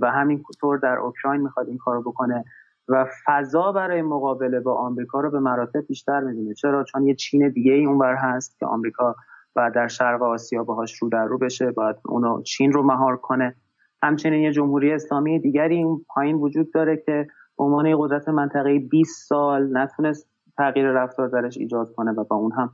[0.00, 2.44] و همینطور در اوکراین می‌خواد این کارو بکنه.
[2.88, 6.54] و فضا برای مقابله با آمریکا رو به مراتب بیشتر می‌بینه.
[6.54, 9.16] چرا؟ چون یه چین دیگه ای اونور هست که آمریکا
[9.56, 13.54] و در شرق آسیا باهاش رو در رو بشه باید اونو چین رو مهار کنه.
[14.02, 17.28] همچنین یه جمهوری اسلامی دیگری این پایین وجود داره که
[17.58, 22.52] به عنوان قدرت منطقه 20 سال نتونست تغییر رفتار درش ایجاد کنه و با اون
[22.52, 22.72] هم.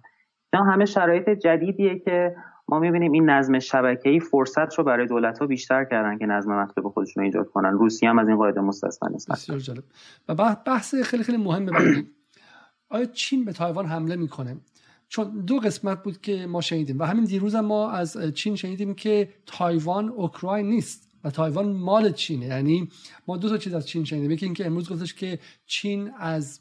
[0.53, 2.37] اینا همه شرایط جدیدیه که
[2.69, 6.89] ما می‌بینیم این نظم شبکه‌ای فرصت رو برای دولت ها بیشتر کردن که نظم مطلوب
[6.89, 7.73] خودشون ایجاد کنن.
[7.73, 9.85] روسیه هم از این قاعده مستثنا نیست بسیار جالب.
[10.29, 12.07] و بحث خیلی خیلی مهم بعدی
[12.89, 14.57] آیا چین به تایوان حمله می‌کنه؟
[15.09, 18.95] چون دو قسمت بود که ما شنیدیم و همین دیروز هم ما از چین شنیدیم
[18.95, 22.47] که تایوان اوکراین نیست و تایوان مال چینه.
[22.47, 22.89] یعنی
[23.29, 24.31] ما دو تا چیز از چین شنیدیم.
[24.31, 26.61] یکی اینکه امروز گفتش که چین از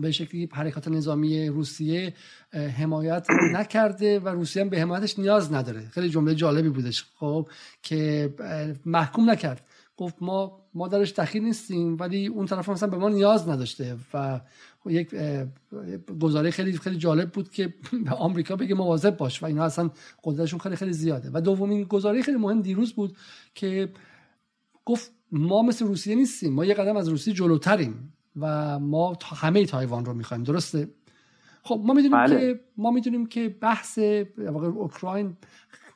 [0.00, 2.14] به شکلی حرکات نظامی روسیه
[2.52, 5.88] حمایت نکرده و روسیه هم به حمایتش نیاز نداره.
[5.88, 7.48] خیلی جمله جالبی بودش خب
[7.82, 8.34] که
[8.86, 9.66] محکوم نکرد.
[9.96, 14.40] گفت ما ما درش دخیل نیستیم ولی اون طرف مثلا به ما نیاز نداشته و
[14.86, 15.14] یک
[16.20, 17.74] گزاره خیلی خیلی جالب بود که
[18.04, 19.90] به آمریکا بگه مواظب باش و اینا اصلا
[20.24, 21.30] قدرتشون خیلی خیلی زیاده.
[21.32, 23.16] و دومین گزاره خیلی مهم دیروز بود
[23.54, 23.88] که
[24.84, 28.12] گفت ما مثل روسیه نیستیم ما یه قدم از روسیه جلوتریم.
[28.36, 30.42] و ما همه تایوان رو می‌خوایم.
[30.42, 30.88] درسته؟
[31.62, 32.38] خب ما می‌دونیم بله.
[32.38, 35.36] که ما می‌دونیم که بحث اوکراین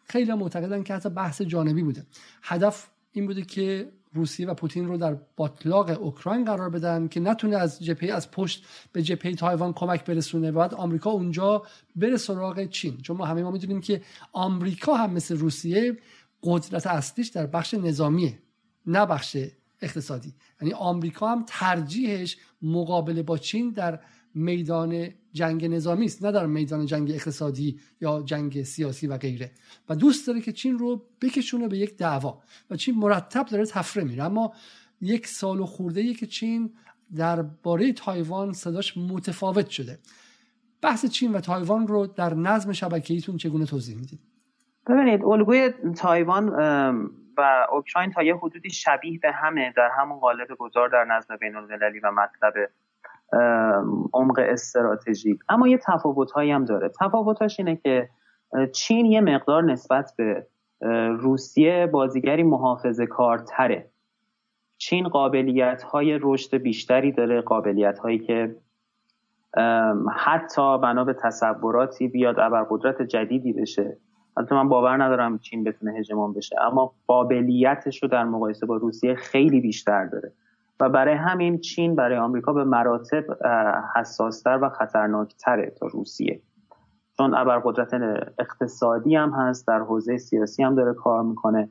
[0.04, 2.06] خیلی معتقدن که حتی بحث جانبی بوده.
[2.42, 7.56] هدف این بوده که روسیه و پوتین رو در باطلاق اوکراین قرار بدن که نتونه
[7.56, 11.62] از جبهه از پشت به جبهه تایوان کمک برسونه و بعد آمریکا اونجا
[11.96, 12.96] بره سراغ چین.
[12.96, 14.02] چون ما همه ما می‌دونیم که
[14.32, 15.98] آمریکا هم مثل روسیه
[16.42, 18.38] قدرت اصلیش در بخش نظامیه
[18.86, 19.36] نه بخش
[19.84, 20.34] اقتصادی.
[20.60, 24.00] یعنی آمریکا هم ترجیحش مقابله با چین در
[24.34, 29.50] میدان جنگ نظامی است نه در میدان جنگ اقتصادی یا جنگ سیاسی و غیره.
[29.88, 32.42] و دوست داره که چین رو بکشونه به یک دعوا.
[32.70, 34.24] و چین مرتب داره تفره میره.
[34.24, 34.52] اما
[35.00, 36.72] یک سال و خورده که چین
[37.16, 39.98] درباره تایوان صداش متفاوت شده.
[40.82, 44.20] بحث چین و تایوان رو در نظم شبکه‌ایتون چگونه توضیح می‌دید؟
[44.86, 46.52] ببینید الگوی تایوان
[47.36, 51.56] و اوکراین تا یه حدودی شبیه به همه در همون قالب گذار در نظم بین
[51.56, 52.54] المللی و مطلب
[54.12, 55.40] عمق استراتژیک.
[55.48, 56.90] اما یه تفاوت هم داره.
[57.00, 58.08] تفاوتاش اینه که
[58.72, 60.46] چین یه مقدار نسبت به
[61.18, 63.90] روسیه بازیگری محافظه کارتره.
[64.78, 68.56] چین قابلیت های رشد بیشتری داره قابلیت هایی که
[70.16, 73.96] حتی بنا به تصوراتی بیاد ابرقدرت جدیدی بشه.
[74.36, 79.14] البته من باور ندارم چین بتونه هژمون بشه اما قابلیتش رو در مقایسه با روسیه
[79.14, 80.32] خیلی بیشتر داره.
[80.80, 83.24] و برای همین چین برای آمریکا به مراتب
[83.96, 86.40] حساستر و خطرناکتره تا روسیه.
[87.16, 87.94] چون ابرقدرت
[88.38, 91.68] اقتصادی هم هست در حوزه سیاسی هم داره کار می‌کنه.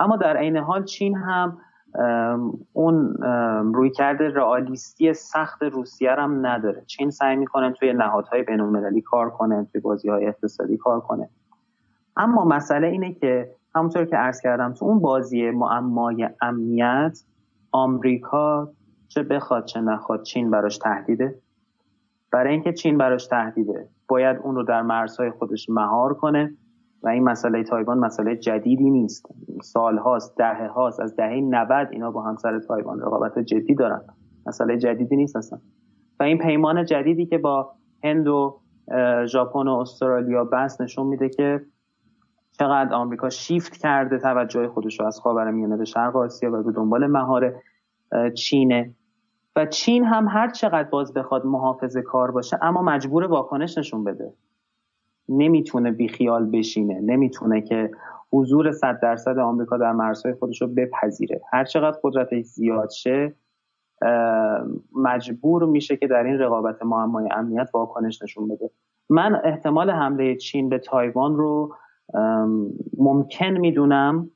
[0.00, 1.58] اما در عین حال چین هم
[2.72, 3.16] اون
[3.74, 6.84] روی کرده رئالیستی سخت روسیه هم نداره.
[6.86, 11.28] چین سعی می‌کنه توی نهادهای بین المللی کار کنه توی بازی های اقتصادی کار کنه.
[12.16, 17.18] اما مسئله اینه که همونطور که عرض کردم تو اون بازی معمای امنیت
[17.72, 18.72] آمریکا
[19.08, 21.34] چه بخواد چه نخواد چین براش تهدیده.
[22.32, 26.54] برای اینکه چین براش تهدیده باید اون رو در مرزهای خودش مهار کنه
[27.02, 29.26] و این مسئله تایوان مسئله جدیدی نیست.
[29.62, 34.00] سال هاست دهه هاست از دهه 90 اینا با همسر تایوان رقابت جدی دارن.
[34.46, 35.58] مسئله جدیدی نیست اصلا.
[36.20, 37.72] و این پیمان جدیدی که با
[38.04, 38.60] هند و
[39.26, 41.60] ژاپن و استرالیا بس نشون میده که
[42.58, 47.06] چقدر آمریکا شیفت کرده توجه خودش رو از خاورمیانه به شرق آسیا و به دنبال
[47.06, 47.62] مهار
[48.34, 48.94] چینه.
[49.56, 54.32] و چین هم هر چقدر باز بخواد محافظه کار باشه اما مجبور واکنش نشون بده.
[55.28, 57.00] نمی‌تونه بیخیال بشینه.
[57.00, 57.90] نمی‌تونه که
[58.32, 61.40] حضور صد درصد آمریکا در مرزهای خودش رو بپذیره.
[61.52, 63.34] هر چقدر قدرتش زیاد شه
[64.96, 68.70] مجبور میشه که در این رقابت معمای امنیت واکنش نشون بده.
[69.10, 71.74] من احتمال حمله چین به تایوان رو
[72.98, 74.30] ممکن می‌دونم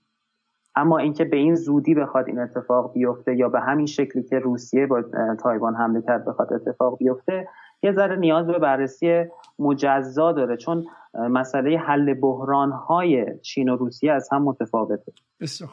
[0.76, 4.86] اما اینکه به این زودی بخواد این اتفاق بیفته یا به همین شکلی که روسیه
[4.86, 5.04] با
[5.42, 7.48] تایوان حمله کرد بخواد اتفاق بیفته
[7.82, 9.24] یه ذره نیاز به بررسی
[9.58, 10.84] مجزا داره چون
[11.14, 15.12] مسئله حل بحران های چین و روسیه از هم متفاوته.
[15.40, 15.70] بسیار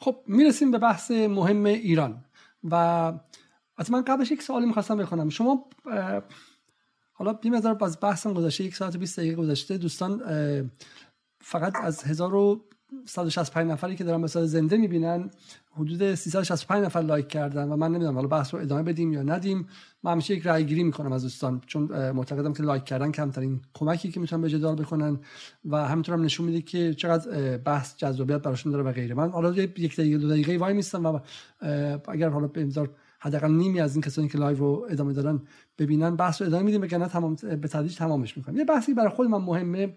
[0.00, 2.24] خب می‌رسیم به بحث مهم ایران
[2.70, 2.74] و
[3.76, 5.28] از من قبلش یک سوالی می‌خواستم بخونم.
[5.28, 5.64] شما
[7.16, 10.22] حالا بیم از بحثم گذشته یک ساعت و 20 دقیقه گذشته دوستان
[11.40, 15.30] فقط از 1165 نفری که دارن مثلا زنده می‌بینن
[15.70, 19.66] حدود 365 نفر لایک کردن و من نمی‌دونم حالا بحث رو ادامه بدیم یا ندیم.
[20.02, 24.10] من همیشه یک رای گیری می‌کنم از دوستان چون معتقدم که لایک کردن کمترین کمکی
[24.10, 25.20] که می‌تونن به جدال بکنن
[25.64, 29.14] و همینطور هم نشون میده که چقدر بحث جذابیت براشون داره و غیره.
[29.14, 31.18] من حالا یک دقیقه دو دقیقه وای میستم و
[32.08, 32.60] اگر حالا به
[33.24, 35.42] حداقل نیمی از این کسانی که live رو ادامه دارن
[35.78, 38.58] ببینن بحث رو ادامه میدیم بگن تمام به تدریج تمامش می‌کنیم.
[38.58, 39.96] یه بحثی برای خود من مهمه.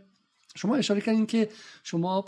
[0.56, 1.50] شما اشاره کردین که
[1.84, 2.26] شما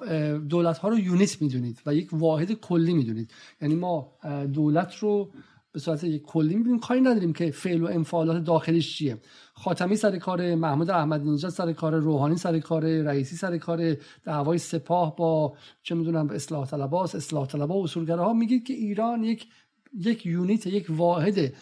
[0.50, 3.32] دولت ها رو یونیت می‌دونید و یک واحد کلی می‌دونید.
[3.62, 4.12] یعنی ما
[4.54, 5.32] دولت رو
[5.72, 9.18] به صورت یک کلی می‌بینیم کاری نداریم که فعل و انفعالات داخلش چیه.
[9.54, 14.58] خاتمی سر کار محمود احمدی نژاد سر کار روحانی سر کار رئیسی سر کار دعوای
[14.58, 15.54] سپاه با
[15.84, 19.48] چه می‌دونم اصلاح طلباس اصلاح طلبا و اصولگراها میگید که ایران یک
[19.98, 21.54] یک یونیت یک واحد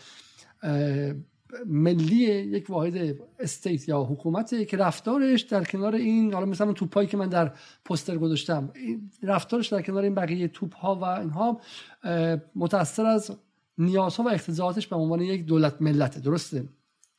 [1.66, 7.18] ملی یک واحد استیت یا حکومت که رفتارش در کنار این حالا مثلا توپایی که
[7.18, 7.52] من در
[7.86, 8.74] پوستر گذاشتم
[9.24, 11.62] رفتارش در کنار این بقیه توپ ها و اینها
[12.56, 13.32] متأثر از
[13.78, 16.64] نیازها و اقتضاعاتش به عنوان یک دولت ملته درسته؟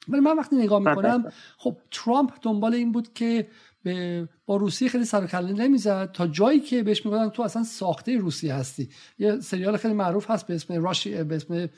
[0.08, 3.46] ولی من وقتی نگاه می‌کنم خب ترامپ دنبال این بود که
[3.82, 6.12] به با روسیه خیلی سر کله نمی‌زد.
[6.12, 8.88] تا جایی که بهش می‌گفتن تو اصلا ساخته روسیه هستی.
[9.18, 11.68] یه سریال خیلی معروف هست به اسم راشی به اسم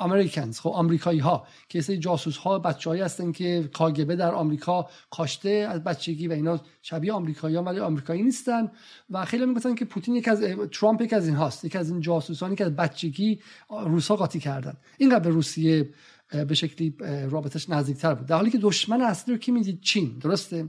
[0.00, 5.50] امریکنز خب آمریکایی ها که سری جاسوس ها بچه‌ای هستن که کاگبه در آمریکا کاشته
[5.70, 6.60] از بچگی و اینا.
[6.82, 8.70] شبیه آمریکایی ها ولی آمریکایی نیستن.
[9.10, 10.40] و خیلی می‌گفتن که پوتین یک از
[10.72, 11.64] ترامپ یک از این هاست.
[11.64, 14.74] یک از این جاسوسانی که از بچگی روسا قاطی کردن.
[14.98, 15.90] اینقدر به روسیه
[16.30, 16.94] به شکلی
[17.30, 18.26] رابطش نزدیکتر بود.
[18.26, 20.68] در حالی که دشمن اصلی رو کی می‌دید؟ چین درسته؟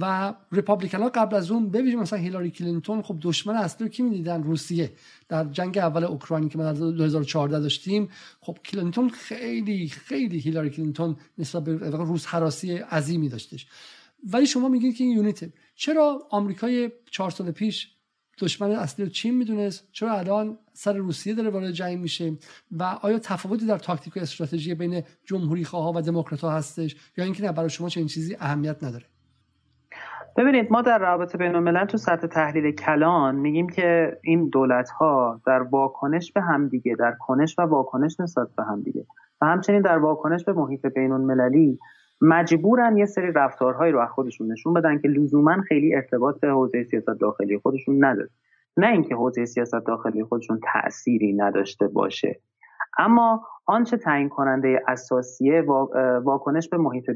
[0.00, 4.02] و ریپابلیکن ها قبل از اون ببینیم مثلا هیلاری کلینتون خب دشمن اصلی رو کی
[4.02, 4.92] می‌دیدن؟ روسیه.
[5.28, 8.08] در جنگ اول اوکراین که ما در 2014 داشتیم
[8.40, 13.66] خب کلینتون خیلی خیلی هیلاری کلینتون نسبت به روس هراسی عظیمی داشتش.
[14.32, 15.40] ولی شما میگید که این unit
[15.74, 17.93] چرا آمریکای چهار سال پیش
[18.40, 22.32] دشمن اصلی چین می‌دونست؟ چرا الان سر روسیه داره وارد جنگ میشه؟
[22.78, 27.42] و آیا تفاوتی در تاکتیک و استراتژی بین جمهوری خواه و دموکرات هستش؟ یا اینکه
[27.42, 29.04] نه برای شما چه این چیزی اهمیت نداره؟
[30.36, 35.40] ببینید ما در رابطه بین الملل تو سطح تحلیل کلان میگیم که این دولت ها
[35.46, 39.06] در واکنش به همدیگه در کنش و واکنش نسبت به همدیگه
[39.40, 41.78] و همچنین در واکنش به محیط بین المللی
[42.20, 46.82] مجبورن یه سری رفتارهایی رو از خودشون نشون بدن که لزوما خیلی ارتباط به حوزه
[46.82, 48.28] سیاست داخلی خودشون نداره.
[48.76, 52.40] نه اینکه حوزه سیاست داخلی خودشون تأثیری نداشته باشه.
[52.98, 55.62] اما آنچه تعیین کننده اساسیه
[56.24, 57.10] واکنش به محیط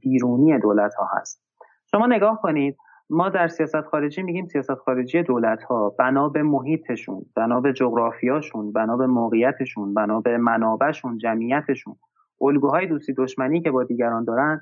[0.00, 1.42] بیرونی دولت ها هست.
[1.90, 2.76] شما نگاه کنید
[3.10, 8.72] ما در سیاست خارجی میگیم سیاست خارجی دولت ها بنا به محیطشون بنا به جغرافیاشون
[8.72, 11.96] بنا به موقعیتشون بنا به منابعشون جمعیتشون.
[12.40, 14.60] الگوهای دوستی دشمنی که با دیگران دارن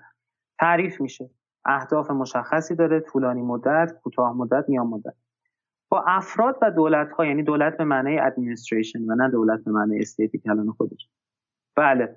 [0.59, 1.31] تعریف میشه.
[1.65, 5.15] اهداف مشخصی داره طولانی مدت کوتاه مدت میان مدت.
[5.89, 9.99] با افراد و دولت ها یعنی دولت به معنی ادمنستریشن و نه دولت به معنی
[9.99, 11.09] استیتی کلان خودش.
[11.77, 12.17] بله.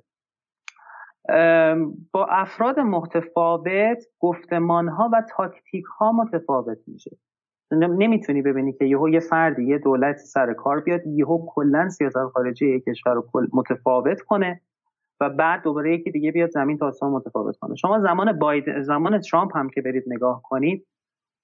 [2.12, 7.18] با افراد متفاوت گفتمان ها و تاکتیک ها متفاوت میشه.
[7.72, 12.76] نمی‌تونی ببینی که یهو یه فردی یه دولت سر کار بیاد یهو کلا سیاست خارجی
[12.76, 14.62] یک کشور رو متفاوت کنه.
[15.22, 17.76] و بعد دوباره یکی دیگه بیاد زمین تا متفاوت کنه.
[17.76, 20.88] شما زمان باید زمان ترامپ هم که برید نگاه کنید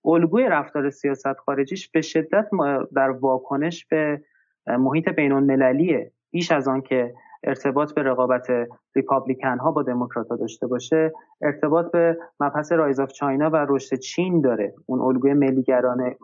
[0.05, 2.49] الگوی رفتار سیاست خارجیش به شدت
[2.95, 4.21] در واکنش به
[4.67, 7.13] محیط بین المللیه بیش از آن که
[7.43, 8.47] ارتباط به رقابت
[8.95, 14.41] Republican ها با دموکرات داشته باشه ارتباط به مبحث rise of China و رشد چین
[14.41, 14.73] داره.
[14.85, 15.33] اون الگوی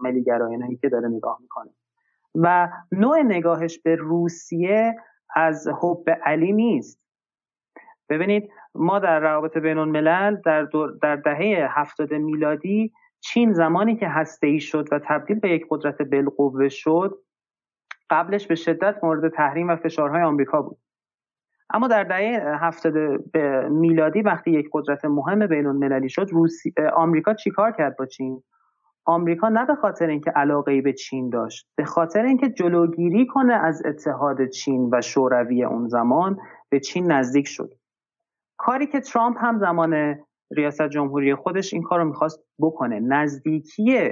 [0.03, 1.71] ملیگرایانه که داره نگاه می‌کنه.
[2.35, 4.95] و نوع نگاهش به روسیه
[5.35, 7.02] از حب علی نیست.
[8.09, 10.67] ببینید ما در روابط بین الملل در,
[11.01, 16.01] در دهه هفتاد میلادی چین زمانی که هسته ای شد و تبدیل به یک قدرت
[16.01, 17.17] بالقوه شد
[18.09, 20.77] قبلش به شدت مورد تحریم و فشارهای آمریکا بود.
[21.73, 22.93] اما در دهه هفتاد
[23.69, 26.73] میلادی وقتی یک قدرت مهم بین المللی شد روسی...
[26.95, 28.43] آمریکا چیکار کرد با چین؟
[29.05, 33.85] آمریکا نه به خاطر اینکه علاقه به چین داشت به خاطر اینکه جلوگیری کنه از
[33.85, 36.37] اتحاد چین و شوروی اون زمان
[36.69, 37.73] به چین نزدیک شد.
[38.65, 40.15] کاری که ترامپ هم زمان
[40.51, 42.99] ریاست جمهوری خودش این کار رو می‌خواست بکنه.
[42.99, 44.11] نزدیکی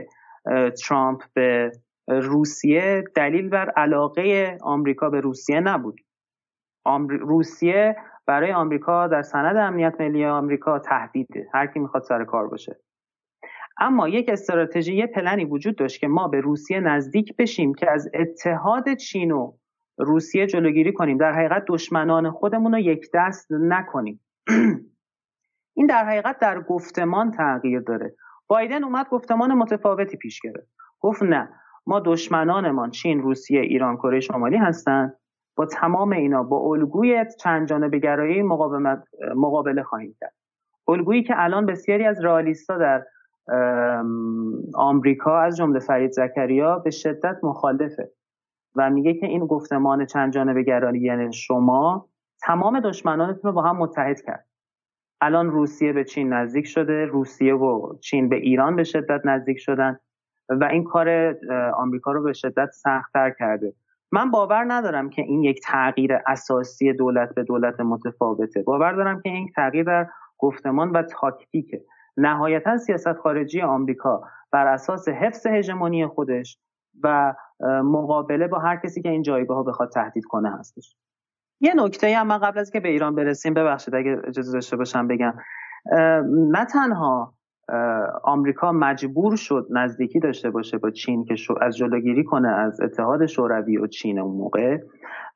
[0.83, 1.71] ترامپ به
[2.07, 5.99] روسیه دلیل بر علاقه آمریکا به روسیه نبود.
[7.09, 7.95] روسیه
[8.25, 11.47] برای آمریکا در سند امنیت ملی آمریکا تهدیده.
[11.53, 12.79] هر کی می‌خواد سر کار باشه.
[13.77, 18.09] اما یک استراتژی یه پلنی وجود داشت که ما به روسیه نزدیک بشیم که از
[18.13, 19.53] اتحاد چین و
[19.97, 21.17] روسیه جلوگیری کنیم.
[21.17, 24.19] در حقیقت دشمنان خودمون رو یک دست نکنیم.
[25.77, 28.15] این در حقیقت در گفتمان تغییر داره.
[28.47, 30.67] بایدن اومد گفتمان متفاوتی پیش گرفت.
[30.99, 31.49] گفت نه
[31.87, 35.17] ما دشمنانمان چین روسیه ایران کره شمالی هستند
[35.55, 38.41] با تمام اینا با الگوی چند جانبه گرایی
[39.35, 40.33] مقابله خواهیم کرد.
[40.87, 43.05] الگویی که الان بسیاری از رئالیستا در
[44.75, 48.11] آمریکا از جمله فرید زکریا به شدت مخالفه
[48.75, 52.09] و میگه که این گفتمان چند جانبه گرایی یعنی شما
[52.41, 54.47] تمام دشمنانتون رو با هم متحد کرد.
[55.21, 59.99] الان روسیه به چین نزدیک شده روسیه و چین به ایران به شدت نزدیک شدن
[60.49, 61.35] و این کار
[61.75, 63.73] آمریکا رو به شدت سختتر کرده.
[64.11, 68.63] من باور ندارم که این یک تغییر اساسی دولت به دولت متفاوته.
[68.63, 70.07] باور دارم که این تغییر در
[70.37, 71.81] گفتمان و تاکتیکه.
[72.17, 76.57] نهایتا سیاست خارجی آمریکا بر اساس حفظ هژمونی خودش
[77.03, 77.33] و
[77.83, 80.95] مقابله با هر کسی که این جایگاه ها بخواد تهدید کنه هستش.
[81.61, 85.07] یه نکته هم من قبل از که به ایران برسیم ببخشید اگه اجازه داشته باشم
[85.07, 85.33] بگم.
[86.51, 87.33] نه تنها
[88.23, 93.77] آمریکا مجبور شد نزدیکی داشته باشه با چین که از جلوگیری کنه از اتحاد شوروی
[93.77, 94.77] و چین اون موقع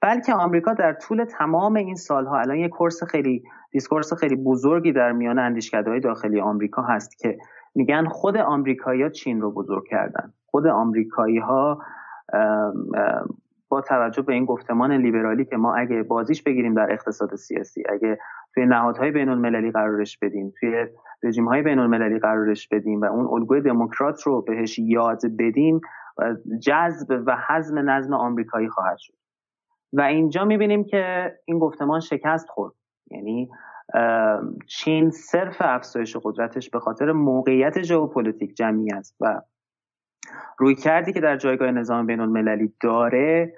[0.01, 5.11] بلکه آمریکا در طول تمام این سالها الان یه course خیلی discourse خیلی بزرگی در
[5.11, 7.37] میان اندیشکده داخلی آمریکا هست که
[7.75, 10.33] میگن خود آمریکایی‌ها چین رو بزرگ کردن.
[10.45, 11.81] خود آمریکایی ها
[13.75, 18.17] با توجه به این گفتمان لیبرالی که ما اگه بازیش بگیریم در اقتصاد سیاسی اگه
[18.53, 20.85] توی نهادهای بین المللی قرارش بدیم توی
[21.23, 25.81] رژیم های بین المللی قرارش بدیم و اون الگوی دموکرات رو بهش یاد بدیم
[26.63, 29.13] جذب و حزم نظم آمریکایی خواهد شد.
[29.93, 32.73] و اینجا می‌بینیم که این گفتمان شکست خورد.
[33.11, 33.49] یعنی
[34.67, 39.41] چین صرف افزایش قدرتش به خاطر موقعیت ژئوپلیتیک جمعیت و
[40.57, 43.53] روی کردی که در جایگاه نظام بین المللی داره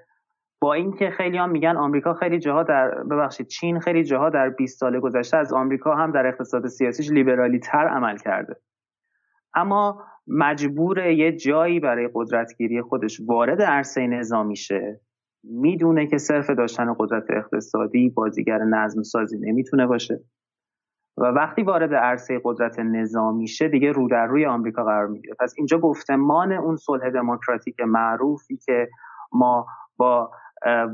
[0.60, 4.80] با اینکه خیلی هم میگن آمریکا خیلی جاها در ببخشید چین خیلی جاها در 20
[4.80, 8.56] سال گذشته از آمریکا هم در اقتصاد سیاسیش لیبرالی تر عمل کرده.
[9.54, 15.02] اما مجبور یه جایی برای قدرتگیری خودش وارد عرصه نظامی شه
[15.44, 20.20] می‌دونه که صرف داشتن قدرت اقتصادی بازیگر نظم سازی نمی‌تونه باشه.
[21.18, 25.36] و وقتی وارد عرصه قدرت نظامی شه دیگه رو در روی آمریکا قرار می‌گیره.
[25.40, 28.90] پس اینجا گفتمان اون صلح دموکراتیک معروفی که
[29.32, 29.66] ما
[29.98, 30.32] با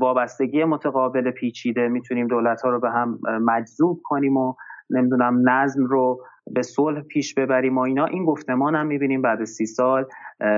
[0.00, 4.54] وابستگی متقابل پیچیده می‌تونیم دولت ها رو به هم مجذوب کنیم و
[4.90, 6.24] نمی‌دونم نظم رو
[6.54, 8.04] به صلح پیش ببریم و اینا.
[8.04, 10.06] این گفتمان هم می‌بینیم بعد سی سال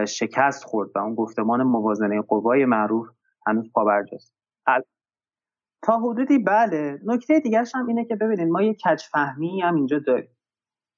[0.09, 3.07] شکست خورد و اون گفتمان موازنه قوای معروف
[3.47, 4.37] هنوز پابرجاست.
[5.83, 6.99] تا حدودی بله.
[7.05, 10.31] نکته دیگرش هم اینه که ببینید ما یه کج فهمی هم اینجا داریم.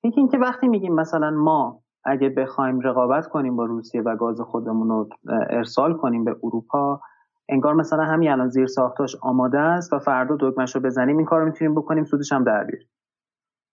[0.05, 4.89] یکی اینکه وقتی میگیم مثلا ما اگه بخوایم رقابت کنیم با روسیه و گاز خودمون
[4.89, 5.09] رو
[5.51, 7.01] ارسال کنیم به اروپا
[7.49, 11.41] انگار مثلا همین الان زیر ساختاش آماده است و فردا دکمش رو بزنیم این کار
[11.41, 12.89] رو می‌تونیم بکنیم سودش هم در بیاریم.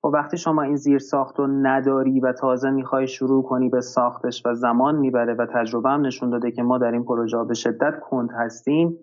[0.04, 3.82] و خب وقتی شما این زیر ساخت رو نداری و تازه می‌خوای شروع کنی به
[3.82, 7.54] ساختش و زمان می‌بره و تجربه هم نشون داده که ما در این پروژه به
[7.54, 8.98] شدت کند هستیم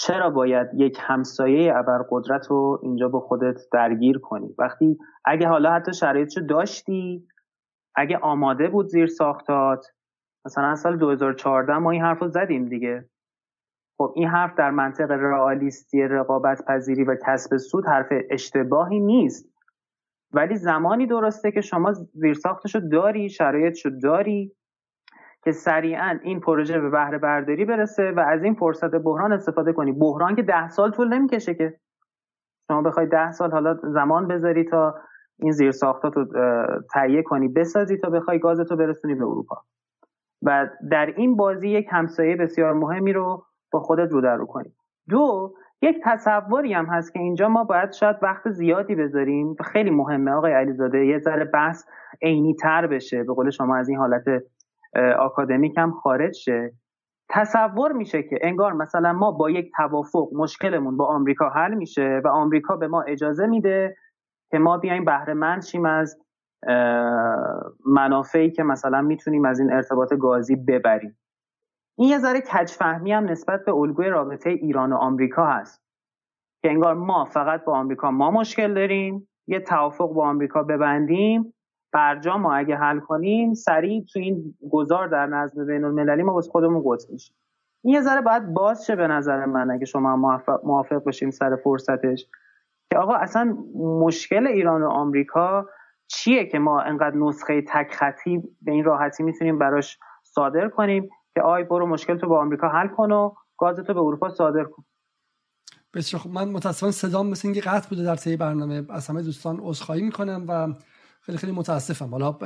[0.00, 5.92] چرا باید یک همسایه ابرقدرت رو اینجا با خودت درگیر کنی؟ وقتی اگه حالا حتی
[5.92, 7.26] شرایطشو داشتی
[7.94, 9.86] اگه آماده بود زیر ساختات
[10.46, 13.08] مثلا سال 2014 ما این حرف رو زدیم دیگه.
[14.00, 19.48] خب این حرف در منطق رئالیستی رقابت پذیری و کسب سود حرف اشتباهی نیست.
[20.32, 24.52] ولی زمانی درسته که شما زیرساختشو داری شرایطشو داری
[25.44, 29.92] که سریعا این پروژه به بهره برداری برسه و از این فرصت بحران استفاده کنی.
[29.92, 31.80] بحران که ده سال طول نمی‌کشه که.
[32.68, 34.94] شما بخوای ده سال حالا زمان بذاری تا
[35.38, 35.72] این زیر
[36.02, 36.26] رو
[36.94, 39.56] تهیه کنی بسازی تا بخوای گازتو برسونی به اروپا.
[40.42, 44.72] و در این بازی یک همسایه بسیار مهمی رو با خودت رو در رو کنی.
[45.08, 49.54] دو یک تصوری هم هست که اینجا ما باید شاید وقت زیادی بذاریم.
[49.54, 51.84] خیلی مهمه آقای علیزاده یه ذره بحث
[52.22, 53.22] عینی تر بشه.
[53.22, 54.24] به قول شما از این حالت
[55.18, 56.72] آکادمیک هم خارج شه.
[57.32, 62.28] تصور میشه که انگار مثلا ما با یک توافق مشکلمون با آمریکا حل میشه و
[62.28, 63.96] آمریکا به ما اجازه میده
[64.50, 66.18] که ما بیایم بهره مند شیم از
[67.86, 71.16] منافعی که مثلا می‌تونیم از این ارتباط گازی ببریم.
[72.00, 75.82] این یه ذره کجفهمی هم نسبت به الگوی رابطه ایران و آمریکا هست.
[76.62, 81.54] که انگار ما فقط با آمریکا ما مشکل داریم یه توافق با آمریکا ببندیم
[81.92, 86.48] برجا ما اگه حل کنیم سریع تو این گذار در نظم بین المللی ما بس
[86.48, 87.36] خودمون قطع میشیم.
[87.84, 91.56] این یه ذره باید باز شه به نظر من اگه شما موافق, موافق باشیم سر
[91.56, 92.26] فرصتش.
[92.90, 95.68] که آقا اصلا مشکل ایران و آمریکا
[96.08, 101.40] چیه که ما انقدر نسخه تک خطی به این راحتی می‌تونیم براش صادر کنیم؟ که
[101.40, 104.84] آی برو مشکل تو با آمریکا حل کن و گاز تو به اروپا صادر کن.
[105.94, 108.86] بسیار خب من متاسفانه صدام مثل اینکه قطع بوده در طی برنامه.
[108.88, 110.74] از همه دوستان عذرخواهی می‌کنم و
[111.20, 112.10] خیلی خیلی متاسفم.
[112.10, 112.38] حالا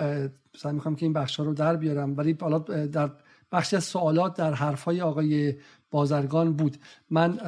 [0.56, 2.16] سعی می‌کنم که این بخش رو در بیارم.
[2.16, 3.10] ولی حالا در
[3.52, 5.54] بخشی از سوالات در حرفهای آقای
[5.90, 6.76] بازرگان بود.
[7.10, 7.38] من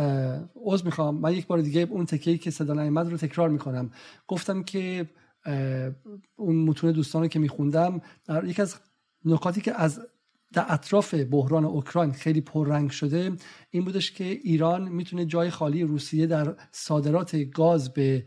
[0.64, 1.16] عذر می‌خوام.
[1.16, 3.90] من یک بار دیگه اون تکیه که صدا نیامد رو تکرار می‌کنم.
[4.26, 5.10] گفتم که
[6.36, 8.76] اون متون دوستان رو که میخوندم در یک از
[9.24, 10.00] نکاتی که از
[10.52, 13.32] در اطراف بحران اوکراین خیلی پررنگ شده
[13.70, 18.24] این بودش که ایران می‌تونه جای خالی روسیه در صادرات گاز به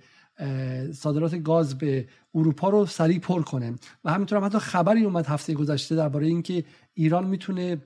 [0.94, 3.76] صادرات گاز به اروپا رو سریع پر کنه.
[4.04, 6.64] و همینطور هم حتی خبری اومد هفته گذشته درباره اینکه
[6.94, 7.82] ایران می‌تونه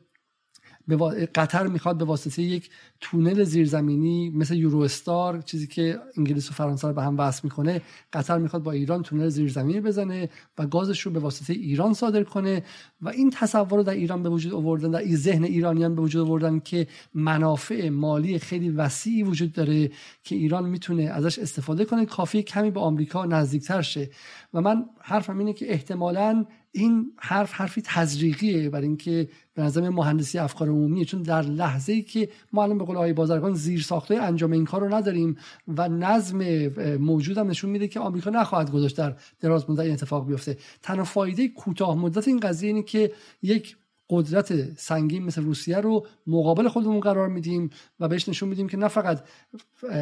[1.36, 2.70] قطر می‌خواد به واسطه یک
[3.02, 7.82] تونل زیرزمینی مثل یورو استار چیزی که انگلیس و فرانسه رو به هم وصل می‌کنه
[8.14, 12.64] قطر می‌خواد با ایران تونل زیرزمینی بزنه و گازش رو به واسطه ایران صادر کنه
[13.02, 16.60] و این تصور رو در ایران به وجود آوردن در ذهن ایرانیان به وجود آوردن
[16.60, 19.92] که منافع مالی خیلی وسیعی وجود داره
[20.24, 22.06] که ایران می‌تونه ازش استفاده کنه.
[22.06, 24.10] کافی کمی به آمریکا نزدیکتر شه.
[24.54, 30.38] و من حرفم اینه که احتمالاً این حرف حرفی تزریقیه برای اینکه به نظر مهندسی
[30.38, 31.06] افکار عمومیه.
[31.06, 34.66] چون در لحظه ای که ما الان به قول آقای بازرگان زیر ساخته انجام این
[34.66, 35.38] کار رو نداریم
[35.68, 36.68] و نظم
[36.98, 40.58] موجود هم نشون میده که آمریکا نخواهد گذاشت در دراز مدت این اتفاق بیفته.
[40.82, 43.78] تنها فایده کوتاه مدت این قضیه اینه که یک
[44.10, 47.70] قدرت سنگین مثل روسیه رو مقابل خودمون قرار میدیم
[48.00, 49.24] و بهش نشون میدیم که نه فقط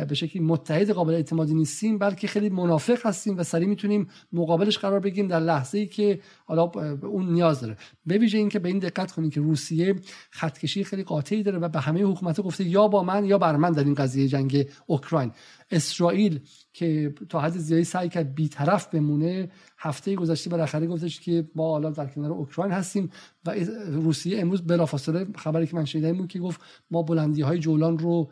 [0.07, 4.99] به شکلی متحد قابل اعتمادی نیستیم بلکه خیلی منافق هستیم و سریع می‌تونیم مقابلش قرار
[4.99, 6.19] بگیریم در لحظه ای که
[6.51, 6.71] حالا
[7.03, 7.77] اون نیاز داره.
[8.05, 9.95] به ویژه اینکه به این دقت کنیم که روسیه
[10.29, 13.71] خطکشی خیلی قاطعی داره و به همه حکومت گفته یا با من یا بر من
[13.71, 15.31] در این قضیه جنگ اوکراین.
[15.71, 16.39] اسرائیل
[16.73, 21.89] که تا حد زیادی سعی کرد بیطرف بمونه هفته گذشته بالاخره گفتش که ما حالا
[21.89, 23.09] در کنار اوکراین هستیم
[23.45, 23.51] و
[23.87, 26.61] روسیه امروز بلافاصله خبری که من شنیدم بود که گفت
[26.91, 28.31] ما بلندی های جولان رو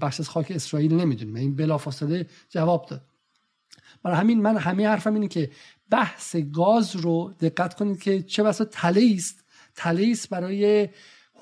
[0.00, 1.34] بخش از خاک اسرائیل نمی‌دونیم.
[1.34, 3.13] این بلافاصله جواب داد.
[4.04, 5.50] برای همین من همه حرفم اینه که
[5.90, 9.44] بحث گاز رو دقت کنید که چه بسا تله است
[9.76, 10.88] تله است برای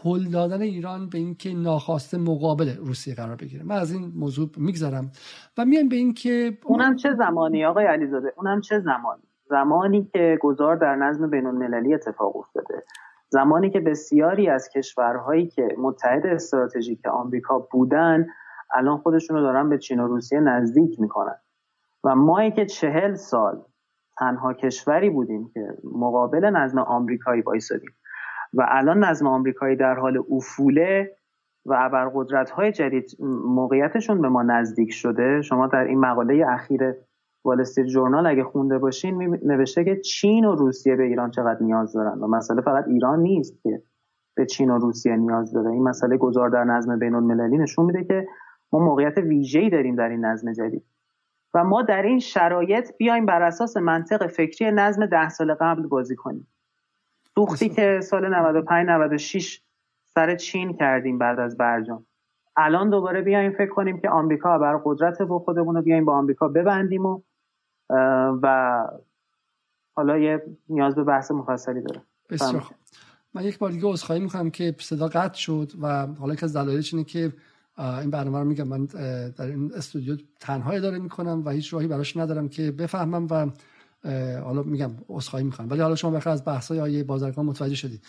[0.05, 3.65] هل دادن ایران به اینکه ناخواسته مقابل روسیه قرار بگیره.
[3.65, 5.11] من از این موضوع میگذرم
[5.59, 10.77] و میایم به اینکه اونم چه زمانی آقای علیزاده؟ اونم چه زمانی؟ زمانی که گذار
[10.77, 12.85] در نظم بین المللی اتفاق افتاده.
[13.29, 18.27] زمانی که بسیاری از کشورهایی که متحد استراتژیک آمریکا بودن
[18.75, 21.37] الان خودشون رو دارن به چین و روسیه نزدیک می‌کنن.
[22.05, 23.63] و ما که چهل سال
[24.19, 27.91] تنها کشوری بودیم که مقابل نظم آمریکایی وایسادیم
[28.55, 31.17] و الان نظم آمریکایی در حال افوله
[31.67, 35.43] و ابرقدرت های جدید موقعیتشون به ما نزدیک شده.
[35.43, 36.95] شما در این مقاله اخیر
[37.45, 42.19] وال جورنال اگه خونده باشین نوشته که چین و روسیه به ایران چقدر نیاز دارن
[42.19, 43.83] و مسئله فقط ایران نیست که
[44.35, 45.71] به چین و روسیه نیاز داره.
[45.71, 48.29] این مسئله گذار در نظم بین المللی نشون میده که
[48.73, 50.85] ما موقعیت ویژه‌ای داریم در این نظم جدید.
[51.55, 56.17] و ما در این شرایط بیایم بر اساس منطق فکری نظم ده سال قبل بازی
[56.17, 56.49] کنیم.
[57.35, 59.63] سوختی که سال 95 96
[60.05, 62.07] سر چین کردیم بعد از برجام.
[62.57, 66.49] الان دوباره بیایم فکر کنیم که آمریکا بر قدرت با خودمون رو بیایم با آمریکا
[66.49, 67.23] ببندیم و
[68.43, 68.77] و
[69.97, 72.03] حالا یه نیاز به بحث مفصلی داره.
[72.31, 72.65] بسیار
[73.35, 76.95] من یک بار دیگه عذرخواهی می‌کنم که صدا قطع شد و حالا که از دلایلش
[76.95, 77.33] اینه که
[77.79, 78.85] این برنامه رو میگم من
[79.37, 83.51] در این استودیو تنها اداره می‌کنم و هیچ راهی براش ندارم که بفهمم و
[84.45, 85.71] حالا میگم عذرخواهی می‌کنم.
[85.71, 88.05] ولی حالا شما بخیر از بحث های آیه بازرگان متوجه شدید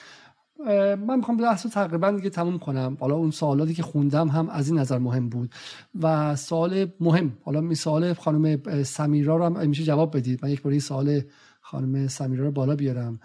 [1.07, 2.97] من می‌خوام بحث رو تقریبا دیگه تموم کنم.
[2.99, 5.53] حالا اون سوالاتی که خوندم هم از این نظر مهم بود.
[6.01, 10.45] و سوال مهم حالا می سوال خانم سمیرا رو هم میشه جواب بدید.
[10.45, 11.21] من یک باری سوال
[11.61, 13.19] خانم سمیرا رو بالا بیارم.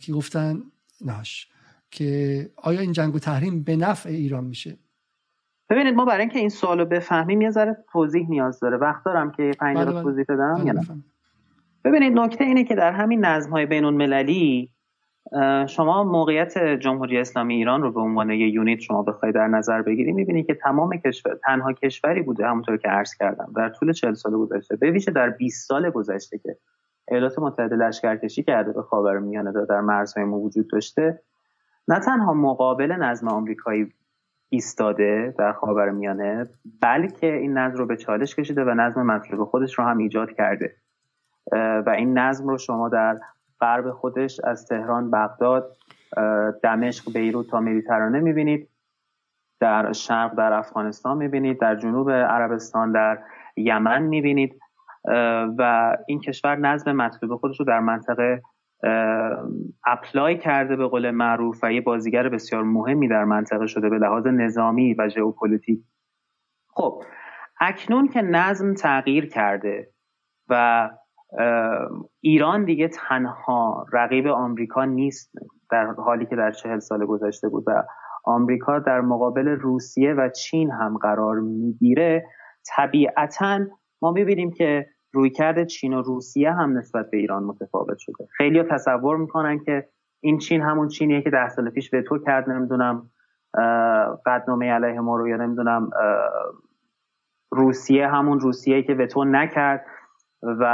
[0.00, 0.62] که گفتن
[1.00, 1.48] ناش
[1.90, 4.78] که آیا این جنگ و تحریم به نفع ایران میشه؟
[5.70, 8.76] ببینید ما برای اینکه این سوالو بفهمیم یه ذره توضیح نیاز داره.
[8.76, 10.02] وقت دارم که پنج بله، بله.
[10.02, 10.74] توضیح بدم یا
[11.84, 14.70] ببینید نکته اینه که در همین نظم های بین المللی
[15.66, 20.14] شما موقعیت جمهوری اسلامی ایران رو به عنوان یه یونیت شما بخواید در نظر بگیرید
[20.14, 24.32] می‌بینید که تمام کشور تنها کشوری بوده همونطور که عرض کردم در طول 40 سال
[24.32, 26.56] گذشته به ویژه در 20 سال گذشته که
[27.08, 31.22] ایالات متحده لشکرکشی کرده به خاورمیانه در مرزهای ما وجود داشته
[31.88, 33.92] نه تنها مقابل نظم آمریکایی
[34.52, 36.46] ایستاده در خاورمیانه
[36.82, 40.76] بلکه این نظم رو به چالش کشیده و نظم مطلوب خودش رو هم ایجاد کرده.
[41.52, 43.18] و این نظم رو شما در
[43.60, 45.76] غرب خودش از تهران بغداد
[46.62, 48.68] دمشق بیروت تا مدیترانه می‌بینید.
[49.60, 51.60] در شرق در افغانستان می‌بینید.
[51.60, 53.18] در جنوب عربستان در
[53.56, 54.60] یمن می‌بینید.
[55.58, 58.42] و این کشور نظم مطلوب خودش رو در منطقه
[59.86, 64.26] apply کرده به قول معروف و یه بازیگر بسیار مهمی در منطقه شده به لحاظ
[64.26, 65.80] نظامی و ژئوپلیتیک.
[66.68, 67.02] خب
[67.60, 69.90] اکنون که نظم تغییر کرده
[70.48, 70.90] و
[72.20, 75.32] ایران دیگه تنها رقیب آمریکا نیست
[75.70, 77.84] در حالی که در چهل سال گذشته بود و
[78.24, 82.26] آمریکا در مقابل روسیه و چین هم قرار می‌گیره
[82.76, 83.60] طبیعتا
[84.02, 88.28] ما می‌بینیم که رویکرد چین و روسیه هم نسبت به ایران متفاوت شده.
[88.36, 89.88] خیلی تصور می‌کنن که
[90.20, 93.10] این چین همون چینیه که ده سال پیش به تو کرد نمی‌دونم
[94.26, 95.90] قدنامه علیه ما رو یا نمی‌دونم
[97.50, 99.86] روسیه همون روسیه که به تو نکرد.
[100.42, 100.64] و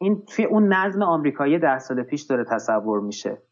[0.00, 3.42] این توی اون نظم آمریکایی ده سال پیش داره تصور میشه.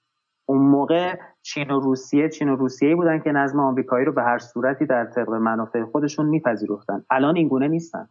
[0.47, 4.39] اون موقع چین و روسیه چین و روسیه بودن که نظم آمریکایی رو به هر
[4.39, 7.05] صورتی در طبق منافع خودشون میپذیرفتن.
[7.11, 8.09] الان این گونه نیستن.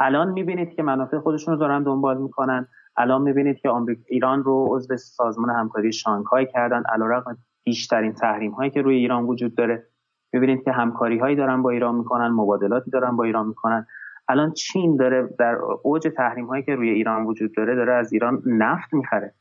[0.00, 2.68] الان می‌بینید که منافع خودشون رو دارن دنبال می‌کنن.
[2.96, 6.82] الان می‌بینید که آمریکا ایران رو عضو سازمان همکاری شانگهای کردن.
[6.88, 9.86] علیرغم بیشترین تحریم هایی که روی ایران وجود داره.
[10.32, 13.86] می‌بینید که همکاری هایی دارن با ایران می‌کنن مبادلاتی دارن با ایران می‌کنن.
[14.28, 18.42] الان چین داره در اوج تحریم هایی که روی ایران وجود داره داره از ایران
[18.46, 19.34] نفت می‌خره.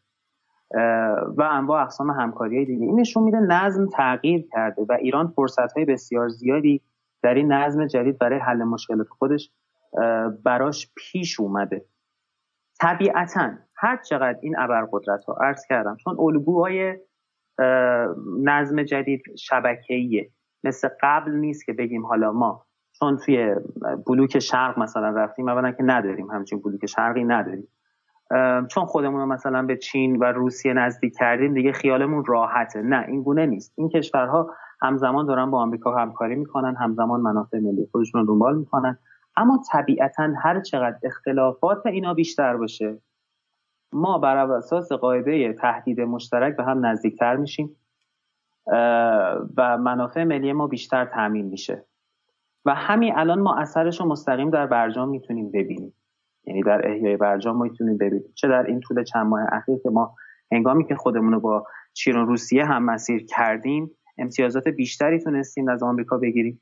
[1.37, 2.85] و انواع اقسام همکاری های دیگه.
[2.85, 6.81] این نشون میده نظم تغییر کرده و ایران فرصت های بسیار زیادی
[7.23, 9.51] در این نظم جدید برای حل مشکلات خودش
[10.43, 11.85] براش پیش اومده.
[12.81, 16.97] طبیعتا هر چقدر این ابرقدرت ها عرض کردم چون الگوهای
[18.43, 20.29] نظم جدید شبکه‌ایه.
[20.63, 22.65] مثل قبل نیست که بگیم حالا ما
[22.99, 23.55] چون توی
[24.07, 27.67] بلوک شرق مثلا رفتیم اولا که نداریم همچین بلوک شرقی نداریم.
[28.67, 32.81] چون خودمون رو مثلا به چین و روسیه نزدیک کردیم دیگه خیالمون راحته.
[32.81, 33.73] نه این گونه نیست.
[33.75, 38.97] این کشورها همزمان دارن با آمریکا همکاری می‌کنن همزمان منافع ملی خودشون رو دنبال می‌کنن.
[39.35, 42.97] اما طبیعتا هر چقدر اختلافات اینا بیشتر باشه.
[43.93, 47.75] ما بر اساس قاعده تهدید مشترک به هم نزدیکتر میشیم
[49.57, 51.85] و منافع ملی ما بیشتر تامین میشه.
[52.65, 55.93] و همین الان ما اثرش رو مستقیم در برجام می‌تونیم ببینیم.
[56.45, 60.15] یعنی در احیای برجام می‌تونیم ببینیم چه در این طول چند ماه اخیر که ما
[60.51, 65.83] هنگامی که خودمون رو با چین و روسیه هم مسیر کردیم امتیازات بیشتری تونستیم از
[65.83, 66.61] آمریکا بگیریم.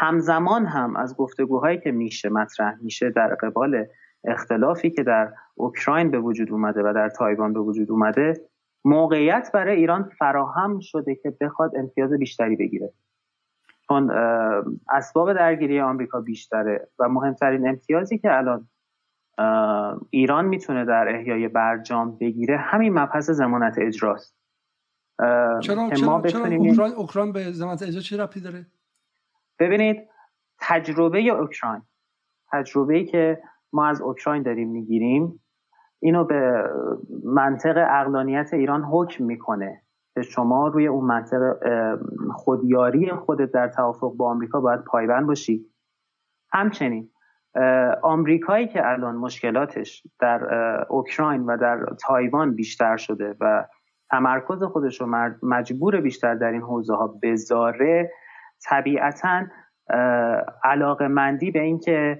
[0.00, 3.86] همزمان هم از گفتگوهایی که میشه مطرح میشه در قبال
[4.24, 8.40] اختلافی که در اوکراین به وجود اومده و در تایوان به وجود اومده
[8.84, 12.92] موقعیت برای ایران فراهم شده که بخواد امتیاز بیشتری بگیره.
[13.88, 14.10] چون
[14.90, 18.68] اسباب درگیری آمریکا بیشتره و مهمترین امتیازی که الان
[20.10, 24.36] ایران می‌تونه در احیای برجام بگیره همین مبحث زمانت اجراست.
[25.20, 28.66] چرا, چرا, ما چرا اوکراین, اوکراین به زمانت اجرا چه ربطی داره؟
[29.60, 30.08] ببینید
[30.60, 31.82] تجربه اوکراین
[32.52, 33.42] تجربه ای که
[33.72, 35.40] ما از اوکراین داریم می‌گیریم
[36.02, 36.64] اینو به
[37.24, 39.82] منطق اقلانیت ایران حکم می‌کنه
[40.14, 41.56] که شما روی اون منطق
[42.32, 45.66] خودیاری خودت در توافق با آمریکا باید پایبند باشی.
[46.52, 47.10] همچنین
[48.02, 50.44] آمریکایی که الان مشکلاتش در
[50.88, 53.66] اوکراین و در تایوان بیشتر شده و
[54.10, 58.12] تمرکز خودش رو مجبور بیشتر در این حوزه ها بذاره
[58.64, 59.46] طبیعتا
[60.64, 62.18] علاقه مندی به اینکه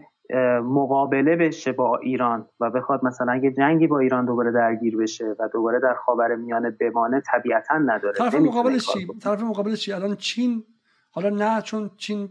[0.64, 5.48] مقابله بشه با ایران و بخواد مثلا اگه جنگی با ایران دوباره درگیر بشه و
[5.52, 8.14] دوباره در خاور میانه بمانه طبیعتا نداره.
[8.18, 10.64] طرف مقابلش چی؟ طرف مقابلش چی؟ الان چین
[11.10, 12.28] حالا نه چون چین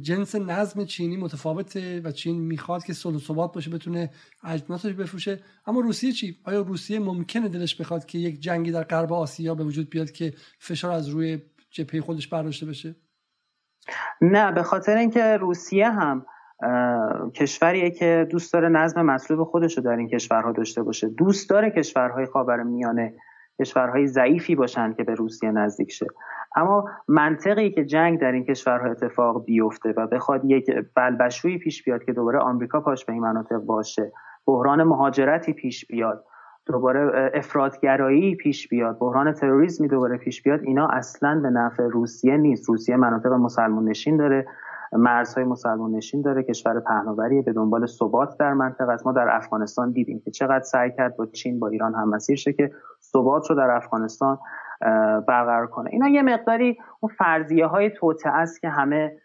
[0.00, 4.10] جنس نظم چینی متفاوته و چین می‌خواد که صلح و ثبات باشه بتونه
[4.44, 5.40] اجناسش بفروشه.
[5.66, 9.64] اما روسیه چی؟ آیا روسیه ممکنه دلش بخواد که یک جنگی در غرب آسیا به
[9.64, 11.38] وجود بیاد که فشار از روی
[11.70, 12.96] جبهه خودش برداشته بشه؟
[14.20, 16.26] نه به خاطر اینکه روسیه هم
[17.34, 21.08] کشوریه که دوست داره نظم مطلوب خودش رو در این کشورها داشته باشه.
[21.08, 23.14] دوست داره کشورهای خاور میانه
[23.60, 26.06] کشورهای ضعیفی باشن که به روسیه نزدیک شه.
[26.56, 32.04] اما منطقی که جنگ در این کشورها اتفاق بیفته و بخواد یک بلبشویی پیش بیاد
[32.04, 34.12] که دوباره آمریکا پاش به این مناطق باشه
[34.46, 36.24] بحران مهاجرتی پیش بیاد
[36.68, 38.98] دوباره افرادگرایی پیش بیاد.
[38.98, 40.60] بحران تروریسمی دوباره پیش بیاد.
[40.62, 42.68] اینا اصلا به نفع روسیه نیست.
[42.68, 44.46] روسیه مناطق مسلمان نشین داره.
[44.92, 46.42] مرزهای مسلمان نشین داره.
[46.42, 49.06] کشور پهناوری به دنبال ثبات در منطقه است.
[49.06, 52.52] ما در افغانستان دیدیم که چقدر سعی کرد با چین با ایران هم مسیر شه
[52.52, 52.70] که
[53.02, 54.38] ثبات رو در افغانستان
[55.28, 55.90] برقرار کنه.
[55.92, 59.16] اینا یه مقداری اون فرضیه های توته است که همه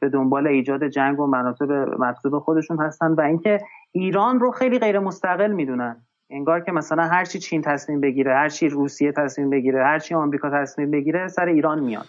[0.00, 3.60] به دنبال ایجاد جنگ و مناطق مطلوب خودشون هستن و اینکه
[3.92, 5.96] ایران رو خیلی غیر مستقل می‌دونن.
[6.32, 10.14] انگار که مثلا هر چی چین تصمیم بگیره هر چی روسیه تصمیم بگیره هر چی
[10.14, 12.06] آمریکا تصمیم بگیره سر ایران میاد.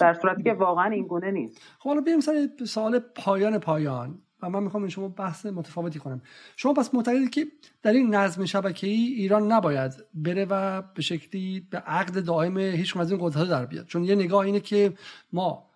[0.00, 1.60] در صورتی که واقعا این گونه نیست.
[1.78, 4.18] خب حالا بریم سر سوال پایان پایان.
[4.42, 6.22] و من می‌خوام شما بحث متفاوتی کنم.
[6.56, 7.46] شما پس معتقدید که
[7.82, 13.10] در این نظم شبکه‌ای ایران نباید بره و به شکلی به عقد دائم هیچ از
[13.10, 13.86] این قدرت در بیاد.
[13.86, 14.92] چون یه نگاه اینه که
[15.32, 15.70] ما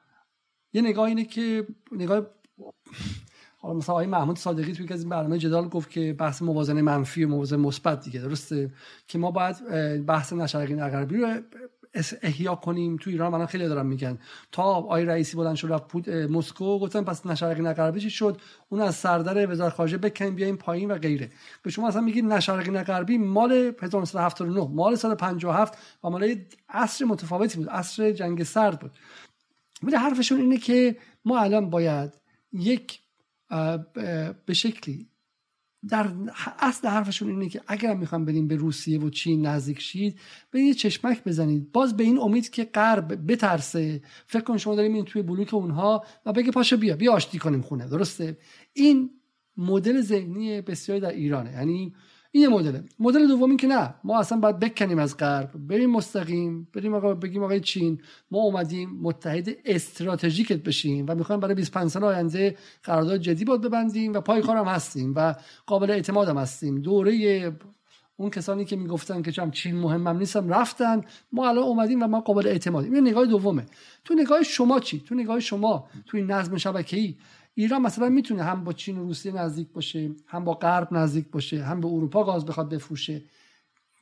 [0.72, 2.27] یه نگاه اینه که نگاه
[3.62, 7.24] حالا مثلا آقای محمود صادقی توی از این برنامه جدال گفت که بحث موازنه منفی
[7.24, 8.70] و موازنه مثبت دیگه درسته؟
[9.09, 9.57] که ما باید
[10.07, 11.41] بحث نشرقی غربی رو
[12.23, 12.97] احیا کنیم.
[12.97, 14.19] تو ایران من خیلی دارم میگن.
[14.53, 18.95] تا آی رئیسی بلند شد رفت مسکو گفتن پس نشرقی نغربی چی شد؟ اون از
[18.95, 21.31] سردر وزارت خارجه بکنیم بیایم پایین و غیره.
[21.62, 26.35] به شما اصلا میگید نشرقی نغربی مال 1979 مال سال 57 و مال
[26.69, 28.91] عصر متفاوتی بود عصر جنگ سرد بود.
[29.82, 32.20] ولی حرفشون اینه که ما الان باید
[32.53, 32.99] یک
[34.47, 35.06] به شکلی.
[35.89, 36.10] در
[36.59, 40.18] اصل حرفشون اینه که اگر می‌خوام بریم به روسیه و چین نزدیک شید
[40.51, 41.72] به یه چشمک بزنید.
[41.72, 44.02] باز به این امید که غرب بترسه.
[44.27, 47.62] فکر کن شما داریم این توی بلوک اونها و بگه پاشو بیا بیا آشتی کنیم
[47.62, 47.89] خونه.
[47.89, 48.39] درسته؟
[48.72, 49.10] این
[49.56, 51.52] مدل ذهنی بسیاری در ایرانه.
[51.52, 51.94] یعنی
[52.32, 52.85] این یه مدله.
[52.98, 57.43] مدل دوم که نه ما اصلا باید بکنیم از غرب بریم مستقیم بریم آقا بگیم
[57.43, 58.01] آقای چین
[58.31, 64.12] ما اومدیم متحد استراتژیکت بشیم و می‌خوایم برای 25 سال آینده قرارداد جدی باید ببندیم
[64.12, 65.35] و پای کارم هستیم و
[65.66, 66.81] قابل اعتماد هم هستیم.
[66.81, 67.52] دوره
[68.16, 71.01] اون کسانی که می‌گفتن که چم چین مهمم نیستم رفتن.
[71.32, 72.94] ما الان اومدیم و ما قابل اعتمادیم.
[72.94, 73.66] این نگاه دومه.
[74.05, 77.15] تو نگاه شما چی؟ تو نگاه شما تو این نظم شبکه‌ای
[77.61, 81.62] ایران مثلا می‌تونه هم با چین و روسیه نزدیک باشه هم با غرب نزدیک باشه
[81.62, 83.23] هم به اروپا گاز بخواد بفروشه.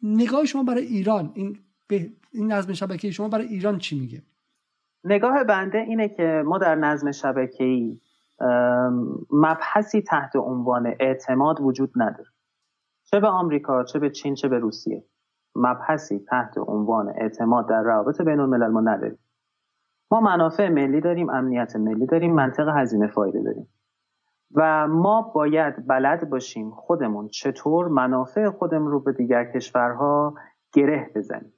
[0.03, 1.59] نگاه شما برای ایران این
[1.89, 4.23] به این نظم شبکه‌ای شما برای ایران چی میگه؟
[5.05, 8.01] نگاه بنده اینه که ما در نظم شبکه‌ای
[9.31, 12.31] مبحثی تحت عنوان اعتماد وجود نداره.
[13.05, 15.05] چه به آمریکا چه به چین چه به روسیه.
[15.55, 19.19] مبحثی تحت عنوان اعتماد در روابط بین الملل ما نداریم.
[20.11, 23.69] ما منافع ملی داریم امنیت ملی داریم منطق هزینه فایده داریم.
[24.55, 30.35] و ما باید بلد باشیم خودمون چطور منافع خودمون رو به دیگر کشورها
[30.73, 31.53] گره بزنیم.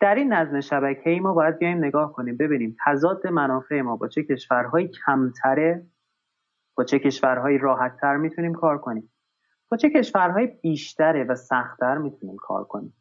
[0.00, 4.22] در این نظم شبکه ما باید بیایم نگاه کنیم ببینیم تضاد منافع ما با چه
[4.22, 5.86] کشورهایی کمتره
[6.76, 9.12] با چه کشورهایی راحتتر می‌تونیم کار کنیم.
[9.70, 12.94] با چه کشورهای بیشتره و سختتر می‌تونیم کار کنیم.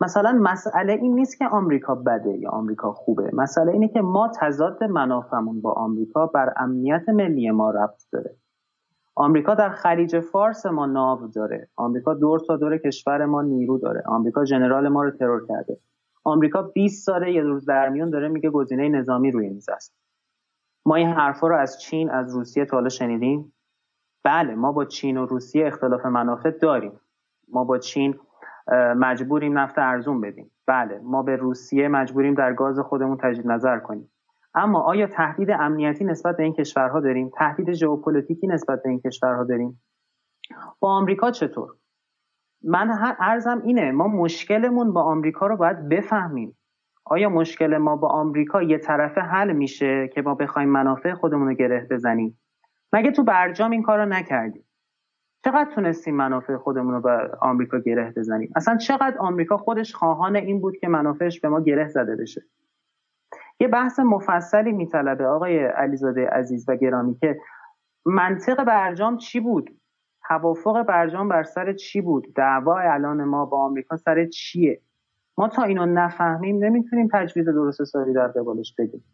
[0.00, 3.30] مثلا مسئله این نیست که آمریکا بده یا آمریکا خوبه.
[3.32, 8.36] مسئله اینه که ما تضاد منافعمون با آمریکا بر امنیت ملی ما ربط داره.
[9.14, 11.68] آمریکا در خلیج فارس ما ناو داره.
[11.76, 14.02] آمریکا دور تا دور کشور ما نیرو داره.
[14.06, 15.80] آمریکا ژنرال ما رو ترور کرده.
[16.24, 19.94] آمریکا 20 ساله یه روز در میون داره میگه گزینه نظامی روی میز است.
[20.86, 23.52] ما این حرفا رو از چین از روسیه تا حالا شنیدیم.
[24.24, 27.00] بله ما با چین و روسیه اختلاف منافع داریم.
[27.48, 28.14] ما با چین
[28.76, 30.50] مجبوریم نفت ارزون بدیم.
[30.66, 34.10] بله ما به روسیه مجبوریم در گاز خودمون تجدید نظر کنیم.
[34.54, 39.44] اما آیا تهدید امنیتی نسبت به این کشورها داریم؟ تهدید ژئوپلیتیکی نسبت به این کشورها
[39.44, 39.82] داریم؟
[40.80, 41.68] با آمریکا چطور؟
[42.64, 46.56] من ارزم اینه ما مشکلمون با آمریکا رو باید بفهمیم.
[47.04, 51.54] آیا مشکل ما با آمریکا یه طرفه حل میشه که ما بخوایم منافع خودمون رو
[51.54, 52.40] گره بزنیم؟
[52.92, 54.64] مگه تو برجام این کار رو نکردیم؟
[55.44, 60.60] چقدر تونستیم منافع خودمون رو به آمریکا گره بزنیم؟ اصلا چقدر آمریکا خودش خواهان این
[60.60, 62.42] بود که منافعش به ما گره زده بشه؟
[63.60, 67.40] یه بحث مفصلی میطلبه آقای علیزاده عزیز و گرامی که
[68.06, 69.80] منطق برجام چی بود؟
[70.28, 74.80] توافق برجام بر سر چی بود؟ دعوا الان ما با آمریکا سر چیه؟
[75.38, 79.04] ما تا اینو نفهمیم نمی‌تونیم تجویز درست سازی در قبالش بدیم.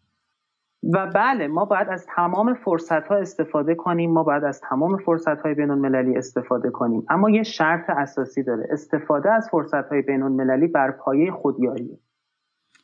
[0.95, 5.41] و بله ما باید از تمام فرصت ها استفاده کنیم ما باید از تمام فرصت
[5.41, 7.07] های بین المللی استفاده کنیم.
[7.09, 11.99] اما یه شرط اساسی داره استفاده از فرصت های بین المللی بر پایه خودیاریه.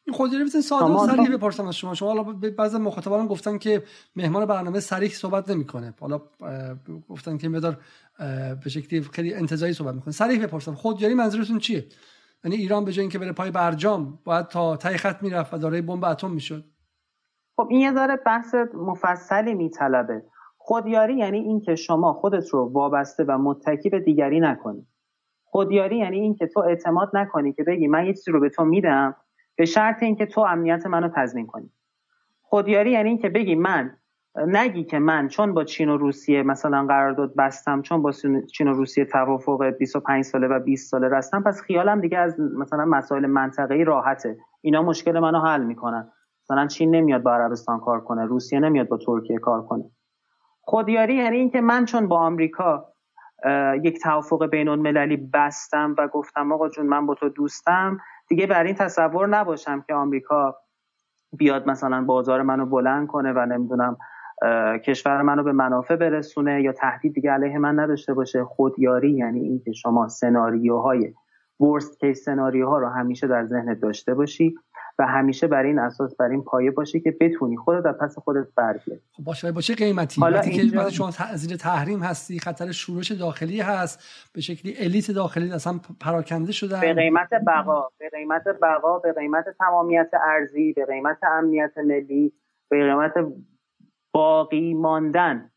[0.05, 1.95] این خودیاری بزن ساده و سریح بپرسم از شما.
[1.95, 2.23] شما حالا
[2.59, 3.83] بعضی مخاطبان گفتن که
[4.17, 5.95] مهمان برنامه سریح صحبت نمی‌کنه.
[6.01, 6.21] حالا
[7.09, 7.77] گفتن که مدار
[8.65, 10.13] به شکلی خیلی انتزاعی صحبت می‌کنه.
[10.13, 11.85] سریح بپرسم خودیاری منظورتون چیه؟
[12.45, 15.83] یعنی ایران به جای اینکه بره پای برجام باید تا تای خط می‌رفت و دارای
[15.83, 16.65] بمب اتم می‌شد.
[17.57, 20.23] خب این یه داره بحث مفصلی میطلبه.
[20.59, 24.87] خودیاری یعنی اینکه شما خودت رو وابسته و متکی به دیگری نکنی.
[25.45, 29.17] خودیاری یعنی اینکه تو اعتماد نکنی که بگی من یه چیزی رو به تو میدم
[29.57, 31.71] به شرط اینکه تو امنیت منو تضمین کنی.
[32.43, 33.97] خودیاری یعنی اینکه بگی من
[34.37, 38.13] نگی که من چون با چین و روسیه مثلا قرارداد بستم چون با
[38.53, 42.85] چین و روسیه توافق 25 ساله و 20 ساله رستم پس خیالم دیگه از مثلا
[42.85, 44.39] مسائل منطقه‌ای راحته.
[44.61, 46.13] اینا مشکل منو حل می‌کنن.
[46.43, 49.85] مثلا چین نمیاد با عربستان کار کنه روسیه نمیاد با ترکیه کار کنه.
[50.61, 52.89] خودیاری یعنی اینکه من چون با آمریکا
[53.83, 57.99] یک توافق بین المللی بستم و گفتم آقا جون من با تو دوستم.
[58.29, 60.57] دیگه بر این تصور نباشم که آمریکا
[61.33, 63.97] بیاد مثلا بازار منو بلند کنه و نمی‌دونم
[64.85, 68.45] کشور منو به منافع برسونه یا تهدید دیگه علیه من نداشته باشه.
[68.45, 71.15] خودیاری یعنی اینکه شما سناریوهای
[71.61, 74.55] ورست کیس سناریوها رو همیشه در ذهنت داشته باشی.
[75.03, 78.47] و همیشه بر این اساس بر این پایه باشی که بتونی خودت در پس خودت
[78.57, 80.21] برگردی خب باشه با چه قیمتی.
[80.21, 80.85] حالا اینجا...
[80.85, 84.01] که شما زیر تحریم هستی خطر شورش داخلی هست
[84.33, 86.81] به شکلی الیت داخلی اصلا پراکنده شدن.
[86.81, 92.33] به قیمت بقا به قیمت بقا به قیمت تمامیت ارزی به قیمت امنیت ملی
[92.69, 93.13] به قیمت
[94.13, 95.51] باقی ماندن.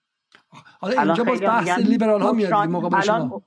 [0.79, 3.41] حالا اینجا باز بحث لیبرال ها میاد مقابل شما.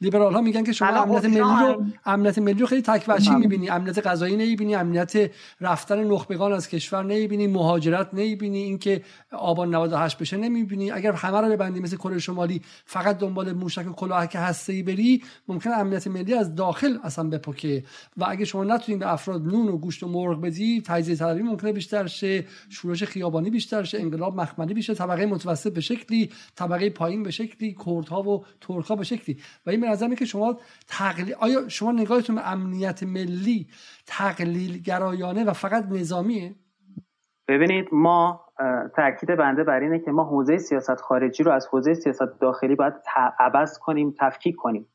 [0.00, 3.36] لیبرال ها میگن که شما امنیت ملی رو امنیت ملی رو خیلی تک بله.
[3.36, 3.70] می‌بینی.
[3.70, 4.74] امنیت غذایی نمی‌بینی.
[4.74, 5.30] امنیت
[5.60, 7.46] رفتن نخبگان از کشور نمی‌بینی.
[7.46, 8.58] مهاجرت نمی‌بینی.
[8.58, 9.02] اینکه
[9.32, 10.90] آبان 98 بشه نمی‌بینی.
[10.90, 15.70] اگر همه رو ببندی مثل کره شمالی فقط دنبال موشک و کلاهک هسته‌ای بری ممکن
[15.70, 17.84] امنیت ملی از داخل اصلا بپکه
[18.16, 21.72] و اگه شما نتونید به افراد نون و گوشت و مرغ بدی تجزیه طلبی ممکنه
[21.72, 22.44] بیشتر شه.
[22.68, 24.00] شورش خیابانی بیشتر شه.
[24.00, 29.04] انقلاب مخملی بشه طبقه متوسط به شکلی طبقه پایین به شکلی کردها و ترکها به
[29.04, 29.38] شکلی.
[29.66, 30.56] و این به که شما
[30.88, 33.66] تقلیل آیا شما نگاهتون به امنیت ملی
[34.06, 36.54] تقلیل گرایانه و فقط نظامیه
[37.48, 38.40] ببینید ما
[38.96, 42.94] تاکید بنده بر اینه که ما حوزه سیاست خارجی رو از حوزه سیاست داخلی باید
[43.38, 44.86] عوض کنیم تفکیک کنیم.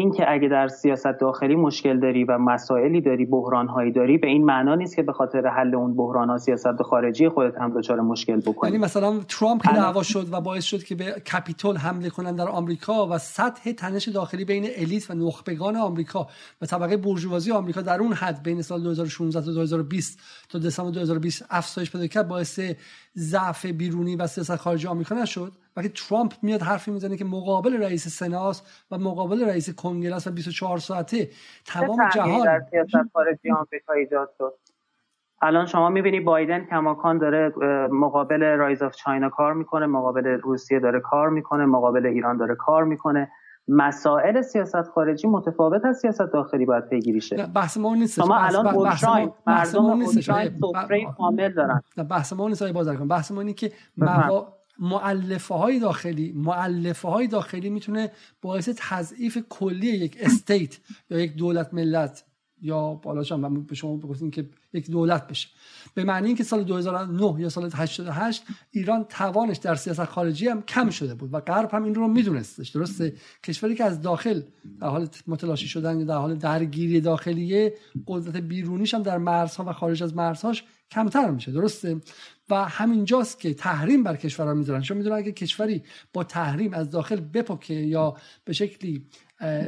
[0.00, 4.74] اینکه اگه در سیاست داخلی مشکل داری و مسائلی داری بحرانهایی داری به این معنا
[4.74, 8.70] نیست که به خاطر حل اون بحران ها سیاست خارجی خودت هم دچار مشکل بکنی.
[8.70, 12.48] یعنی مثلا ترامپ که دعوا شد و باعث شد که به کپیتول حمله کنن در
[12.48, 16.26] آمریکا و سطح تنش داخلی بین الیت و نخبگان آمریکا
[16.62, 21.46] و طبقه بورژوازی آمریکا در اون حد بین سال 2016 تا 2020 تا دسامبر 2020
[21.50, 22.60] افزایش پیدا کرد باعث
[23.16, 28.08] ضعف بیرونی و سیاست خارجی آمریکا نشد؟ وقتی ترامپ میاد حرفی می‌زنه که مقابل رئیس
[28.08, 31.28] سناس و مقابل رئیس کنگره و 24 ساعته
[31.66, 34.54] تمام جهان در سیاست خارجی آمریکا ایجاد شد؟
[35.42, 37.52] الان شما می‌بینی بایدن کماکان داره
[37.92, 42.84] مقابل rise of China کار می‌کنه مقابل روسیه داره کار می‌کنه مقابل ایران داره کار
[42.84, 43.30] می‌کنه.
[43.68, 47.46] مسائل سیاست خارجی متفاوت از سیاست داخلی باید پیگیری شه.
[47.54, 48.20] بحث ما نیست.
[48.20, 51.82] شما الان اوکراین مردم اوکراین سفره کامل دارن.
[52.10, 53.08] بحث ما نیست بازرگان.
[53.08, 53.72] بحث ما اینه که
[54.80, 58.12] مولفه های داخلی مولفه های داخلی می‌تونه
[58.42, 60.78] باعث تضعیف کلی یک state
[61.10, 62.24] یا یک دولت ملت
[62.62, 65.48] یا بالاش هم به شما بگفتیم که یک دولت بشه.
[65.94, 70.90] به معنی اینکه سال 2009 یا سال 88 ایران توانش در سیاست خارجی هم کم
[70.90, 74.42] شده بود و غرب هم این رو میدونستش درسته؟ کشوری که از داخل
[74.80, 77.74] در حال متلاشی شدن یا در حال درگیری داخلیه
[78.06, 82.00] قدرت بیرونیش هم در مرزها و خارج از مرزهاش کمتر میشه درسته؟
[82.50, 84.80] و همینجاست که تحریم بر کشورها می‌ذارن.
[84.80, 89.06] چون می‌دونن اگه کشوری با تحریم از داخل بپکه یا به شکلی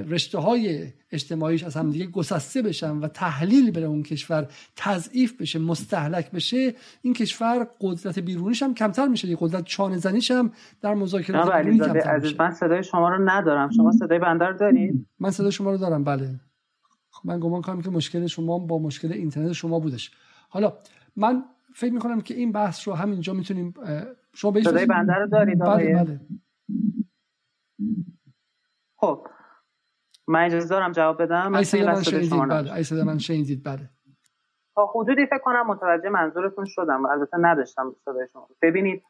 [0.09, 6.31] رشته های اجتماعیش از همدیگه گسسته بشن و تحلیل بره اون کشور تضعیف بشه مستحلک
[6.31, 9.36] بشه این کشور قدرت بیرونیش هم کمتر میشه.
[9.40, 12.36] قدرت چانه زنیش هم در مذاکرات بیرونی کمتر میشه.
[12.39, 13.70] من صدای شما رو ندارم.
[13.70, 16.05] شما صدای بنده رو دارید؟ من صدای شما رو دارم.
[16.05, 16.40] بله.
[17.24, 20.11] من گمان کنم که مشکل شما با مشکل اینترنت شما بودش.
[20.49, 20.73] حالا
[21.16, 21.44] من
[21.74, 23.74] فکر می‌کنم که این بحث رو همینجا می‌تونیم
[24.34, 26.20] شما به صدای بنده رو دارید بله بله.
[28.97, 29.26] خب.
[30.28, 32.72] من اجازه دارم جواب بدم ای صدا من شنیدید بله.
[32.72, 33.90] ای صدا من شنیدید بله.
[34.74, 39.02] تا حدودی فکر کنم متوجه منظورتون شدم البته نداشتم صدای شما ببینید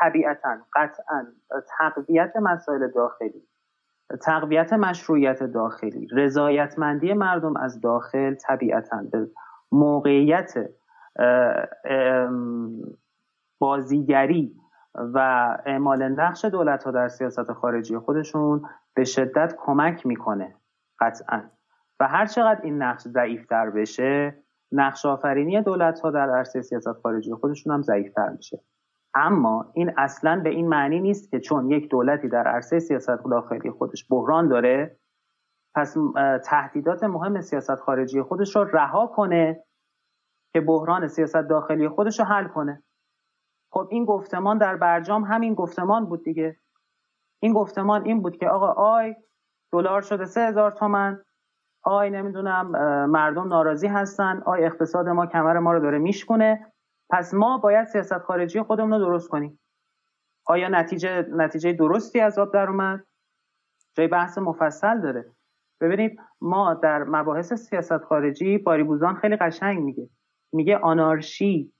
[0.00, 1.26] طبیعتا قطعا
[1.78, 3.48] تقویت مسائل داخلی
[4.22, 9.30] تقویت مشروعیت داخلی رضایتمندی مردم از داخل طبیعتا به
[9.72, 10.54] موقعیت
[13.58, 14.54] بازیگری
[14.94, 15.18] و
[15.66, 18.62] اعمال نقش دولت ها در سیاست خارجی خودشون
[18.94, 20.54] به شدت کمک می‌کنه
[21.00, 21.42] قطعا.
[22.00, 24.42] و هر چقدر این نقش ضعیفتر بشه
[24.72, 28.60] نقش آفرینی دولت ها در عرصه سیاست خارجی خودشون هم ضعیفتر میشه.
[29.14, 33.70] اما این اصلا به این معنی نیست که چون یک دولتی در عرصه سیاست داخلی
[33.70, 34.96] خودش بحران داره
[35.74, 35.96] پس
[36.44, 39.64] تهدیدات مهم سیاست خارجی خودش رو رها کنه
[40.52, 42.82] که بحران سیاست داخلی خودش رو حل کنه.
[43.70, 46.56] خب این گفتمان در برجام همین گفتمان بود دیگه.
[47.42, 49.14] این گفتمان این بود که آقا آی
[49.72, 51.22] دلار شده سه هزار تومن.
[51.82, 52.70] آی نمی‌دونم
[53.10, 54.42] مردم ناراضی هستن.
[54.46, 56.72] آی اقتصاد ما کمر ما رو داره میشکنه
[57.10, 59.60] پس ما باید سیاست خارجی خودمون رو درست کنیم.
[60.46, 63.04] آیا نتیجه نتیجه درستی از آب در اومد؟
[63.94, 65.32] جای بحث مفصل داره.
[65.80, 70.10] ببینید ما در مباحث سیاست خارجی باریبوزان خیلی قشنگ میگه.
[70.52, 71.72] میگه آنارشی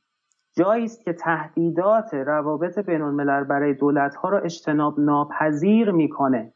[0.56, 6.52] جایی است که تهدیدات روابط بین الملل برای دولت ها را اجتناب ناپذیر می‌کنه.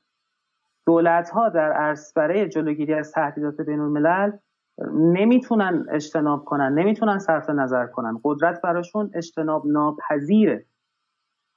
[0.86, 4.32] دولت ها در عرص برای جلوگیری از تهدیدات بین الملل
[4.94, 8.20] نمی‌تونن اجتناب کنن نمی‌تونن صرف نظر کنن.
[8.24, 10.66] قدرت براشون اجتناب ناپذیره.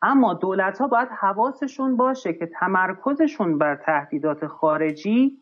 [0.02, 5.38] اما دولت ها باید حواسشون باشه که تمرکزشون بر تهدیدات خارجی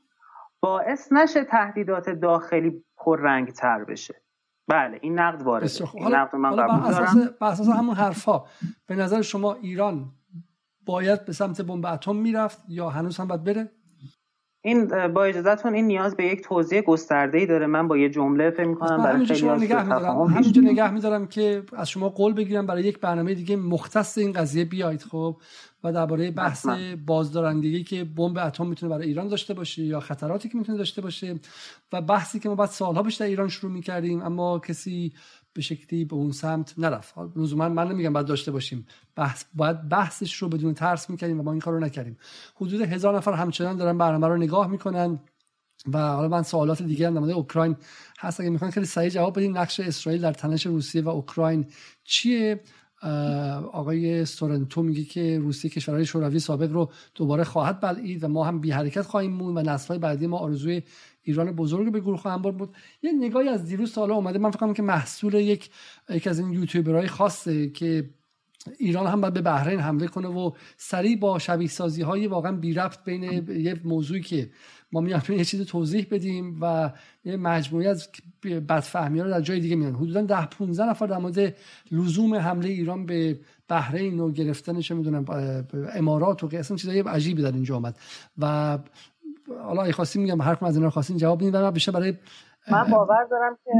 [0.59, 4.22] باعث نشه تهدیدات داخلی پررنگ تر بشه.
[4.67, 8.43] بله این نقد وارده این نقد من قبول اساس همون حرفا
[8.87, 10.11] به نظر شما ایران
[10.85, 13.71] باید به سمت بمب اتم می‌رفت یا هنوز هم باید بره؟
[14.65, 17.67] این با اجازهتون این نیاز به یک توضیح گسترده ای داره.
[17.67, 20.21] من با یه جمله فکر می‌کنم برای خیلی نگه می‌دارم.
[20.21, 24.65] همینجا نگه می‌دارم که از شما قول بگیرم برای یک برنامه دیگه مختص این قضیه
[24.65, 25.37] بیاید خب
[25.83, 26.67] و درباره بحث
[27.05, 31.39] بازدارندگی که بمب اتم می‌تونه برای ایران داشته باشه یا خطراتی که می‌تونه داشته باشه
[31.93, 35.13] و بحثی که ما بعد سالها بیشتر ایران شروع می‌کردیم اما کسی
[35.53, 37.13] به شکلی به اون سمت نرفت.
[37.35, 38.85] لزوما من نمیگم باید داشته باشیم.
[39.15, 42.17] بحث باید بحثش رو بدون ترس می‌کردیم و ما این کار رو نکردیم.
[42.55, 45.19] حدود هزار نفر همچنان دارن برنامه رو نگاه می‌کنن
[45.93, 47.75] و حالا من سوالات دیگه هم در اوکراین
[48.19, 48.39] هست.
[48.39, 51.65] اگه می‌خوان خیلی سریع جواب بدیم نقش اسرائیل در تنش روسیه و اوکراین
[52.03, 52.61] چیه؟
[53.71, 58.59] آقای سورنتو میگه که روسیه کشورهای شوروی سابق رو دوباره خواهد بلعید و ما هم
[58.59, 60.83] بی حرکت خواهیم مون و نسل‌های بعدی ما آرزوی
[61.23, 62.57] ایران بزرگ به گروه برد.
[62.57, 62.75] بود.
[63.01, 64.39] یه نگاهی از دیروز سالا اومده.
[64.39, 65.69] من فکر که محصول یک
[66.09, 68.09] یک از این یوتیوبرهای خاصه که
[68.77, 72.73] ایران هم باید به بحرین حمله کنه و سریع با شبیه سازی های واقعا بی
[72.73, 74.49] رفت بین یه موضوعی که
[74.91, 76.91] ما میایم یه چیز توضیح بدیم و
[77.25, 78.09] یه مجموعی از
[78.43, 81.55] بدفهمی ها رو در جای دیگه میان حدودا ده 15 نفر در مورد
[81.91, 85.25] لزوم حمله ایران به بحرین و گرفتنش می‌دونم
[85.93, 87.99] امارات و اصلا چیزای عجیبی در اینجا آمد
[88.37, 88.79] و
[89.63, 92.13] حالا ای خواستیم میگم هر کم از اینا خواستین جواب بدین و بیشتر برای
[92.71, 93.71] من باور دارم که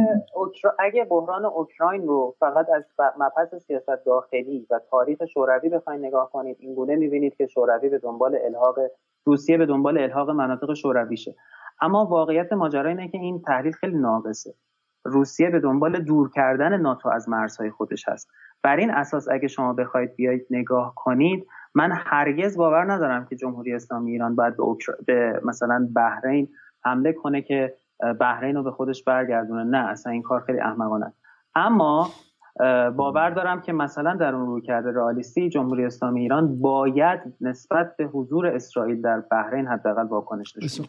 [0.80, 2.84] اگه بحران اوکراین رو فقط از
[3.20, 7.98] مبحث سیاست داخلی و تاریخ شوروی بخواید نگاه کنید این گونه می‌بینید که شوروی به
[7.98, 8.76] دنبال الحاق
[9.26, 11.36] روسیه به دنبال الحاق مناطق شورویشه
[11.82, 14.54] اما واقعیت ماجرا اینه که این تحلیل خیلی ناقصه.
[15.04, 18.30] روسیه به دنبال دور کردن ناتو از مرزهای خودش هست.
[18.64, 23.74] بر این اساس اگه شما بخواید بیایید نگاه کنید من هرگز باور ندارم که جمهوری
[23.74, 24.64] اسلامی ایران باید به,
[25.06, 26.50] به مثلا بحرین
[26.84, 27.74] حمله کنه که
[28.20, 29.64] بحرین رو به خودش برگردونه.
[29.64, 31.14] نه اصلا این کار خیلی احمقانه.
[31.56, 32.10] اما
[32.96, 38.48] باور دارم که مثلا در اون کرده رئالیستی جمهوری اسلامی ایران باید نسبت به حضور
[38.48, 40.84] اسرائیل در بحرین حداقل واکنش داشته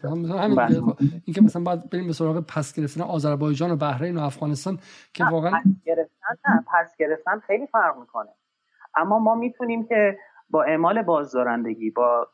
[0.57, 0.81] بله.
[1.25, 4.77] اینکه مثلا باید بریم به سراغ پس گرفتن آذربایجان و بحرین و افغانستان
[5.13, 8.29] که واقعا پس گرفتن نه پس گرفتن خیلی فرق می‌کنه.
[8.97, 10.17] اما ما می‌تونیم که
[10.49, 12.27] با اعمال بازدارندگی با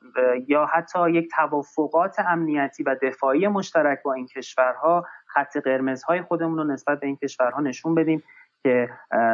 [0.47, 6.63] یا حتی یک توافقات امنیتی و دفاعی مشترک با این کشورها خط قرمزهای خودمون رو
[6.63, 8.23] نسبت به این کشورها نشون بدیم
[8.63, 8.89] که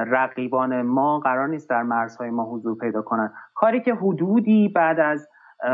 [0.07, 5.29] رقیبان ما قرار نیست در مرزهای ما حضور پیدا کنند کاری که حدودی بعد از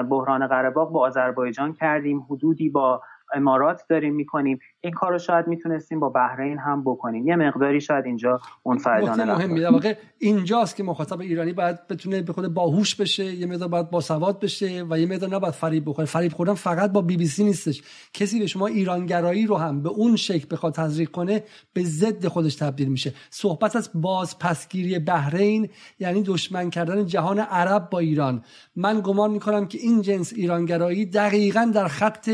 [0.10, 3.02] بحران قره با آذربایجان کردیم حدودی با
[3.34, 4.60] امارات داریم می‌کنیم.
[4.86, 7.28] این کار رو شاید می‌تونستیم با بحرین هم بکنیم.
[7.28, 12.34] یه مقداری شاید اینجا منفعلانه مهمی در واقع اینجاست که مخاطب ایرانی باید بتونه به
[12.34, 16.06] خود باهوش بشه یه مقدار باید با سواد بشه و یه مقدار نباید فریب بخوره.
[16.06, 17.82] فریب خوردن فقط با بی بی سی نیستش.
[18.14, 21.44] کسی به شما ایرانگرایی رو هم به اون شکل بخواد تزریق کنه
[21.74, 23.14] به ضد خودش تبدیل میشه.
[23.30, 25.70] صحبت از باز پسگیری بحرین
[26.00, 28.44] یعنی دشمن کردن جهان عرب با ایران.
[28.76, 32.30] من گمان می‌کنم که این جنس ایرانگرایی دقیقا در خط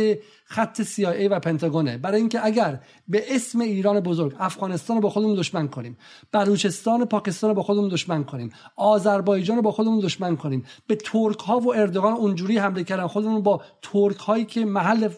[0.45, 1.97] خط CIA و پنتاگونه.
[1.97, 5.98] برای اینکه اگر به اسم ایران بزرگ افغانستان رو با خودمون دشمن کنیم
[6.32, 11.40] بلوچستان پاکستان رو با خودمون دشمن کنیم آذربایجان رو با خودمون دشمن کنیم به ترک
[11.40, 15.10] ها و اردوغان اونجوری حمله کردن خودمون با ترک هایی که محل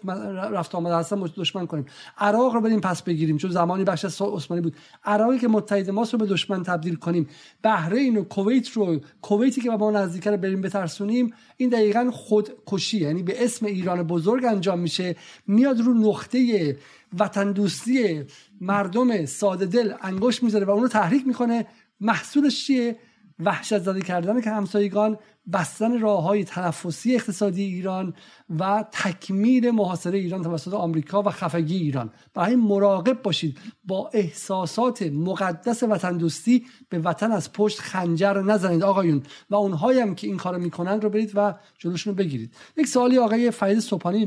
[0.51, 1.85] رفت آمده هستن دشمن کنیم.
[2.17, 4.75] عراق رو بریم پس بگیریم چون زمانی بخش از عثمانی بود.
[5.03, 7.27] عراقی که متحد ماست رو به دشمن تبدیل کنیم.
[7.63, 12.97] بحرین و کویت رو کویتی که با ما نزدیکه رو بریم بترسونیم این دقیقا خودکشی
[12.97, 15.15] یعنی به اسم ایران بزرگ انجام میشه
[15.47, 16.77] میاد رو نقطه
[17.19, 18.23] وطن دوستی
[18.61, 21.65] مردم ساده دل انگشت می‌ذاره و اونو تحریک می‌کنه.
[21.99, 22.97] محصولش چیه؟
[23.39, 25.17] وحشت زده کردن که همسایگان
[25.53, 28.13] بستن راه های تنفسی اقتصادی ایران
[28.59, 32.11] و تکمیل محاصره ایران توسط آمریکا و خفگی ایران.
[32.33, 33.57] برای مراقب باشید.
[33.83, 40.15] با احساسات مقدس وطن دوستی به وطن از پشت خنجر نزنید آقایون و اونهایی هم
[40.15, 42.53] که این کارو می‌کنن رو برید و جلوشون رو بگیرید.
[42.77, 44.25] یک سوالی آقای فرید صبحانی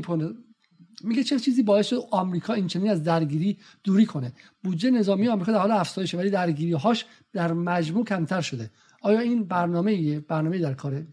[1.05, 4.31] میگه چه چیزی باعث شد آمریکا این چنین از درگیری دوری کنه.
[4.63, 8.69] بودجه نظامی آمریکا در حال افزایشه ولی درگیری هاش در مجموع کمتر شده.
[9.01, 11.05] آیا این برنامه ایه برنامه در کاره؟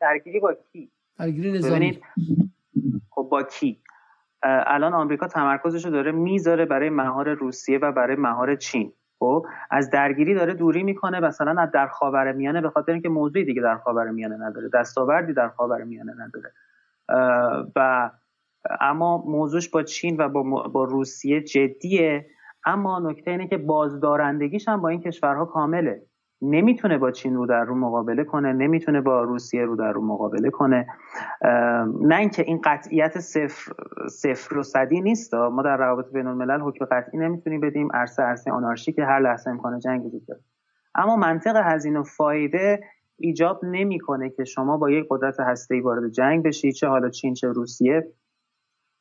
[0.00, 2.00] درگیری با کی؟ درگیری نظامی.
[3.10, 3.78] خب با کی؟
[4.42, 8.92] الان آمریکا تمرکزش رو داره می‌ذاره برای مهار روسیه و برای مهار چین.
[9.18, 13.44] خب از درگیری داره دوری می‌کنه مثلا از در خاور میانه به خاطر اینکه موضوعی
[13.44, 14.70] دیگه در خاور میانه نداره.
[14.74, 16.52] دستاوردی در خاور میانه نداره.
[17.76, 18.10] و
[18.80, 22.26] اما موضوعش با چین و با, با روسیه جدیه.
[22.64, 26.02] اما نکته اینه که بازدارندگیش هم با این کشورها کامله.
[26.42, 30.50] نمی‌تونه با چین رو در رو مقابله کنه نمی‌تونه با روسیه رو در رو مقابله
[30.50, 30.86] کنه.
[32.00, 33.72] نه اینکه این قطعیت صفر,
[34.10, 35.34] صفر و صدی نیست.
[35.34, 37.88] ما در روابط بین الملل حکم قطعی نمی‌تونیم بدیم.
[37.94, 40.40] عرصه عرصه آنارشی که هر لحظه امکان جنگ وجود داره.
[40.94, 42.80] اما منطق هزینه و فایده
[43.18, 47.48] ایجاب نمی‌کنه که شما با یک قدرت هسته‌ای وارد جنگ بشید چه حالا چین چه
[47.48, 48.06] روسیه.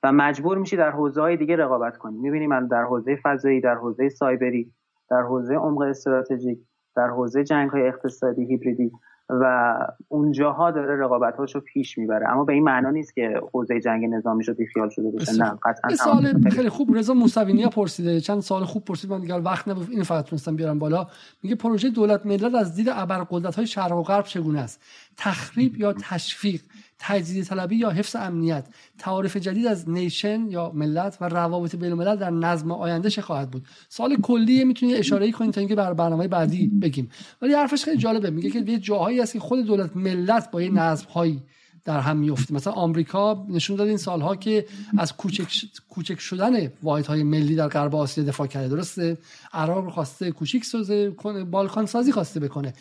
[0.06, 2.18] و مجبور میشی در حوزه های دیگه رقابت کنی.
[2.18, 4.72] می‌بینیم من در حوزه فضایی در حوزه سایبری
[5.10, 6.60] در حوزه عمق استراتژیک
[6.96, 8.92] در حوزه جنگ های اقتصادی هیبریدی
[9.30, 9.76] و
[10.08, 12.30] اونجاها داره رقابت رو پیش می‌بره.
[12.30, 15.44] اما به این معنا نیست که حوزه جنگ نظامی شو بیخیال شده باشه.
[15.44, 16.96] نه قطعا سال خیلی خوب.
[16.96, 18.20] رضا موسوینی پرسیده.
[18.20, 19.12] چند سال خوب پرسید.
[19.12, 19.88] من دیگه وقت نبود.
[19.90, 21.08] اینو فقط تونستم بیارم بالا.
[21.44, 24.82] میگه پروژه دولت ملت از دید ابرقدرت های شرق و غرب چگونه است؟
[25.18, 26.62] تخریب یا تشویق
[27.00, 28.68] تجزیه طلبی یا حفظ امنیت.
[28.98, 33.52] تعارف جدید از نیشن یا ملت و روابط بین الملل در نظم آینده چه خواهد
[33.52, 33.68] بود.
[33.90, 37.10] سال کلی می‌تونید اشاره کنید تا اینکه بر برنامه بعدی بگیم.
[37.42, 38.30] ولی حرفش خیلی جالبه.
[38.30, 41.44] میگه که یه جاهایی هست که خود دولت ملت با یه نظم هایی
[41.86, 44.66] در هم میفته مثلا آمریکا نشون داد این سالها که
[44.98, 45.48] از کوچک,
[45.90, 46.72] کوچک شدن
[47.08, 48.68] های ملی در غرب آسیا دفاع کرده.
[48.68, 49.18] درسته؟
[49.54, 52.74] عراق خواسته کوچیک سازه کنه بالکان سازی خواسته بکنه.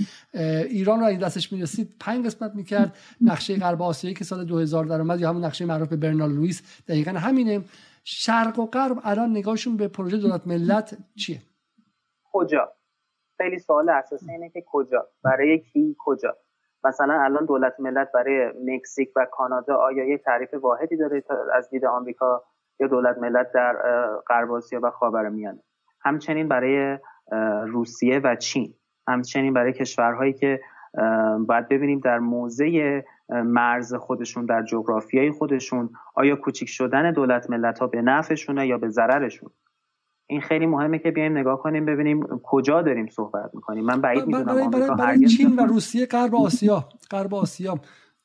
[0.69, 2.97] ایران رو این دستش می‌رسید پنج قسمت می‌کرد.
[3.21, 6.83] نقشه غرب آسیایی که سال 2000 در اومد یا همون نقشه معروف به برنال لوئیس
[6.89, 7.65] دقیقا همینه.
[8.05, 11.43] شرق و غرب الان نگاهشون به پروژه دولت ملت چیه؟
[12.33, 12.73] کجا؟
[13.37, 16.37] خیلی سوال اساسی اینه که کجا؟ برای کی کجا؟
[16.85, 21.25] مثلا الان دولت ملت برای مکزیک و کانادا آیا یک تعریف واحدی داره
[21.55, 22.43] از دید آمریکا
[22.81, 23.77] یا دولت ملت در
[24.29, 25.63] غرب آسیا و خاورمیانه
[26.01, 26.99] همچنین برای
[27.67, 28.75] روسیه و چین.
[29.09, 30.61] همچنین برای کشورهایی که
[31.47, 37.87] باید ببینیم در موضع مرز خودشون در جغرافیای خودشون آیا کوچیک شدن دولت ملت ها
[37.87, 39.51] به نفعشونه یا به ضررشون
[40.27, 43.85] این خیلی مهمه که بیایم نگاه کنیم ببینیم کجا داریم صحبت می‌کنیم.
[43.85, 47.79] من بعید می‌دونم برای, برای, برای چین و روسیه غرب آسیا غرب آسیا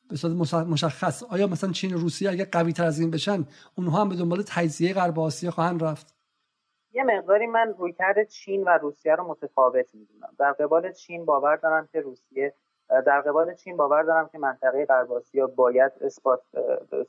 [0.09, 1.23] به صورت مشخص.
[1.23, 3.45] آیا مثلا چین و روسیه اگر قوی تر از این بشن
[3.77, 6.15] اونها هم به دنبال تجزیه غرب آسیا خواهند رفت؟
[6.93, 10.29] یه مقداری من رویکرد چین و روسیه رو متفاوت می‌دونم.
[10.39, 12.53] در قبال چین باور دارم که روسیه
[12.89, 16.41] در قبال چین باور دارم که منطقه غرب آسیا باید اثبات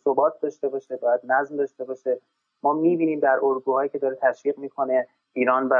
[0.04, 2.20] ثبات داشته باشه باید نظم داشته باشه.
[2.62, 5.74] ما می‌بینیم در اردوهایی که داره تشویق می‌کنه ایران و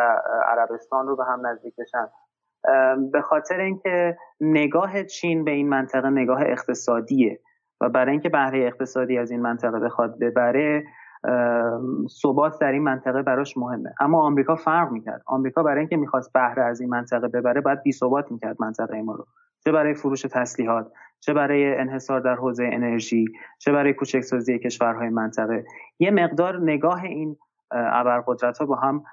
[0.47, 2.09] عربستان رو به هم نزدیک بشن.
[3.13, 7.41] به خاطر اینکه نگاه چین به این منطقه نگاه اقتصادیه
[7.81, 10.85] و برای اینکه بهره اقتصادی از این منطقه بخواد ببره
[12.23, 13.95] ثبات در این منطقه براش مهمه.
[14.01, 15.23] اما آمریکا فرق می‌کرد.
[15.27, 19.15] آمریکا برای اینکه می‌خواست بهره از این منطقه ببره باید بی ثبات می‌کرد منطقه ما
[19.15, 19.27] رو.
[19.65, 23.25] چه برای فروش تسلیحات چه برای انحصار در حوزه انرژی
[23.59, 25.65] چه برای کوچکسازی کشورهای منطقه.
[25.99, 27.37] یه مقدار نگاه این
[27.71, 29.05] ابرقدرت ها با هم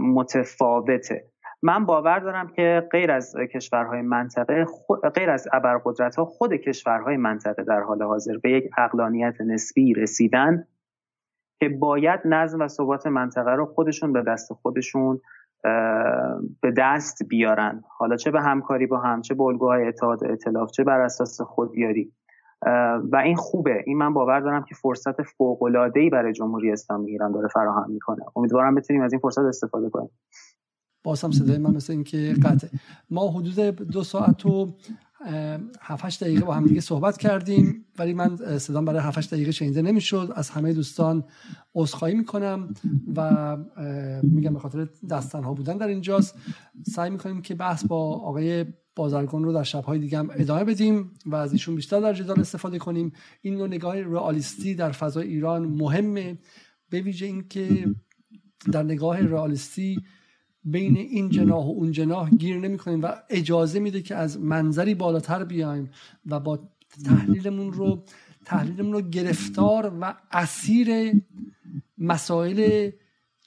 [0.00, 1.24] متفاوته.
[1.62, 4.66] من باور دارم که غیر از کشورهای منطقه
[5.14, 10.66] غیر از ابرقدرت ها خود کشورهای منطقه در حال حاضر به یک اقلانیت نسبی رسیدن
[11.60, 15.20] که باید نظم و ثبات منطقه رو خودشون به دست خودشون
[16.60, 17.84] به دست بیارن.
[17.98, 19.42] حالا چه به همکاری با هم چه به
[19.88, 22.12] اتحاد اطلاف چه بر اساس خودیاری
[23.12, 23.82] و این خوبه.
[23.86, 25.62] این من باور دارم که فرصت فوق
[25.96, 28.24] ای برای جمهوری اسلامی ایران داره فراهم می‌کنه.
[28.36, 30.10] امیدوارم بتونیم از این فرصت استفاده کنیم.
[31.04, 32.70] باز هم صدای من مثل اینکه قطعه.
[33.10, 33.60] ما حدود
[33.92, 34.68] دو ساعت و
[35.80, 40.32] 7 دقیقه با هم دیگه صحبت کردیم ولی من صدام برای 7 دقیقه شنیده نمی‌شد.
[40.34, 41.24] از همه دوستان
[41.74, 42.74] عذرخواهی می‌کنم
[43.16, 43.56] و
[44.22, 46.34] میگم به خاطر دستنها بودن در اینجاست
[46.86, 48.64] سعی می‌کنیم که بحث با آقای
[48.96, 52.78] بازرگان رو در شبهای دیگه هم ادامه بدیم و از ایشون بیشتر در جدال استفاده
[52.78, 53.12] کنیم.
[53.42, 56.38] این نوع نگاه رئالیستی در فضای ایران مهمه
[56.90, 57.94] به ویژه اینکه
[58.72, 60.02] در نگاه رئالیستی
[60.66, 64.94] بین این جناح و اون جناح گیر نمی کنیم و اجازه میده که از منظری
[64.94, 65.90] بالاتر بیایم
[66.26, 66.58] و با
[67.04, 68.04] تحلیلمون رو
[68.44, 71.12] تحلیلمون رو گرفتار و اسیر
[71.98, 72.90] مسائل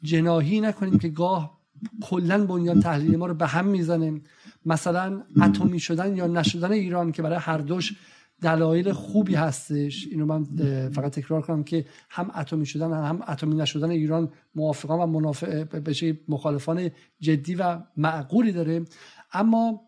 [0.03, 1.59] جناهی نکنیم که گاه
[2.01, 4.21] کلا بنیان تحلیل ما رو به هم می‌زنه.
[4.65, 7.93] مثلا اتمی شدن یا نشدن ایران که برای هر دوش
[8.41, 10.07] دلایل خوبی هستش.
[10.11, 10.43] اینو من
[10.89, 16.19] فقط تکرار کنم که هم اتمی شدن هم اتمی نشدن ایران موافقان و منافع بشه
[16.27, 18.85] مخالفان جدی و معقولی داره.
[19.33, 19.81] اما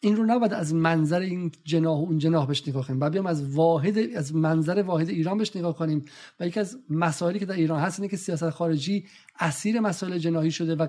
[0.00, 2.98] این رو نباید از منظر این جناح و اون جناح بهش نگاه کنیم.
[2.98, 6.04] باید از واحد از منظر واحد ایران بهش نگاه کنیم.
[6.40, 9.04] و یکی از مسائلی که در ایران هست اینه که سیاست خارجی
[9.40, 10.86] اسیر مسائل جناحی شده و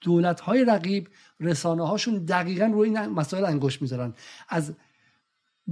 [0.00, 1.08] دولت های رقیب
[1.40, 4.14] رسانه هاشون دقیقا روی این مسائل انگشت می‌ذارن.
[4.48, 4.72] از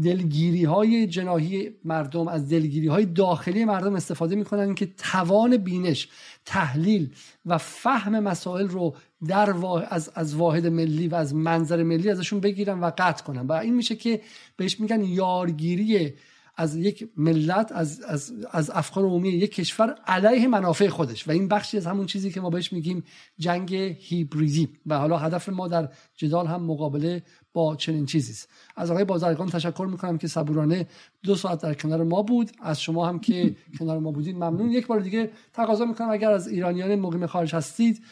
[0.03, 6.09] دلگیری های جناهی مردم از دلگیری های داخلی مردم استفاده می‌کنن که توان بینش
[6.45, 7.13] تحلیل
[7.47, 8.95] و فهم مسائل رو
[9.29, 9.55] در
[9.91, 13.47] از, از واحد ملی و از منظر ملی ازشون بگیرن و قطع کنن.
[13.47, 14.21] و این میشه که
[14.57, 16.15] بهش میگن یارگیری
[16.57, 21.29] از یک ملت از, از, از افکار عمومی یک کشور علیه منافع خودش.
[21.29, 23.05] و این بخشی از همون چیزی که ما بهش میگیم
[23.39, 24.69] جنگ هیبریدی.
[24.87, 27.23] و حالا هدف ما در جدال هم مقابله
[27.57, 28.49] با چنین چیزی است.
[28.77, 30.87] از آقای بازرگان تشکر می‌کنم که صبورانه
[31.23, 32.51] دو ساعت در کنار ما بود.
[32.63, 34.71] از شما هم که کنار ما بودید ممنون.
[34.71, 38.03] یک بار دیگه تقاضا می‌کنم اگر از ایرانیان مقیم خارج هستید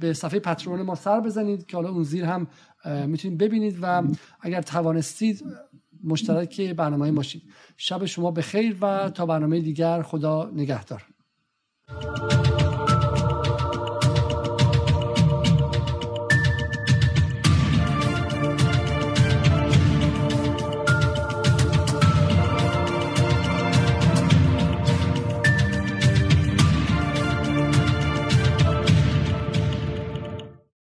[0.00, 2.46] به صفحه پترون ما سر بزنید که حالا اون زیر هم
[3.06, 4.02] می‌تونید ببینید و
[4.40, 5.44] اگر توانستید
[6.04, 7.42] مشترک برنامه باشید.
[7.76, 11.02] شب شما به خیر و تا برنامه دیگر خدا نگهدار.